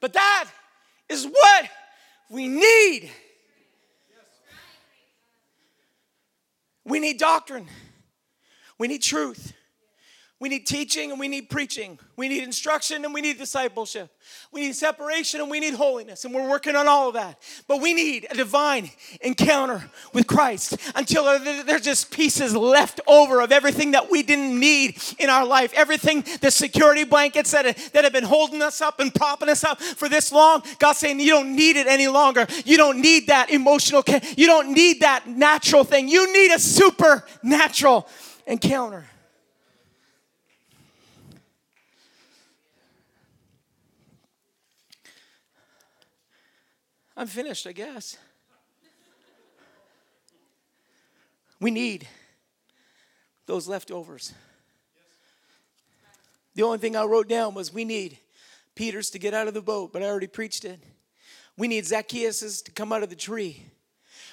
But 0.00 0.12
that 0.12 0.50
is 1.08 1.26
what 1.26 1.70
we 2.28 2.46
need. 2.46 3.10
We 6.84 7.00
need 7.00 7.18
doctrine. 7.18 7.66
We 8.78 8.88
need 8.88 9.02
truth. 9.02 9.52
We 10.40 10.48
need 10.48 10.66
teaching 10.66 11.10
and 11.10 11.18
we 11.18 11.28
need 11.28 11.48
preaching. 11.48 11.98
We 12.16 12.28
need 12.28 12.42
instruction 12.42 13.04
and 13.04 13.14
we 13.14 13.20
need 13.20 13.38
discipleship. 13.38 14.13
We 14.54 14.60
need 14.60 14.76
separation 14.76 15.40
and 15.40 15.50
we 15.50 15.58
need 15.58 15.74
holiness. 15.74 16.24
And 16.24 16.32
we're 16.32 16.48
working 16.48 16.76
on 16.76 16.86
all 16.86 17.08
of 17.08 17.14
that. 17.14 17.42
But 17.66 17.80
we 17.80 17.92
need 17.92 18.28
a 18.30 18.36
divine 18.36 18.88
encounter 19.20 19.90
with 20.12 20.28
Christ 20.28 20.76
until 20.94 21.24
there's 21.64 21.82
just 21.82 22.12
pieces 22.12 22.54
left 22.54 23.00
over 23.08 23.40
of 23.40 23.50
everything 23.50 23.90
that 23.90 24.12
we 24.12 24.22
didn't 24.22 24.58
need 24.60 25.02
in 25.18 25.28
our 25.28 25.44
life. 25.44 25.72
Everything, 25.74 26.24
the 26.40 26.52
security 26.52 27.02
blankets 27.02 27.50
that, 27.50 27.76
that 27.92 28.04
have 28.04 28.12
been 28.12 28.22
holding 28.22 28.62
us 28.62 28.80
up 28.80 29.00
and 29.00 29.12
propping 29.12 29.48
us 29.48 29.64
up 29.64 29.82
for 29.82 30.08
this 30.08 30.30
long. 30.30 30.62
God's 30.78 31.00
saying, 31.00 31.18
You 31.18 31.30
don't 31.30 31.56
need 31.56 31.76
it 31.76 31.88
any 31.88 32.06
longer. 32.06 32.46
You 32.64 32.76
don't 32.76 33.00
need 33.00 33.26
that 33.26 33.50
emotional, 33.50 34.04
you 34.36 34.46
don't 34.46 34.72
need 34.72 35.00
that 35.00 35.26
natural 35.26 35.82
thing. 35.82 36.06
You 36.06 36.32
need 36.32 36.52
a 36.52 36.60
supernatural 36.60 38.06
encounter. 38.46 39.06
I'm 47.16 47.26
finished, 47.26 47.66
I 47.66 47.72
guess. 47.72 48.16
We 51.60 51.70
need 51.70 52.08
those 53.46 53.68
leftovers. 53.68 54.34
The 56.54 56.62
only 56.62 56.78
thing 56.78 56.96
I 56.96 57.04
wrote 57.04 57.28
down 57.28 57.54
was 57.54 57.72
we 57.72 57.84
need 57.84 58.18
Peter's 58.74 59.10
to 59.10 59.18
get 59.18 59.34
out 59.34 59.48
of 59.48 59.54
the 59.54 59.62
boat, 59.62 59.92
but 59.92 60.02
I 60.02 60.06
already 60.06 60.26
preached 60.26 60.64
it. 60.64 60.80
We 61.56 61.68
need 61.68 61.86
Zacchaeus 61.86 62.62
to 62.62 62.72
come 62.72 62.92
out 62.92 63.02
of 63.02 63.10
the 63.10 63.16
tree. 63.16 63.66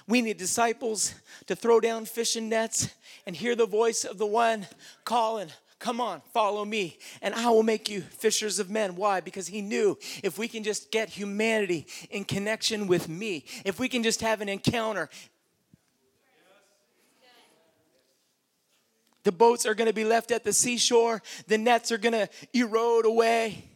We 0.07 0.21
need 0.21 0.37
disciples 0.37 1.13
to 1.45 1.55
throw 1.55 1.79
down 1.79 2.05
fishing 2.05 2.49
nets 2.49 2.89
and 3.25 3.35
hear 3.35 3.55
the 3.55 3.67
voice 3.67 4.03
of 4.03 4.17
the 4.17 4.25
one 4.25 4.67
calling, 5.05 5.49
Come 5.81 5.99
on, 5.99 6.21
follow 6.31 6.63
me, 6.63 6.99
and 7.23 7.33
I 7.33 7.49
will 7.49 7.63
make 7.63 7.89
you 7.89 8.01
fishers 8.01 8.59
of 8.59 8.69
men. 8.69 8.95
Why? 8.95 9.19
Because 9.19 9.47
he 9.47 9.63
knew 9.63 9.97
if 10.23 10.37
we 10.37 10.47
can 10.47 10.63
just 10.63 10.91
get 10.91 11.09
humanity 11.09 11.87
in 12.11 12.23
connection 12.23 12.85
with 12.85 13.09
me, 13.09 13.45
if 13.65 13.79
we 13.79 13.89
can 13.89 14.03
just 14.03 14.21
have 14.21 14.41
an 14.41 14.47
encounter, 14.47 15.09
the 19.23 19.31
boats 19.31 19.65
are 19.65 19.73
going 19.73 19.87
to 19.87 19.93
be 19.93 20.05
left 20.05 20.29
at 20.29 20.43
the 20.43 20.53
seashore, 20.53 21.23
the 21.47 21.57
nets 21.57 21.91
are 21.91 21.97
going 21.97 22.13
to 22.13 22.29
erode 22.53 23.07
away. 23.07 23.70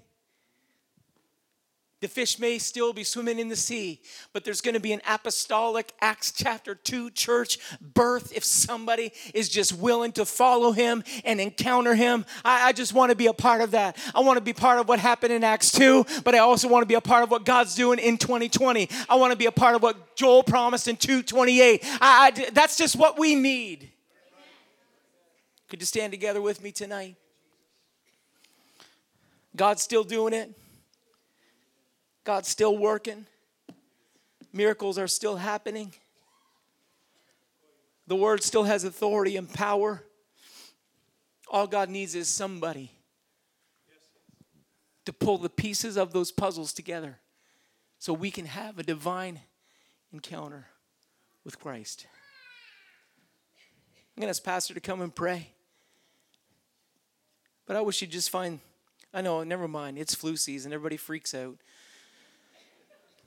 The 2.06 2.10
fish 2.10 2.38
may 2.38 2.60
still 2.60 2.94
be 2.94 3.04
swimming 3.04 3.40
in 3.40 3.50
the 3.50 3.56
sea, 3.56 4.00
but 4.32 4.46
there's 4.46 4.62
going 4.62 4.76
to 4.76 4.80
be 4.80 4.94
an 4.94 5.02
apostolic 5.10 5.92
Acts 6.00 6.32
chapter 6.32 6.76
2 6.76 7.10
church 7.10 7.58
birth 7.82 8.32
if 8.32 8.44
somebody 8.44 9.12
is 9.34 9.50
just 9.50 9.74
willing 9.74 10.12
to 10.12 10.24
follow 10.24 10.72
him 10.72 11.04
and 11.24 11.42
encounter 11.42 11.96
him. 11.96 12.24
I, 12.44 12.68
I 12.68 12.74
just 12.74 12.94
want 12.94 13.10
to 13.10 13.16
be 13.16 13.26
a 13.26 13.34
part 13.34 13.62
of 13.62 13.72
that. 13.72 13.98
I 14.14 14.20
want 14.20 14.38
to 14.38 14.44
be 14.44 14.54
part 14.54 14.78
of 14.78 14.88
what 14.88 15.00
happened 15.00 15.34
in 15.34 15.44
Acts 15.44 15.72
2, 15.72 16.06
but 16.24 16.36
I 16.36 16.38
also 16.38 16.68
want 16.68 16.84
to 16.84 16.88
be 16.88 16.94
a 16.94 17.02
part 17.02 17.24
of 17.24 17.32
what 17.32 17.44
God's 17.44 17.74
doing 17.74 17.98
in 17.98 18.20
2020. 18.20 18.88
I 19.10 19.16
want 19.16 19.32
to 19.32 19.36
be 19.36 19.48
a 19.48 19.52
part 19.52 19.74
of 19.74 19.82
what 19.82 20.16
Joel 20.16 20.44
promised 20.44 20.88
in 20.88 20.98
228. 20.98 21.82
I, 21.84 21.98
I, 22.02 22.50
that's 22.52 22.78
just 22.78 22.96
what 22.96 23.18
we 23.18 23.34
need. 23.34 23.90
Could 25.70 25.82
you 25.82 25.88
stand 25.88 26.14
together 26.14 26.40
with 26.40 26.62
me 26.62 26.72
tonight? 26.72 27.16
God's 29.56 29.82
still 29.82 30.04
doing 30.04 30.36
it. 30.36 30.56
God's 32.26 32.50
still 32.50 32.76
working, 32.76 33.28
miracles 34.52 34.98
are 34.98 35.08
still 35.08 35.38
happening. 35.38 35.94
The 38.08 38.16
word 38.16 38.44
still 38.44 38.64
has 38.64 38.84
authority 38.84 39.38
and 39.38 39.52
power. 39.52 40.04
All 41.48 41.68
God 41.68 41.90
needs 41.90 42.14
is 42.16 42.28
somebody 42.28 42.92
to 45.06 45.14
pull 45.14 45.38
the 45.38 45.50
pieces 45.50 45.98
of 45.98 46.14
those 46.14 46.32
puzzles 46.32 46.74
together 46.74 47.20
so 48.00 48.14
we 48.14 48.32
can 48.32 48.46
have 48.46 48.78
a 48.80 48.84
divine 48.84 49.40
encounter 50.12 50.66
with 51.44 51.60
Christ. 51.60 52.08
I'm 54.16 54.22
going 54.22 54.28
to 54.28 54.30
ask 54.32 54.44
Pastor 54.44 54.74
to 54.74 54.80
come 54.80 55.02
and 55.02 55.14
pray. 55.14 55.50
But 57.66 57.76
I 57.76 57.82
wish 57.82 58.02
you'd 58.02 58.12
just 58.12 58.30
find, 58.30 58.60
I 59.14 59.22
know, 59.22 59.44
never 59.44 59.68
mind, 59.68 59.98
it's 59.98 60.16
flu 60.16 60.38
season, 60.38 60.74
everybody 60.74 60.98
freaks 60.98 61.34
out. 61.34 61.58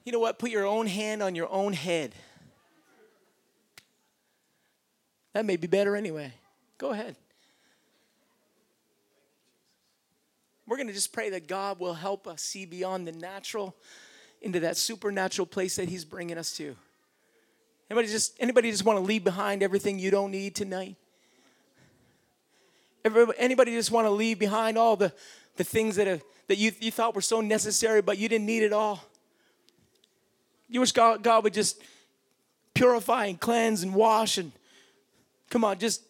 You 0.09 0.13
know 0.13 0.21
what? 0.21 0.39
Put 0.39 0.49
your 0.49 0.65
own 0.65 0.87
hand 0.87 1.23
on 1.23 1.35
your 1.35 1.53
own 1.53 1.75
head. 1.75 2.15
That 5.35 5.45
may 5.45 5.57
be 5.57 5.67
better 5.67 5.95
anyway. 5.95 6.33
Go 6.79 6.93
ahead. 6.93 7.15
We're 10.67 10.79
going 10.79 10.87
to 10.87 10.95
just 10.95 11.13
pray 11.13 11.29
that 11.29 11.47
God 11.47 11.79
will 11.79 11.93
help 11.93 12.27
us 12.27 12.41
see 12.41 12.65
beyond 12.65 13.07
the 13.07 13.13
natural 13.13 13.77
into 14.41 14.61
that 14.61 14.79
supernatural 14.79 15.45
place 15.45 15.77
that 15.77 15.91
He's 15.91 16.07
bringing 16.07 16.39
us 16.39 16.57
to. 16.57 16.75
Anybody 17.91 18.09
just 18.09 18.35
anybody 18.41 18.71
just 18.71 18.87
want 18.87 18.99
to 18.99 19.05
leave 19.05 19.25
behind 19.25 19.63
everything 19.63 19.99
you 19.99 20.11
don't 20.11 20.31
need 20.31 20.55
tonight? 20.55 20.97
Everybody, 23.05 23.39
anybody 23.39 23.73
just 23.73 23.91
want 23.91 24.07
to 24.07 24.11
leave 24.11 24.39
behind 24.39 24.79
all 24.79 24.97
the, 24.97 25.13
the 25.57 25.65
things 25.65 25.97
that, 25.97 26.07
have, 26.07 26.23
that 26.47 26.57
you, 26.57 26.73
you 26.81 26.91
thought 26.91 27.15
were 27.15 27.21
so 27.21 27.43
necessary, 27.43 28.01
but 28.01 28.17
you 28.17 28.31
didn't 28.31 28.47
need 28.47 28.63
it 28.63 28.73
all? 28.73 29.05
You 30.69 30.81
wish 30.81 30.93
God, 30.93 31.23
God 31.23 31.45
would 31.45 31.55
just 31.55 31.81
purify 32.75 33.27
and 33.27 33.41
cleanse 33.41 33.83
and 33.83 33.95
wash 33.95 34.39
and 34.39 34.53
come 35.51 35.65
on, 35.65 35.79
just 35.79 36.03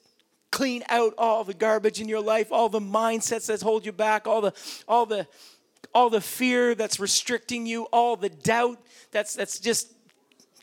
clean 0.50 0.82
out 0.88 1.14
all 1.18 1.44
the 1.44 1.54
garbage 1.54 2.00
in 2.00 2.08
your 2.08 2.20
life, 2.20 2.48
all 2.50 2.68
the 2.68 2.80
mindsets 2.80 3.46
that 3.46 3.60
hold 3.60 3.86
you 3.86 3.92
back, 3.92 4.26
all 4.26 4.40
the 4.40 4.52
all 4.86 5.06
the 5.06 5.26
all 5.94 6.10
the 6.10 6.20
fear 6.20 6.74
that's 6.74 7.00
restricting 7.00 7.66
you, 7.66 7.84
all 7.84 8.16
the 8.16 8.28
doubt 8.28 8.78
that's 9.10 9.34
that's 9.34 9.58
just 9.58 9.92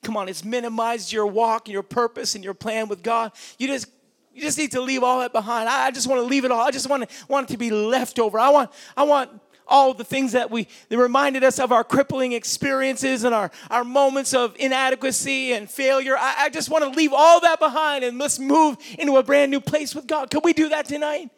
come 0.03 0.17
on, 0.17 0.29
it's 0.29 0.43
minimized 0.43 1.11
your 1.11 1.25
walk 1.25 1.67
and 1.67 1.73
your 1.73 1.83
purpose 1.83 2.35
and 2.35 2.43
your 2.43 2.53
plan 2.53 2.87
with 2.87 3.01
God. 3.01 3.31
You 3.57 3.67
just 3.67 3.87
you 4.33 4.41
just 4.41 4.57
need 4.57 4.71
to 4.71 4.81
leave 4.81 5.01
all 5.01 5.19
that 5.19 5.31
behind. 5.31 5.69
I 5.69 5.91
just 5.91 6.07
want 6.07 6.21
to 6.21 6.25
leave 6.25 6.45
it 6.45 6.51
all. 6.51 6.61
I 6.61 6.71
just 6.71 6.89
want 6.89 7.09
to 7.09 7.25
want 7.27 7.49
it 7.49 7.53
to 7.53 7.57
be 7.57 7.71
left 7.71 8.19
over. 8.19 8.37
I 8.37 8.49
want 8.49 8.71
I 8.97 9.03
want 9.03 9.31
all 9.67 9.93
the 9.93 10.03
things 10.03 10.33
that 10.33 10.51
we 10.51 10.67
that 10.89 10.97
reminded 10.97 11.43
us 11.43 11.59
of 11.59 11.71
our 11.71 11.83
crippling 11.83 12.33
experiences 12.33 13.23
and 13.23 13.33
our, 13.33 13.51
our 13.69 13.83
moments 13.83 14.33
of 14.33 14.55
inadequacy 14.57 15.53
and 15.53 15.69
failure. 15.69 16.17
I, 16.17 16.45
I 16.45 16.49
just 16.49 16.69
want 16.69 16.83
to 16.83 16.89
leave 16.89 17.13
all 17.13 17.41
that 17.41 17.59
behind 17.59 18.03
and 18.03 18.17
let's 18.17 18.39
move 18.39 18.77
into 18.97 19.17
a 19.17 19.23
brand 19.23 19.51
new 19.51 19.61
place 19.61 19.95
with 19.95 20.07
God. 20.07 20.29
Can 20.29 20.41
we 20.43 20.53
do 20.53 20.69
that 20.69 20.85
tonight? 20.85 21.29